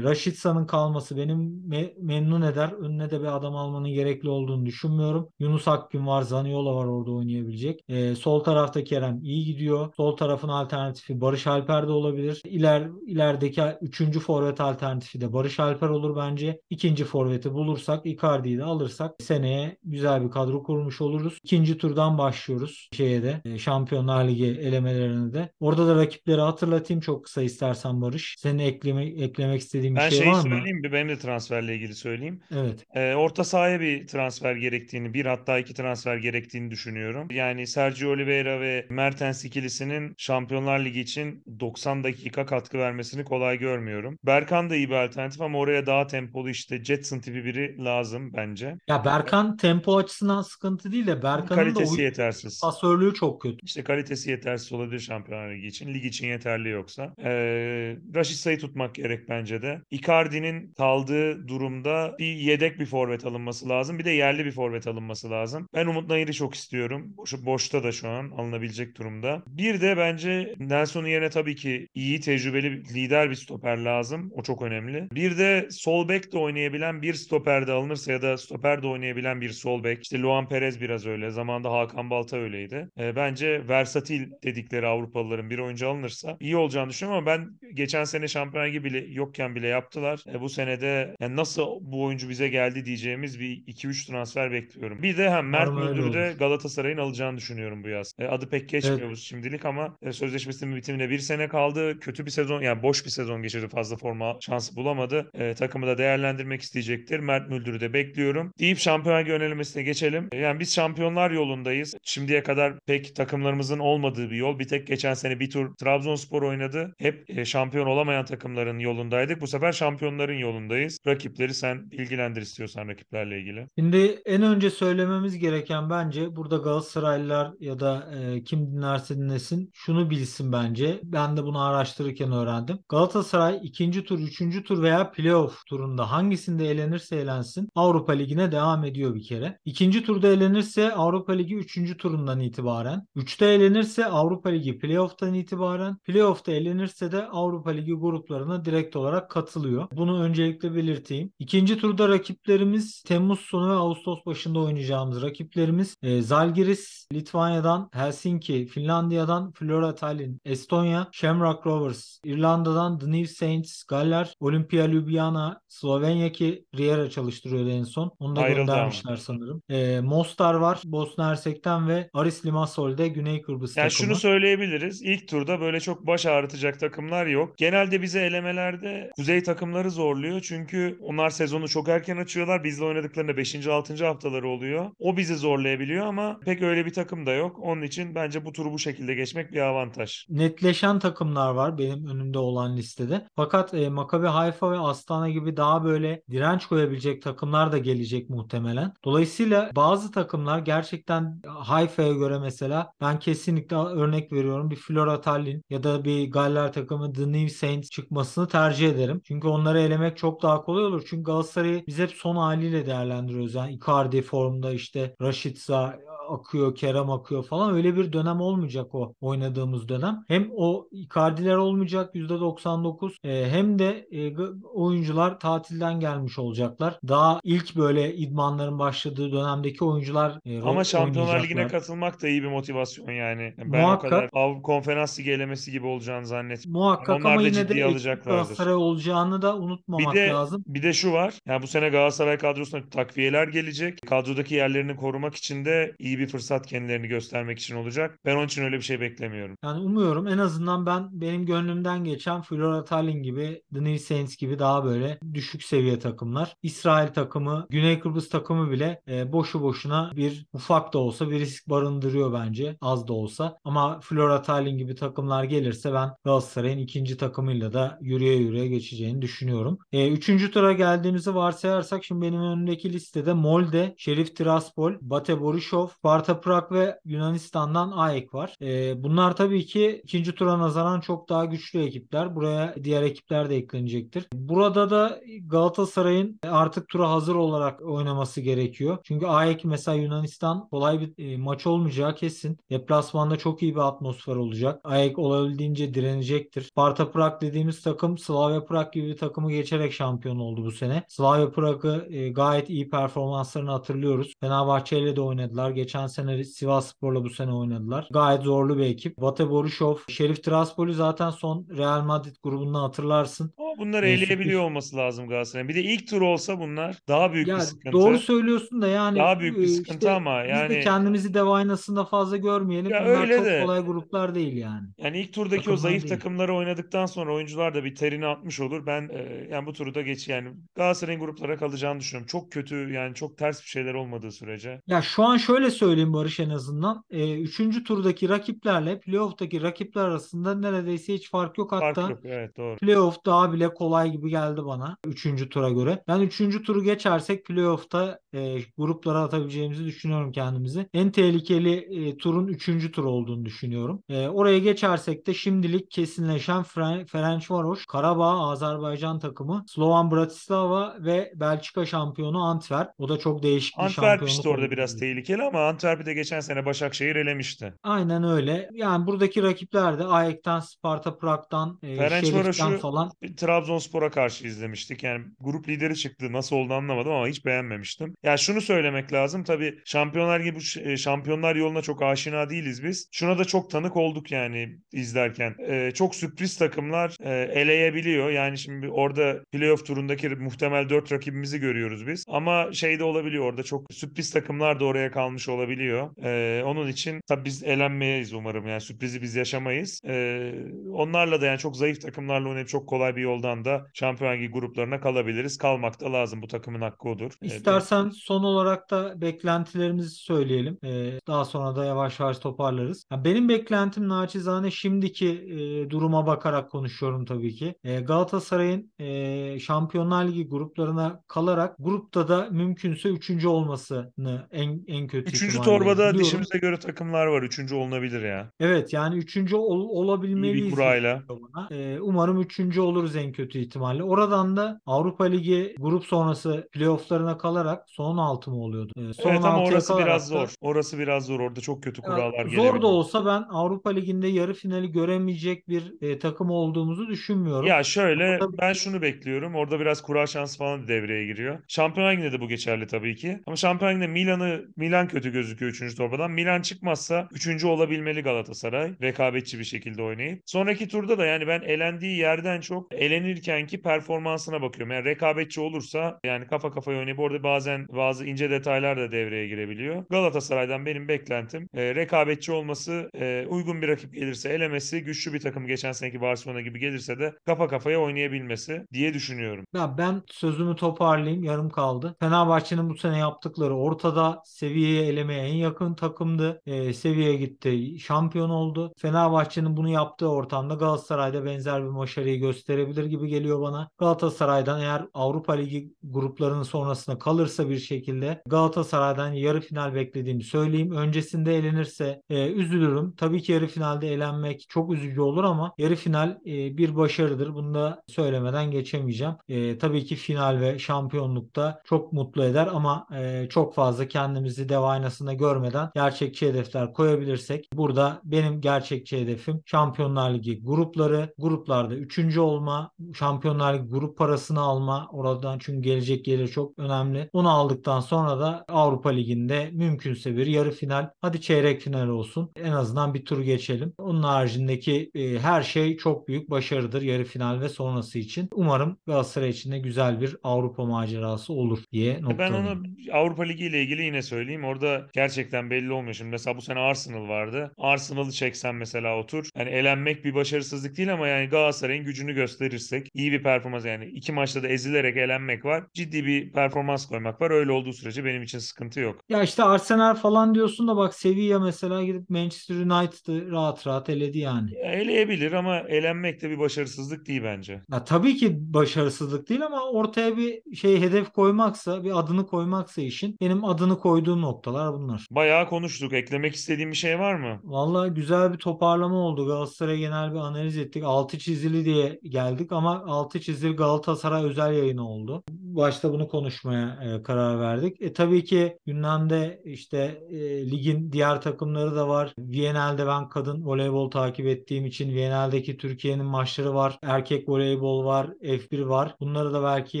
Raşitsa'nın 0.02 0.66
kalması 0.66 1.16
benim 1.16 1.38
me- 1.70 1.94
memnun 1.98 2.42
eder. 2.42 2.72
Önüne 2.72 3.10
de 3.10 3.20
bir 3.20 3.36
adam 3.36 3.56
almanın 3.56 3.88
gerekli 3.88 4.28
olduğunu 4.28 4.66
düşünmüyorum. 4.66 5.28
Yunus 5.38 5.68
Akgün 5.68 6.06
var, 6.06 6.22
Zaniola 6.22 6.74
var 6.74 6.86
orada 6.86 7.10
oynayabilecek. 7.10 7.80
E, 7.88 8.14
sol 8.14 8.40
tarafta 8.40 8.84
Kerem 8.84 9.20
iyi 9.22 9.44
gidiyor. 9.44 9.92
Sol 9.96 10.16
tarafın 10.16 10.48
alternatifi 10.48 11.20
Barış 11.20 11.46
Alper 11.46 11.88
de 11.88 11.92
olabilir. 11.92 12.42
İler 12.44 12.88
ilerideki 13.06 13.62
3. 13.82 14.18
forvet 14.18 14.60
alternatifi 14.60 15.20
de 15.20 15.32
Barış 15.32 15.60
Alper 15.60 15.88
olur 15.88 16.16
bence. 16.16 16.60
İkinci 16.70 17.04
forveti 17.04 17.54
bulursak 17.54 18.06
Icardi'yi 18.06 18.58
de 18.58 18.64
alırsak 18.64 19.14
seneye 19.20 19.76
güzel 19.84 20.24
bir 20.24 20.30
kadro 20.30 20.62
kurmuş 20.62 21.00
oluruz. 21.00 21.38
İkinci 21.44 21.78
turdan 21.78 22.18
başlıyoruz 22.18 22.88
şeye 22.92 23.22
de 23.22 23.42
e, 23.44 23.58
Şampiyonlar 23.58 24.28
Ligi 24.28 24.46
elemelerine 24.46 25.32
de. 25.32 25.52
Orada 25.60 25.86
da 25.86 25.94
rakipleri 25.96 26.40
hatırlatayım 26.40 27.00
çok 27.00 27.24
kısa 27.24 27.42
istersen 27.42 28.02
Barış. 28.02 28.34
Senin 28.38 28.58
ekleme, 28.64 29.04
eklemek 29.06 29.60
istediğin 29.60 29.96
bir 29.96 30.00
Ben 30.00 30.08
şey 30.08 30.18
şeyi 30.18 30.30
var 30.30 30.42
mı? 30.44 30.48
söyleyeyim 30.50 30.80
mi? 30.80 30.92
Benim 30.92 31.08
de 31.08 31.18
transferle 31.18 31.74
ilgili 31.76 31.94
söyleyeyim. 31.94 32.40
Evet. 32.54 32.84
Ee, 32.94 33.14
orta 33.14 33.44
sahaya 33.44 33.80
bir 33.80 34.06
transfer 34.06 34.56
gerektiğini, 34.56 35.14
bir 35.14 35.26
hatta 35.26 35.58
iki 35.58 35.74
transfer 35.74 36.16
gerektiğini 36.16 36.70
düşünüyorum. 36.70 37.28
Yani 37.30 37.66
Sergio 37.66 38.10
Oliveira 38.10 38.60
ve 38.60 38.86
Mertens 38.90 39.44
ikilisinin 39.44 40.14
Şampiyonlar 40.18 40.84
Ligi 40.84 41.00
için 41.00 41.44
90 41.60 42.04
dakika 42.04 42.46
katkı 42.46 42.78
vermesini 42.78 43.24
kolay 43.24 43.58
görmüyorum. 43.58 44.18
Berkan 44.24 44.70
da 44.70 44.76
iyi 44.76 44.90
bir 44.90 44.94
alternatif 44.94 45.40
ama 45.40 45.58
oraya 45.58 45.86
daha 45.86 46.06
tempolu 46.06 46.50
işte 46.50 46.84
Jetson 46.84 47.18
tipi 47.18 47.44
biri 47.44 47.76
lazım 47.84 48.32
bence. 48.32 48.76
Ya 48.88 49.04
Berkan 49.04 49.56
tempo 49.56 49.96
açısından 49.96 50.42
sıkıntı 50.42 50.92
değil 50.92 51.06
de 51.06 51.22
Berkan'ın 51.22 51.74
da 51.74 51.74
kalitesi 51.74 51.90
oyun 51.90 52.02
yetersiz. 52.02 52.60
pasörlüğü 52.62 53.14
çok 53.14 53.42
kötü. 53.42 53.56
İşte 53.62 53.84
kalitesi 53.84 54.30
yetersiz 54.30 54.72
olabilir 54.72 55.00
Şampiyonlar 55.00 55.50
Ligi 55.54 55.66
için. 55.66 55.94
Lig 55.94 56.04
için 56.04 56.26
yeterli 56.26 56.68
yoksa. 56.68 57.14
Ee, 57.24 57.96
Rashica 58.14 58.51
Rasica'yı 58.52 58.58
tutmak 58.58 58.94
gerek 58.94 59.28
bence 59.28 59.62
de. 59.62 59.80
Icardi'nin 59.90 60.72
kaldığı 60.72 61.48
durumda 61.48 62.14
bir 62.18 62.34
yedek 62.36 62.80
bir 62.80 62.86
forvet 62.86 63.24
alınması 63.26 63.68
lazım. 63.68 63.98
Bir 63.98 64.04
de 64.04 64.10
yerli 64.10 64.44
bir 64.44 64.52
forvet 64.52 64.86
alınması 64.86 65.30
lazım. 65.30 65.68
Ben 65.74 65.86
Umut 65.86 66.08
Nayır'ı 66.08 66.32
çok 66.32 66.54
istiyorum. 66.54 67.14
Boş, 67.16 67.34
boşta 67.44 67.82
da 67.84 67.92
şu 67.92 68.08
an 68.08 68.30
alınabilecek 68.30 68.98
durumda. 68.98 69.42
Bir 69.46 69.80
de 69.80 69.96
bence 69.96 70.54
Nelson'un 70.58 71.06
yerine 71.08 71.30
tabii 71.30 71.56
ki 71.56 71.88
iyi, 71.94 72.20
tecrübeli, 72.20 72.84
lider 72.94 73.30
bir 73.30 73.34
stoper 73.34 73.76
lazım. 73.76 74.30
O 74.34 74.42
çok 74.42 74.62
önemli. 74.62 75.08
Bir 75.12 75.38
de 75.38 75.68
sol 75.70 76.08
bek 76.08 76.32
de 76.32 76.38
oynayabilen 76.38 77.02
bir 77.02 77.14
stoper 77.14 77.66
de 77.66 77.72
alınırsa 77.72 78.12
ya 78.12 78.22
da 78.22 78.38
stoper 78.38 78.82
de 78.82 78.86
oynayabilen 78.86 79.40
bir 79.40 79.50
sol 79.50 79.84
bek. 79.84 80.02
İşte 80.02 80.18
Luan 80.18 80.48
Perez 80.48 80.80
biraz 80.80 81.06
öyle. 81.06 81.30
Zamanında 81.30 81.72
Hakan 81.72 82.10
Balta 82.10 82.36
öyleydi. 82.36 82.88
E, 82.98 83.16
bence 83.16 83.68
versatil 83.68 84.30
dedikleri 84.44 84.86
Avrupalıların 84.86 85.50
bir 85.50 85.58
oyuncu 85.58 85.88
alınırsa 85.88 86.36
iyi 86.40 86.56
olacağını 86.56 86.90
düşünüyorum 86.90 87.18
ama 87.18 87.26
ben 87.26 87.48
geçen 87.74 88.04
sene 88.04 88.28
şampiyon 88.42 88.72
gibi 88.72 88.84
bile 88.84 88.98
yokken 88.98 89.54
bile 89.54 89.66
yaptılar. 89.68 90.24
E, 90.34 90.40
bu 90.40 90.48
senede 90.48 91.14
yani 91.20 91.36
nasıl 91.36 91.78
bu 91.80 92.04
oyuncu 92.04 92.28
bize 92.28 92.48
geldi 92.48 92.84
diyeceğimiz 92.84 93.40
bir 93.40 93.62
2-3 93.66 94.06
transfer 94.06 94.52
bekliyorum. 94.52 95.02
Bir 95.02 95.16
de 95.16 95.30
hem 95.30 95.48
Mert 95.48 95.68
öyle 95.68 95.80
Müldür'ü 95.80 96.12
de. 96.12 96.34
Galatasaray'ın 96.38 96.98
alacağını 96.98 97.36
düşünüyorum 97.36 97.84
bu 97.84 97.88
yaz. 97.88 98.12
E, 98.18 98.24
adı 98.26 98.48
pek 98.48 98.68
geçmiyor 98.68 99.00
Evet. 99.08 99.16
şimdilik 99.16 99.64
ama 99.64 99.96
e, 100.02 100.12
sözleşmesinin 100.12 100.76
bitimine 100.76 101.10
bir 101.10 101.18
sene 101.18 101.48
kaldı. 101.48 102.00
Kötü 102.00 102.26
bir 102.26 102.30
sezon 102.30 102.62
yani 102.62 102.82
boş 102.82 103.04
bir 103.04 103.10
sezon 103.10 103.42
geçirdi. 103.42 103.68
Fazla 103.68 103.96
forma 103.96 104.36
şansı 104.40 104.76
bulamadı. 104.76 105.30
E, 105.34 105.54
takımı 105.54 105.86
da 105.86 105.98
değerlendirmek 105.98 106.62
isteyecektir. 106.62 107.20
Mert 107.20 107.48
Müldür'ü 107.50 107.80
de 107.80 107.92
bekliyorum. 107.92 108.52
Deyip 108.58 108.78
şampiyonlar 108.78 109.26
yönelimesine 109.26 109.82
geçelim. 109.82 110.28
E, 110.32 110.36
Yani 110.38 110.60
biz 110.60 110.74
şampiyonlar 110.74 111.30
yolundayız. 111.30 111.94
Şimdiye 112.02 112.42
kadar 112.42 112.74
pek 112.86 113.16
takımlarımızın 113.16 113.78
olmadığı 113.78 114.30
bir 114.30 114.36
yol. 114.36 114.58
Bir 114.58 114.68
tek 114.68 114.86
geçen 114.86 115.14
sene 115.14 115.40
bir 115.40 115.50
tur 115.50 115.74
Trabzonspor 115.76 116.42
oynadı. 116.42 116.94
Hep 116.98 117.24
e, 117.28 117.44
şampiyon 117.44 117.86
olamayan 117.86 118.24
takımların 118.32 118.78
yolundaydık. 118.78 119.40
Bu 119.40 119.46
sefer 119.46 119.72
şampiyonların 119.72 120.38
yolundayız. 120.38 120.98
Rakipleri 121.06 121.54
sen 121.54 121.90
bilgilendir 121.90 122.42
istiyorsan 122.42 122.88
rakiplerle 122.88 123.40
ilgili. 123.40 123.68
Şimdi 123.78 124.22
en 124.24 124.42
önce 124.42 124.70
söylememiz 124.70 125.38
gereken 125.38 125.90
bence 125.90 126.36
burada 126.36 126.56
Galatasaraylılar 126.56 127.52
ya 127.60 127.80
da 127.80 128.10
e, 128.16 128.44
kim 128.44 128.72
dinlerse 128.72 129.16
dinlesin 129.16 129.70
şunu 129.72 130.10
bilsin 130.10 130.52
bence. 130.52 131.00
Ben 131.04 131.36
de 131.36 131.42
bunu 131.42 131.60
araştırırken 131.60 132.32
öğrendim. 132.32 132.78
Galatasaray 132.88 133.60
ikinci 133.62 134.04
tur, 134.04 134.18
üçüncü 134.18 134.64
tur 134.64 134.82
veya 134.82 135.10
playoff 135.10 135.66
turunda 135.66 136.10
hangisinde 136.10 136.70
elenirse 136.70 137.16
elensin 137.16 137.68
Avrupa 137.74 138.12
Ligi'ne 138.12 138.52
devam 138.52 138.84
ediyor 138.84 139.14
bir 139.14 139.22
kere. 139.22 139.58
İkinci 139.64 140.04
turda 140.04 140.28
elenirse 140.28 140.92
Avrupa 140.92 141.32
Ligi 141.32 141.54
üçüncü 141.56 141.96
turundan 141.96 142.40
itibaren. 142.40 143.06
Üçte 143.14 143.46
elenirse 143.46 144.06
Avrupa 144.06 144.48
Ligi 144.48 144.78
playoff'tan 144.78 145.34
itibaren. 145.34 145.96
Playoff'ta 145.96 146.52
elenirse 146.52 147.12
de 147.12 147.26
Avrupa 147.26 147.70
Ligi 147.70 147.92
gruplarına 148.22 148.64
direkt 148.64 148.96
olarak 148.96 149.30
katılıyor. 149.30 149.88
Bunu 149.92 150.22
öncelikle 150.22 150.74
belirteyim. 150.74 151.32
İkinci 151.38 151.78
turda 151.78 152.08
rakiplerimiz 152.08 153.02
Temmuz 153.02 153.40
sonu 153.40 153.70
ve 153.70 153.74
Ağustos 153.74 154.18
başında 154.26 154.58
oynayacağımız 154.60 155.22
rakiplerimiz 155.22 155.96
e, 156.02 156.22
Zalgiris 156.22 157.06
Litvanya'dan, 157.12 157.90
Helsinki 157.92 158.66
Finlandiya'dan, 158.66 159.52
Flora 159.52 159.94
Tallinn 159.94 160.40
Estonya, 160.44 161.08
Shamrock 161.12 161.66
Rovers 161.66 162.20
İrlanda'dan, 162.24 162.98
The 162.98 163.12
New 163.12 163.26
Saints 163.34 163.82
Galler, 163.84 164.34
Olimpia 164.40 164.88
Ljubljana 164.88 165.60
Slovenya 165.68 166.32
ki 166.32 166.64
Riera 166.76 167.10
çalıştırıyordu 167.10 167.70
en 167.70 167.84
son. 167.84 168.12
Onu 168.18 168.36
da 168.36 168.40
Ayrıldı 168.40 168.60
ama. 168.60 168.72
göndermişler 168.72 169.16
sanırım. 169.16 169.62
E, 169.68 170.00
Mostar 170.00 170.54
var 170.54 170.80
Bosna 170.84 171.30
Hersek'ten 171.30 171.88
ve 171.88 172.10
Aris 172.14 172.46
Limassol'de 172.46 173.08
Güney 173.08 173.42
Kıbrıs 173.42 173.76
Yani 173.76 173.90
takımı. 173.90 174.06
şunu 174.06 174.16
söyleyebiliriz. 174.16 175.02
İlk 175.02 175.28
turda 175.28 175.60
böyle 175.60 175.80
çok 175.80 176.06
baş 176.06 176.26
ağrıtacak 176.26 176.80
takımlar 176.80 177.26
yok. 177.26 177.58
Genelde 177.58 178.02
bize 178.12 178.26
elemelerde 178.26 179.10
kuzey 179.16 179.42
takımları 179.42 179.90
zorluyor. 179.90 180.40
Çünkü 180.40 180.98
onlar 181.00 181.30
sezonu 181.30 181.68
çok 181.68 181.88
erken 181.88 182.16
açıyorlar. 182.16 182.64
Bizle 182.64 182.84
oynadıklarında 182.84 183.36
5. 183.36 183.66
6. 183.66 184.06
haftaları 184.06 184.48
oluyor. 184.48 184.90
O 184.98 185.16
bizi 185.16 185.36
zorlayabiliyor 185.36 186.06
ama 186.06 186.38
pek 186.44 186.62
öyle 186.62 186.86
bir 186.86 186.92
takım 186.92 187.26
da 187.26 187.32
yok. 187.32 187.58
Onun 187.58 187.82
için 187.82 188.14
bence 188.14 188.44
bu 188.44 188.52
turu 188.52 188.72
bu 188.72 188.78
şekilde 188.78 189.14
geçmek 189.14 189.52
bir 189.52 189.60
avantaj. 189.60 190.26
netleşen 190.28 190.98
takımlar 190.98 191.50
var 191.54 191.78
benim 191.78 192.06
önümde 192.06 192.38
olan 192.38 192.76
listede. 192.76 193.26
Fakat 193.36 193.74
e, 193.74 193.88
Maccabi 193.88 194.26
Haifa 194.26 194.72
ve 194.72 194.78
Astana 194.78 195.28
gibi 195.28 195.56
daha 195.56 195.84
böyle 195.84 196.22
direnç 196.30 196.66
koyabilecek 196.66 197.22
takımlar 197.22 197.72
da 197.72 197.78
gelecek 197.78 198.30
muhtemelen. 198.30 198.92
Dolayısıyla 199.04 199.70
bazı 199.76 200.12
takımlar 200.12 200.58
gerçekten 200.58 201.42
Haifa'ya 201.46 202.12
göre 202.12 202.38
mesela 202.38 202.92
ben 203.00 203.18
kesinlikle 203.18 203.76
örnek 203.76 204.32
veriyorum 204.32 204.70
bir 204.70 204.76
Flora 204.76 205.20
Tallinn 205.20 205.62
ya 205.70 205.82
da 205.82 206.04
bir 206.04 206.30
Galler 206.30 206.72
takımı 206.72 207.12
The 207.12 207.32
New 207.32 207.48
Saints 207.48 207.90
çıkmasını 207.92 208.48
tercih 208.48 208.88
ederim. 208.88 209.20
Çünkü 209.24 209.48
onları 209.48 209.80
elemek 209.80 210.16
çok 210.16 210.42
daha 210.42 210.64
kolay 210.64 210.84
olur. 210.84 211.02
Çünkü 211.06 211.22
Galatasaray'ı 211.22 211.84
biz 211.86 211.98
hep 211.98 212.10
son 212.10 212.36
haliyle 212.36 212.86
değerlendiriyoruz. 212.86 213.54
Yani 213.54 213.72
Icardi 213.72 214.22
formda 214.22 214.72
işte 214.72 215.14
Rashica 215.22 215.98
akıyor, 216.28 216.74
Kerem 216.74 217.10
akıyor 217.10 217.44
falan 217.44 217.74
öyle 217.74 217.96
bir 217.96 218.12
dönem 218.12 218.40
olmayacak 218.40 218.94
o 218.94 219.14
oynadığımız 219.20 219.88
dönem. 219.88 220.24
Hem 220.28 220.50
o 220.56 220.88
Icardi'ler 220.92 221.56
olmayacak 221.56 222.14
%99 222.14 223.12
e, 223.24 223.50
hem 223.50 223.78
de 223.78 224.06
e, 224.12 224.36
oyuncular 224.74 225.40
tatilden 225.40 226.00
gelmiş 226.00 226.38
olacaklar. 226.38 226.98
Daha 227.08 227.40
ilk 227.44 227.76
böyle 227.76 228.14
idmanların 228.14 228.78
başladığı 228.78 229.32
dönemdeki 229.32 229.84
oyuncular 229.84 230.38
e, 230.46 230.62
Ama 230.62 230.84
Şampiyonlar 230.84 231.42
Ligi'ne 231.42 231.66
katılmak 231.66 232.22
da 232.22 232.28
iyi 232.28 232.42
bir 232.42 232.48
motivasyon 232.48 233.10
yani. 233.10 233.54
Ben 233.58 233.78
o 233.78 233.82
Muhakkak. 233.82 234.10
kadar 234.10 234.28
Avrupa 234.32 234.62
Konferans 234.62 235.18
Ligi 235.18 235.30
elemesi 235.30 235.70
gibi 235.70 235.86
olacağını 235.86 236.26
zannetmiyorum. 236.26 236.82
Muhakkak 236.82 237.26
ama 237.26 237.40
da 237.40 237.46
yine 237.46 237.68
de 237.68 237.74
eksik 237.82 237.92
alacaklardır. 237.96 238.30
Galatasaray 238.30 238.74
olacağını 238.74 239.42
da 239.42 239.54
Bir 239.56 239.62
unutmamak 239.66 240.14
de 240.14 240.28
lazım. 240.28 240.64
bir 240.66 240.82
de 240.82 240.92
şu 240.92 241.12
var. 241.12 241.34
Yani 241.46 241.62
bu 241.62 241.66
sene 241.66 241.88
Galatasaray 241.88 242.38
kadrosuna 242.38 242.88
takviyeler 242.90 243.48
gelecek. 243.48 243.98
Kadrodaki 244.06 244.54
yerlerini 244.54 244.96
korumak 244.96 245.34
için 245.34 245.64
de 245.64 245.94
iyi 245.98 246.18
bir 246.18 246.26
fırsat 246.26 246.66
kendilerini 246.66 247.08
göstermek 247.08 247.58
için 247.58 247.76
olacak. 247.76 248.18
Ben 248.24 248.36
onun 248.36 248.46
için 248.46 248.62
öyle 248.64 248.76
bir 248.76 248.82
şey 248.82 249.00
beklemiyorum. 249.00 249.56
Yani 249.64 249.80
umuyorum 249.80 250.26
en 250.28 250.38
azından 250.38 250.86
ben 250.86 251.08
benim 251.12 251.46
gönlümden 251.46 252.04
geçen 252.04 252.42
Flora 252.42 252.84
Tallinn 252.84 253.22
gibi, 253.22 253.62
The 253.74 253.84
New 253.84 253.98
Saints 253.98 254.36
gibi 254.36 254.58
daha 254.58 254.84
böyle 254.84 255.18
düşük 255.34 255.62
seviye 255.62 255.98
takımlar. 255.98 256.56
İsrail 256.62 257.08
takımı, 257.08 257.66
Güney 257.70 258.00
Kıbrıs 258.00 258.28
takımı 258.28 258.70
bile 258.70 259.00
e, 259.08 259.32
boşu 259.32 259.62
boşuna 259.62 260.12
bir 260.16 260.46
ufak 260.52 260.92
da 260.92 260.98
olsa 260.98 261.30
bir 261.30 261.38
risk 261.40 261.68
barındırıyor 261.70 262.32
bence 262.32 262.76
az 262.80 263.08
da 263.08 263.12
olsa. 263.12 263.58
Ama 263.64 264.00
Flora 264.00 264.42
Tallinn 264.42 264.78
gibi 264.78 264.94
takımlar 264.94 265.44
gelirse 265.44 265.92
ben 265.92 266.10
Galatasaray'ın 266.24 266.78
ikinci 266.78 267.16
takımıyla 267.16 267.71
da 267.72 267.98
yürüye 268.00 268.36
yürüye 268.36 268.68
geçeceğini 268.68 269.22
düşünüyorum. 269.22 269.78
E, 269.92 270.10
üçüncü 270.10 270.50
tura 270.50 270.72
geldiğimizi 270.72 271.34
varsayarsak 271.34 272.04
şimdi 272.04 272.22
benim 272.22 272.40
önümdeki 272.40 272.92
listede 272.92 273.32
Molde, 273.32 273.94
Şerif 273.98 274.36
Tiraspol, 274.36 274.92
Bate 275.00 275.40
Borisov, 275.40 275.88
Sparta 275.88 276.40
Prag 276.40 276.72
ve 276.72 276.98
Yunanistan'dan 277.04 277.92
AEK 277.94 278.34
var. 278.34 278.54
E, 278.62 279.02
bunlar 279.02 279.36
tabii 279.36 279.66
ki 279.66 280.00
ikinci 280.04 280.34
tura 280.34 280.58
nazaran 280.58 281.00
çok 281.00 281.28
daha 281.28 281.44
güçlü 281.44 281.82
ekipler. 281.82 282.36
Buraya 282.36 282.74
diğer 282.84 283.02
ekipler 283.02 283.50
de 283.50 283.56
eklenecektir. 283.56 284.26
Burada 284.34 284.90
da 284.90 285.20
Galatasaray'ın 285.46 286.40
artık 286.48 286.88
tura 286.88 287.10
hazır 287.10 287.34
olarak 287.34 287.82
oynaması 287.82 288.40
gerekiyor. 288.40 288.98
Çünkü 289.04 289.26
AEK 289.26 289.64
mesela 289.64 289.96
Yunanistan 289.96 290.68
kolay 290.68 291.00
bir 291.00 291.32
e, 291.32 291.36
maç 291.36 291.66
olmayacağı 291.66 292.14
kesin. 292.14 292.58
Deplasmanda 292.70 293.36
çok 293.36 293.62
iyi 293.62 293.74
bir 293.74 293.80
atmosfer 293.80 294.36
olacak. 294.36 294.80
AEK 294.84 295.18
olabildiğince 295.18 295.94
direnecektir. 295.94 296.62
Sparta 296.62 297.10
Prag 297.10 297.40
dediğimiz 297.62 297.82
takım 297.82 298.18
Slavia 298.18 298.64
Prag 298.64 298.92
gibi 298.92 299.08
bir 299.08 299.16
takımı 299.16 299.50
geçerek 299.52 299.92
şampiyon 299.92 300.38
oldu 300.38 300.64
bu 300.64 300.70
sene. 300.72 301.02
Slavia 301.08 301.50
Prag'ı 301.50 302.06
e, 302.10 302.28
gayet 302.28 302.70
iyi 302.70 302.90
performanslarını 302.90 303.70
hatırlıyoruz. 303.70 304.32
Fenerbahçe 304.40 304.98
ile 304.98 305.16
de 305.16 305.20
oynadılar. 305.20 305.70
Geçen 305.70 306.06
sene 306.06 306.44
Sivasspor'la 306.44 307.24
bu 307.24 307.30
sene 307.30 307.52
oynadılar. 307.54 308.08
Gayet 308.12 308.42
zorlu 308.42 308.78
bir 308.78 308.82
ekip. 308.84 309.16
Bate 309.18 309.50
Borisov, 309.50 309.96
Şerif 310.08 310.44
Tiraspol'ü 310.44 310.94
zaten 310.94 311.30
son 311.30 311.66
Real 311.76 312.02
Madrid 312.04 312.36
grubundan 312.42 312.80
hatırlarsın. 312.80 313.52
Ama 313.58 313.72
bunlar 313.78 314.02
E, 314.02 314.10
eleyebiliyor 314.10 314.62
olması 314.62 314.96
lazım 314.96 315.28
Galatasaray'ın. 315.28 315.68
Bir 315.68 315.74
de 315.74 315.82
ilk 315.82 316.08
tur 316.08 316.20
olsa 316.22 316.58
bunlar 316.60 316.96
daha 317.08 317.32
büyük 317.32 317.46
bir 317.46 317.52
Ya 317.52 317.60
sıkıntı. 317.60 317.92
doğru 317.92 318.18
söylüyorsun 318.18 318.82
da 318.82 318.86
yani 318.86 319.18
Daha 319.18 319.40
büyük 319.40 319.58
bir 319.58 319.62
e, 319.64 319.68
sıkıntı 319.68 319.92
işte 319.98 320.10
ama 320.10 320.42
biz 320.44 320.50
yani- 320.50 320.70
de 320.70 320.80
kendimizi 320.80 321.34
dev 321.34 321.46
aynasında 321.46 322.04
fazla 322.04 322.36
görmeyelim. 322.36 322.90
Ya 322.90 323.04
Bunlar 323.04 323.20
öyle 323.20 323.36
çok 323.36 323.46
de- 323.46 323.60
kolay 323.62 323.80
gruplar 323.80 324.34
değil 324.34 324.56
yani. 324.56 324.86
Yani 324.98 325.20
ilk 325.20 325.32
turdaki 325.32 325.54
o 325.60 325.62
Takımlar 325.62 325.76
zayıf 325.76 326.02
değil. 326.02 326.14
takımları 326.14 326.54
oynadıktan 326.54 327.06
sonra 327.06 327.34
oyuncular 327.52 327.74
da 327.74 327.84
bir 327.84 327.94
terini 327.94 328.26
atmış 328.26 328.60
olur. 328.60 328.86
Ben 328.86 329.08
e, 329.08 329.48
yani 329.50 329.66
bu 329.66 329.72
turu 329.72 329.94
da 329.94 330.02
geç 330.02 330.28
yani 330.28 330.48
Galatasaray'ın 330.74 331.20
gruplara 331.20 331.56
kalacağını 331.56 332.00
düşünüyorum. 332.00 332.26
Çok 332.26 332.52
kötü 332.52 332.92
yani 332.92 333.14
çok 333.14 333.38
ters 333.38 333.62
bir 333.62 333.68
şeyler 333.68 333.94
olmadığı 333.94 334.32
sürece. 334.32 334.80
Ya 334.86 335.02
şu 335.02 335.24
an 335.24 335.36
şöyle 335.36 335.70
söyleyeyim 335.70 336.12
Barış 336.12 336.40
en 336.40 336.50
azından. 336.50 337.04
E, 337.10 337.40
üçüncü 337.40 337.84
turdaki 337.84 338.28
rakiplerle 338.28 339.00
playoff'taki 339.00 339.62
rakipler 339.62 340.04
arasında 340.04 340.54
neredeyse 340.54 341.14
hiç 341.14 341.30
fark 341.30 341.58
yok. 341.58 341.70
Fark 341.70 341.96
Hatta 341.96 342.10
yok. 342.10 342.20
Evet 342.24 342.56
doğru. 342.56 342.76
Playoff 342.76 343.24
daha 343.26 343.52
bile 343.52 343.74
kolay 343.74 344.12
gibi 344.12 344.30
geldi 344.30 344.64
bana 344.64 344.96
3. 345.06 345.48
tura 345.50 345.70
göre. 345.70 346.02
Ben 346.08 346.20
3. 346.20 346.62
turu 346.62 346.82
geçersek 346.82 347.46
playoff'ta 347.46 348.18
e, 348.34 348.58
gruplara 348.78 349.20
atabileceğimizi 349.20 349.84
düşünüyorum 349.84 350.32
kendimizi. 350.32 350.86
En 350.94 351.10
tehlikeli 351.10 351.74
e, 351.74 352.16
turun 352.16 352.46
3. 352.46 352.92
tur 352.92 353.04
olduğunu 353.04 353.44
düşünüyorum. 353.44 354.02
E, 354.08 354.28
oraya 354.28 354.58
geçersek 354.58 355.26
de 355.26 355.34
şimdilik 355.34 355.90
kesinleşen 355.90 356.62
Fren 356.62 357.38
Ferencvaros, 357.42 357.86
Karabağ, 357.86 358.50
Azerbaycan 358.50 359.18
takımı, 359.18 359.64
Slovan 359.68 360.10
Bratislava 360.10 360.96
ve 361.00 361.32
Belçika 361.34 361.86
şampiyonu 361.86 362.42
Antwerp. 362.42 362.90
O 362.98 363.08
da 363.08 363.18
çok 363.18 363.42
değişik 363.42 363.78
bir 363.78 363.82
Antwerp 363.82 364.06
şampiyonluk 364.06 364.28
işte 364.28 364.48
orada 364.48 364.62
oldu. 364.62 364.70
biraz 364.70 364.96
tehlikeli 365.00 365.42
ama 365.42 365.68
Antwerp'i 365.68 366.06
de 366.06 366.14
geçen 366.14 366.40
sene 366.40 366.66
Başakşehir 366.66 367.16
elemişti. 367.16 367.74
Aynen 367.82 368.24
öyle. 368.24 368.68
Yani 368.72 369.06
buradaki 369.06 369.42
rakipler 369.42 369.98
de 369.98 370.04
AEK'ten, 370.04 370.60
Sparta 370.60 371.18
Prag'dan, 371.18 371.78
e, 371.82 371.96
Şerif'ten 371.96 372.78
falan 372.78 373.10
Trabzonspor'a 373.36 374.10
karşı 374.10 374.46
izlemiştik. 374.46 375.02
Yani 375.02 375.24
grup 375.40 375.68
lideri 375.68 375.96
çıktı. 375.96 376.32
Nasıl 376.32 376.56
oldu 376.56 376.74
anlamadım 376.74 377.12
ama 377.12 377.26
hiç 377.26 377.44
beğenmemiştim. 377.44 378.14
Ya 378.22 378.36
şunu 378.36 378.60
söylemek 378.60 379.12
lazım. 379.12 379.44
Tabii 379.44 379.78
şampiyonlar 379.84 380.40
gibi 380.40 380.56
bu 380.56 380.60
şampiyonlar 380.96 381.56
yoluna 381.56 381.82
çok 381.82 382.02
aşina 382.02 382.50
değiliz 382.50 382.84
biz. 382.84 383.08
Şuna 383.12 383.38
da 383.38 383.44
çok 383.44 383.70
tanık 383.70 383.96
olduk 383.96 384.32
yani 384.32 384.78
izlerken. 384.92 385.54
Ee, 385.68 385.90
çok 385.94 386.14
sürpriz 386.14 386.58
takımlar 386.58 387.16
e, 387.24 387.31
eleyebiliyor. 387.32 388.30
Yani 388.30 388.58
şimdi 388.58 388.88
orada 388.88 389.44
playoff 389.52 389.86
turundaki 389.86 390.28
muhtemel 390.28 390.88
4 390.88 391.12
rakibimizi 391.12 391.58
görüyoruz 391.58 392.06
biz. 392.06 392.24
Ama 392.28 392.72
şey 392.72 392.98
de 392.98 393.04
olabiliyor 393.04 393.44
orada 393.44 393.62
çok 393.62 393.92
sürpriz 393.92 394.30
takımlar 394.30 394.80
da 394.80 394.84
oraya 394.84 395.10
kalmış 395.10 395.48
olabiliyor. 395.48 396.10
Ee, 396.24 396.62
onun 396.64 396.88
için 396.88 397.20
tabii 397.28 397.44
biz 397.44 397.62
elenmeyiz 397.62 398.32
umarım. 398.32 398.66
Yani 398.66 398.80
sürprizi 398.80 399.22
biz 399.22 399.34
yaşamayız. 399.34 400.00
Ee, 400.06 400.54
onlarla 400.92 401.40
da 401.40 401.46
yani 401.46 401.58
çok 401.58 401.76
zayıf 401.76 402.00
takımlarla 402.02 402.48
oynayıp 402.48 402.68
çok 402.68 402.88
kolay 402.88 403.16
bir 403.16 403.22
yoldan 403.22 403.64
da 403.64 403.86
Şampiyon 403.94 404.32
Ligi 404.32 404.48
gruplarına 404.48 405.00
kalabiliriz. 405.00 405.58
Kalmak 405.58 406.00
da 406.00 406.12
lazım. 406.12 406.42
Bu 406.42 406.46
takımın 406.46 406.80
hakkı 406.80 407.08
odur. 407.08 407.32
Ee, 407.42 407.46
İstersen 407.46 408.10
son 408.10 408.44
olarak 408.44 408.90
da 408.90 409.20
beklentilerimizi 409.20 410.10
söyleyelim. 410.10 410.78
Ee, 410.84 411.20
daha 411.26 411.44
sonra 411.44 411.76
da 411.76 411.84
yavaş 411.84 412.20
yavaş 412.20 412.38
toparlarız. 412.38 413.04
Ya 413.12 413.24
benim 413.24 413.48
beklentim 413.48 414.08
naçizane 414.08 414.70
şimdiki 414.70 415.28
e, 415.28 415.90
duruma 415.90 416.26
bakarak 416.26 416.70
konuşuyorum 416.70 417.21
tabii 417.24 417.54
ki. 417.54 417.74
E, 417.84 418.00
Galatasaray'ın 418.00 418.92
e, 418.98 419.58
Şampiyonlar 419.60 420.24
Ligi 420.24 420.48
gruplarına 420.48 421.22
kalarak 421.28 421.76
grupta 421.78 422.28
da 422.28 422.48
mümkünse 422.50 423.08
üçüncü 423.08 423.48
olmasını 423.48 424.48
en 424.52 424.84
en 424.86 425.06
kötü 425.06 425.30
Üçüncü 425.30 425.60
torbada 425.62 425.96
biliyorum. 425.98 426.18
dişimize 426.20 426.58
göre 426.58 426.76
takımlar 426.78 427.26
var. 427.26 427.42
Üçüncü 427.42 427.74
olunabilir 427.74 428.22
ya. 428.24 428.50
Evet 428.60 428.92
yani 428.92 429.16
üçüncü 429.16 429.56
ol, 429.56 429.80
İyi 429.80 429.88
olabilmeliyiz. 429.88 430.56
bir 430.56 430.62
gibi 430.66 430.74
kurayla. 430.74 431.22
Ee, 431.70 431.98
umarım 432.00 432.40
üçüncü 432.40 432.80
oluruz 432.80 433.16
en 433.16 433.32
kötü 433.32 433.58
ihtimalle. 433.58 434.02
Oradan 434.02 434.56
da 434.56 434.80
Avrupa 434.86 435.24
Ligi 435.24 435.74
grup 435.78 436.04
sonrası 436.04 436.68
playofflarına 436.72 437.38
kalarak 437.38 437.84
son 437.88 438.16
altı 438.16 438.50
mı 438.50 438.56
oluyordu? 438.62 438.92
Ee, 438.96 439.12
son 439.12 439.30
Evet 439.30 439.44
ama 439.44 439.64
orası 439.64 439.98
biraz 439.98 440.30
da- 440.30 440.34
zor. 440.34 440.54
Orası 440.60 440.98
biraz 440.98 441.26
zor. 441.26 441.40
Orada 441.40 441.60
çok 441.60 441.82
kötü 441.82 442.02
kurallar 442.02 442.44
zor 442.44 442.50
gelebilir. 442.50 442.82
da 442.82 442.86
olsa 442.86 443.26
ben 443.26 443.42
Avrupa 443.50 443.90
Ligi'nde 443.90 444.26
yarı 444.28 444.54
finali 444.54 444.92
göremeyecek 444.92 445.68
bir 445.68 445.94
e, 446.00 446.18
takım 446.18 446.50
olduğumuzu 446.50 447.01
düşünmüyorum. 447.08 447.66
Ya 447.66 447.82
şöyle 447.82 448.38
Tabii 448.38 448.58
ben 448.60 448.72
şunu 448.72 449.02
bekliyorum. 449.02 449.54
Orada 449.54 449.80
biraz 449.80 450.02
kura 450.02 450.26
şansı 450.26 450.58
falan 450.58 450.88
devreye 450.88 451.26
giriyor. 451.26 451.58
Şampiyonlar 451.68 452.12
Ligi'nde 452.12 452.32
de 452.32 452.40
bu 452.40 452.48
geçerli 452.48 452.86
tabii 452.86 453.16
ki. 453.16 453.40
Ama 453.46 453.56
Şampiyonlar 453.56 453.94
Ligi'nde 453.94 454.12
Milan'ı 454.12 454.64
Milan 454.76 455.08
kötü 455.08 455.32
gözüküyor 455.32 455.72
3. 455.72 455.94
torbadan. 455.94 456.30
Milan 456.30 456.62
çıkmazsa 456.62 457.28
3. 457.32 457.64
olabilmeli 457.64 458.22
Galatasaray. 458.22 458.92
Rekabetçi 459.02 459.58
bir 459.58 459.64
şekilde 459.64 460.02
oynayıp. 460.02 460.42
Sonraki 460.46 460.88
turda 460.88 461.18
da 461.18 461.26
yani 461.26 461.46
ben 461.46 461.60
elendiği 461.60 462.18
yerden 462.18 462.60
çok 462.60 462.94
elenirkenki 462.94 463.82
performansına 463.82 464.62
bakıyorum. 464.62 464.92
Yani 464.92 465.04
rekabetçi 465.04 465.60
olursa 465.60 466.20
yani 466.24 466.46
kafa 466.46 466.70
kafaya 466.72 466.98
oynayıp 466.98 467.18
orada 467.18 467.42
bazen 467.42 467.86
bazı 467.88 468.26
ince 468.26 468.50
detaylar 468.50 468.96
da 468.96 469.12
devreye 469.12 469.48
girebiliyor. 469.48 470.04
Galatasaray'dan 470.10 470.86
benim 470.86 471.08
beklentim 471.08 471.68
e, 471.74 471.94
rekabetçi 471.94 472.52
olması, 472.52 473.10
e, 473.20 473.46
uygun 473.48 473.82
bir 473.82 473.88
rakip 473.88 474.14
gelirse 474.14 474.48
elemesi, 474.48 475.04
güçlü 475.04 475.32
bir 475.32 475.40
takım 475.40 475.66
geçen 475.66 475.92
seneki 475.92 476.20
Barcelona 476.20 476.60
gibi 476.60 476.80
gelirse 476.92 477.18
de 477.18 477.34
kafa 477.46 477.68
kafaya 477.68 478.00
oynayabilmesi 478.00 478.86
diye 478.92 479.14
düşünüyorum. 479.14 479.64
Ya 479.74 479.98
ben 479.98 480.22
sözümü 480.26 480.76
toparlayayım. 480.76 481.44
Yarım 481.44 481.70
kaldı. 481.70 482.16
Fenerbahçe'nin 482.20 482.90
bu 482.90 482.96
sene 482.96 483.18
yaptıkları 483.18 483.76
ortada 483.76 484.42
seviyeye 484.44 485.06
elemeye 485.06 485.42
en 485.42 485.54
yakın 485.54 485.94
takımdı. 485.94 486.60
Ee, 486.66 486.92
seviyeye 486.92 487.36
gitti. 487.36 487.98
Şampiyon 487.98 488.50
oldu. 488.50 488.92
Fenerbahçe'nin 488.98 489.76
bunu 489.76 489.88
yaptığı 489.88 490.28
ortamda 490.28 490.74
Galatasaray'da 490.74 491.44
benzer 491.44 491.84
bir 491.84 491.96
başarıyı 491.96 492.40
gösterebilir 492.40 493.04
gibi 493.04 493.28
geliyor 493.28 493.60
bana. 493.60 493.88
Galatasaray'dan 493.98 494.80
eğer 494.80 495.04
Avrupa 495.14 495.52
Ligi 495.52 495.92
gruplarının 496.02 496.62
sonrasına 496.62 497.18
kalırsa 497.18 497.68
bir 497.70 497.78
şekilde 497.78 498.42
Galatasaray'dan 498.46 499.32
yarı 499.32 499.60
final 499.60 499.94
beklediğimi 499.94 500.44
söyleyeyim. 500.44 500.92
Öncesinde 500.92 501.56
elenirse 501.56 502.22
e, 502.30 502.52
üzülürüm. 502.52 503.14
Tabii 503.16 503.42
ki 503.42 503.52
yarı 503.52 503.66
finalde 503.66 504.12
elenmek 504.12 504.66
çok 504.68 504.92
üzücü 504.92 505.20
olur 505.20 505.44
ama 505.44 505.72
yarı 505.78 505.96
final 505.96 506.38
e, 506.46 506.76
bir 506.76 506.81
başarıdır. 506.90 507.54
Bunu 507.54 507.74
da 507.74 508.02
söylemeden 508.08 508.70
geçemeyeceğim. 508.70 509.34
E, 509.48 509.78
tabii 509.78 510.04
ki 510.04 510.16
final 510.16 510.60
ve 510.60 510.78
şampiyonlukta 510.78 511.82
çok 511.84 512.12
mutlu 512.12 512.44
eder 512.44 512.68
ama 512.72 513.06
e, 513.14 513.46
çok 513.50 513.74
fazla 513.74 514.08
kendimizi 514.08 514.68
dev 514.68 514.82
aynasında 514.82 515.32
görmeden 515.32 515.90
gerçekçi 515.94 516.48
hedefler 516.48 516.92
koyabilirsek 516.92 517.68
burada 517.74 518.20
benim 518.24 518.60
gerçekçi 518.60 519.20
hedefim 519.20 519.62
Şampiyonlar 519.66 520.34
Ligi 520.34 520.62
grupları, 520.62 521.34
gruplarda 521.38 521.94
üçüncü 521.94 522.40
olma, 522.40 522.90
Şampiyonlar 523.14 523.74
Ligi 523.74 523.88
grup 523.88 524.18
parasını 524.18 524.60
alma 524.60 525.08
oradan 525.12 525.58
çünkü 525.58 525.80
gelecek 525.80 526.24
gelir 526.24 526.48
çok 526.48 526.78
önemli. 526.78 527.30
Onu 527.32 527.50
aldıktan 527.50 528.00
sonra 528.00 528.40
da 528.40 528.64
Avrupa 528.68 529.10
Ligi'nde 529.10 529.70
mümkünse 529.72 530.36
bir 530.36 530.46
yarı 530.46 530.70
final 530.70 531.10
hadi 531.20 531.40
çeyrek 531.40 531.80
final 531.80 532.08
olsun. 532.08 532.50
En 532.56 532.72
azından 532.72 533.14
bir 533.14 533.24
tur 533.24 533.40
geçelim. 533.40 533.94
Onun 533.98 534.22
haricindeki 534.22 535.10
e, 535.14 535.38
her 535.38 535.62
şey 535.62 535.96
çok 535.96 536.28
büyük 536.28 536.50
başarıdır 536.72 537.02
yarı 537.02 537.24
final 537.24 537.60
ve 537.60 537.68
sonrası 537.68 538.18
için. 538.18 538.48
Umarım 538.54 538.98
Galatasaray 539.06 539.50
için 539.50 539.72
de 539.72 539.78
güzel 539.78 540.20
bir 540.20 540.36
Avrupa 540.42 540.84
macerası 540.84 541.52
olur 541.52 541.78
diye 541.92 542.14
Ben 542.16 542.22
noktalayayım. 542.22 542.66
onu 542.66 542.82
Avrupa 543.12 543.42
Ligi 543.42 543.64
ile 543.64 543.82
ilgili 543.82 544.02
yine 544.02 544.22
söyleyeyim. 544.22 544.64
Orada 544.64 545.06
gerçekten 545.12 545.70
belli 545.70 545.92
olmuyor. 545.92 546.14
Şimdi 546.14 546.30
mesela 546.30 546.56
bu 546.56 546.60
sene 546.62 546.78
Arsenal 546.78 547.28
vardı. 547.28 547.72
Arsenal'ı 547.78 548.32
çeksen 548.32 548.74
mesela 548.74 549.18
otur. 549.18 549.48
Yani 549.56 549.70
elenmek 549.70 550.24
bir 550.24 550.34
başarısızlık 550.34 550.96
değil 550.96 551.12
ama 551.12 551.28
yani 551.28 551.46
Galatasaray'ın 551.48 552.04
gücünü 552.04 552.32
gösterirsek 552.34 553.08
iyi 553.14 553.32
bir 553.32 553.42
performans 553.42 553.84
yani 553.84 554.06
iki 554.06 554.32
maçta 554.32 554.62
da 554.62 554.68
ezilerek 554.68 555.16
elenmek 555.16 555.64
var. 555.64 555.84
Ciddi 555.94 556.26
bir 556.26 556.52
performans 556.52 557.06
koymak 557.06 557.40
var. 557.40 557.50
Öyle 557.50 557.72
olduğu 557.72 557.92
sürece 557.92 558.24
benim 558.24 558.42
için 558.42 558.58
sıkıntı 558.58 559.00
yok. 559.00 559.20
Ya 559.28 559.42
işte 559.42 559.62
Arsenal 559.62 560.14
falan 560.14 560.54
diyorsun 560.54 560.88
da 560.88 560.96
bak 560.96 561.14
Sevilla 561.14 561.60
mesela 561.60 562.02
gidip 562.04 562.30
Manchester 562.30 562.74
United'ı 562.74 563.50
rahat 563.50 563.86
rahat 563.86 564.08
eledi 564.08 564.38
yani. 564.38 564.70
Eleyebilir 564.74 565.52
ama 565.52 565.78
elenmek 565.80 566.42
de 566.42 566.50
bir 566.50 566.58
başarısızlık 566.62 567.26
değil 567.26 567.42
bence. 567.44 567.82
Ya 567.92 568.04
tabii 568.04 568.36
ki 568.36 568.74
başarısızlık 568.74 569.48
değil 569.48 569.66
ama 569.66 569.82
ortaya 569.90 570.36
bir 570.36 570.76
şey 570.76 571.00
hedef 571.00 571.32
koymaksa, 571.32 572.04
bir 572.04 572.18
adını 572.18 572.46
koymaksa 572.46 573.02
işin 573.02 573.36
benim 573.40 573.64
adını 573.64 573.98
koyduğum 573.98 574.42
noktalar 574.42 574.92
bunlar. 574.94 575.26
Bayağı 575.30 575.68
konuştuk. 575.68 576.12
Eklemek 576.12 576.54
istediğin 576.54 576.90
bir 576.90 576.96
şey 576.96 577.18
var 577.18 577.34
mı? 577.34 577.60
Vallahi 577.64 578.10
güzel 578.10 578.52
bir 578.52 578.58
toparlama 578.58 579.16
oldu. 579.16 579.46
Galatasaray 579.46 579.98
genel 579.98 580.32
bir 580.32 580.38
analiz 580.38 580.78
ettik. 580.78 581.04
Altı 581.04 581.38
çizili 581.38 581.84
diye 581.84 582.20
geldik 582.22 582.72
ama 582.72 583.04
altı 583.06 583.40
çizili 583.40 583.76
Galatasaray 583.76 584.44
özel 584.44 584.72
yayını 584.72 585.08
oldu. 585.08 585.42
Başta 585.50 586.12
bunu 586.12 586.28
konuşmaya 586.28 586.98
e, 587.02 587.22
karar 587.22 587.60
verdik. 587.60 588.02
E 588.02 588.12
tabii 588.12 588.44
ki 588.44 588.78
gündemde 588.86 589.62
işte 589.64 590.22
e, 590.30 590.70
ligin 590.70 591.12
diğer 591.12 591.40
takımları 591.40 591.96
da 591.96 592.08
var. 592.08 592.34
Viyana'da 592.38 593.06
ben 593.06 593.28
kadın 593.28 593.66
voleybol 593.66 594.10
takip 594.10 594.46
ettiğim 594.46 594.86
için 594.86 595.14
Viyana'daki 595.14 595.76
Türkiye'nin 595.76 596.26
maçları 596.52 596.74
var. 596.74 596.98
Erkek 597.02 597.48
voleybol 597.48 598.04
var. 598.04 598.26
F1 598.42 598.88
var. 598.88 599.14
Bunları 599.20 599.52
da 599.52 599.62
belki 599.62 600.00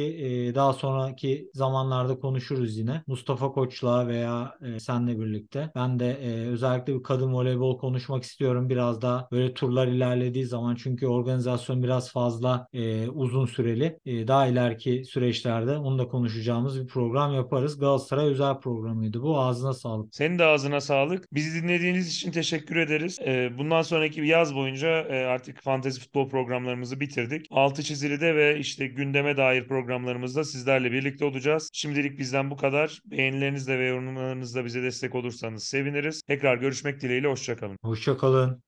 e, 0.00 0.54
daha 0.54 0.72
sonraki 0.72 1.50
zamanlarda 1.54 2.18
konuşuruz 2.18 2.78
yine. 2.78 3.02
Mustafa 3.06 3.52
Koç'la 3.52 4.06
veya 4.08 4.54
e, 4.62 4.80
senle 4.80 5.20
birlikte. 5.20 5.70
Ben 5.74 5.98
de 5.98 6.10
e, 6.10 6.46
özellikle 6.46 6.94
bir 6.94 7.02
kadın 7.02 7.32
voleybol 7.32 7.78
konuşmak 7.78 8.22
istiyorum. 8.22 8.68
Biraz 8.68 9.02
daha 9.02 9.28
böyle 9.32 9.54
turlar 9.54 9.86
ilerlediği 9.86 10.46
zaman 10.46 10.74
çünkü 10.74 11.06
organizasyon 11.06 11.82
biraz 11.82 12.12
fazla 12.12 12.66
e, 12.72 13.08
uzun 13.08 13.46
süreli. 13.46 13.98
E, 14.06 14.28
daha 14.28 14.46
ileriki 14.46 15.04
süreçlerde 15.04 15.78
onu 15.78 15.98
da 15.98 16.08
konuşacağımız 16.08 16.82
bir 16.82 16.86
program 16.86 17.34
yaparız. 17.34 17.78
Galatasaray 17.78 18.26
özel 18.26 18.60
programıydı 18.60 19.22
bu. 19.22 19.40
Ağzına 19.40 19.74
sağlık. 19.74 20.14
Senin 20.14 20.38
de 20.38 20.44
ağzına 20.44 20.80
sağlık. 20.80 21.34
Bizi 21.34 21.62
dinlediğiniz 21.62 22.08
için 22.08 22.30
teşekkür 22.30 22.76
ederiz. 22.76 23.18
Ee, 23.26 23.50
bundan 23.58 23.82
sonraki 23.82 24.20
yaz 24.20 24.54
boyunca 24.54 24.88
e, 24.88 25.24
artık 25.24 25.62
fantezi 25.62 26.00
futbol 26.00 26.28
programlarımızı 26.42 27.00
bitirdik. 27.00 27.46
Altı 27.50 27.82
çizilide 27.82 28.36
ve 28.36 28.58
işte 28.58 28.86
gündeme 28.86 29.36
dair 29.36 29.68
programlarımızda 29.68 30.44
sizlerle 30.44 30.92
birlikte 30.92 31.24
olacağız. 31.24 31.70
Şimdilik 31.72 32.18
bizden 32.18 32.50
bu 32.50 32.56
kadar. 32.56 33.00
Beğenilerinizle 33.04 33.78
ve 33.78 33.86
yorumlarınızla 33.86 34.64
bize 34.64 34.82
destek 34.82 35.14
olursanız 35.14 35.64
seviniriz. 35.64 36.22
Tekrar 36.22 36.56
görüşmek 36.56 37.00
dileğiyle. 37.00 37.28
Hoşçakalın. 37.28 37.76
Hoşça 37.82 38.16
kalın. 38.16 38.62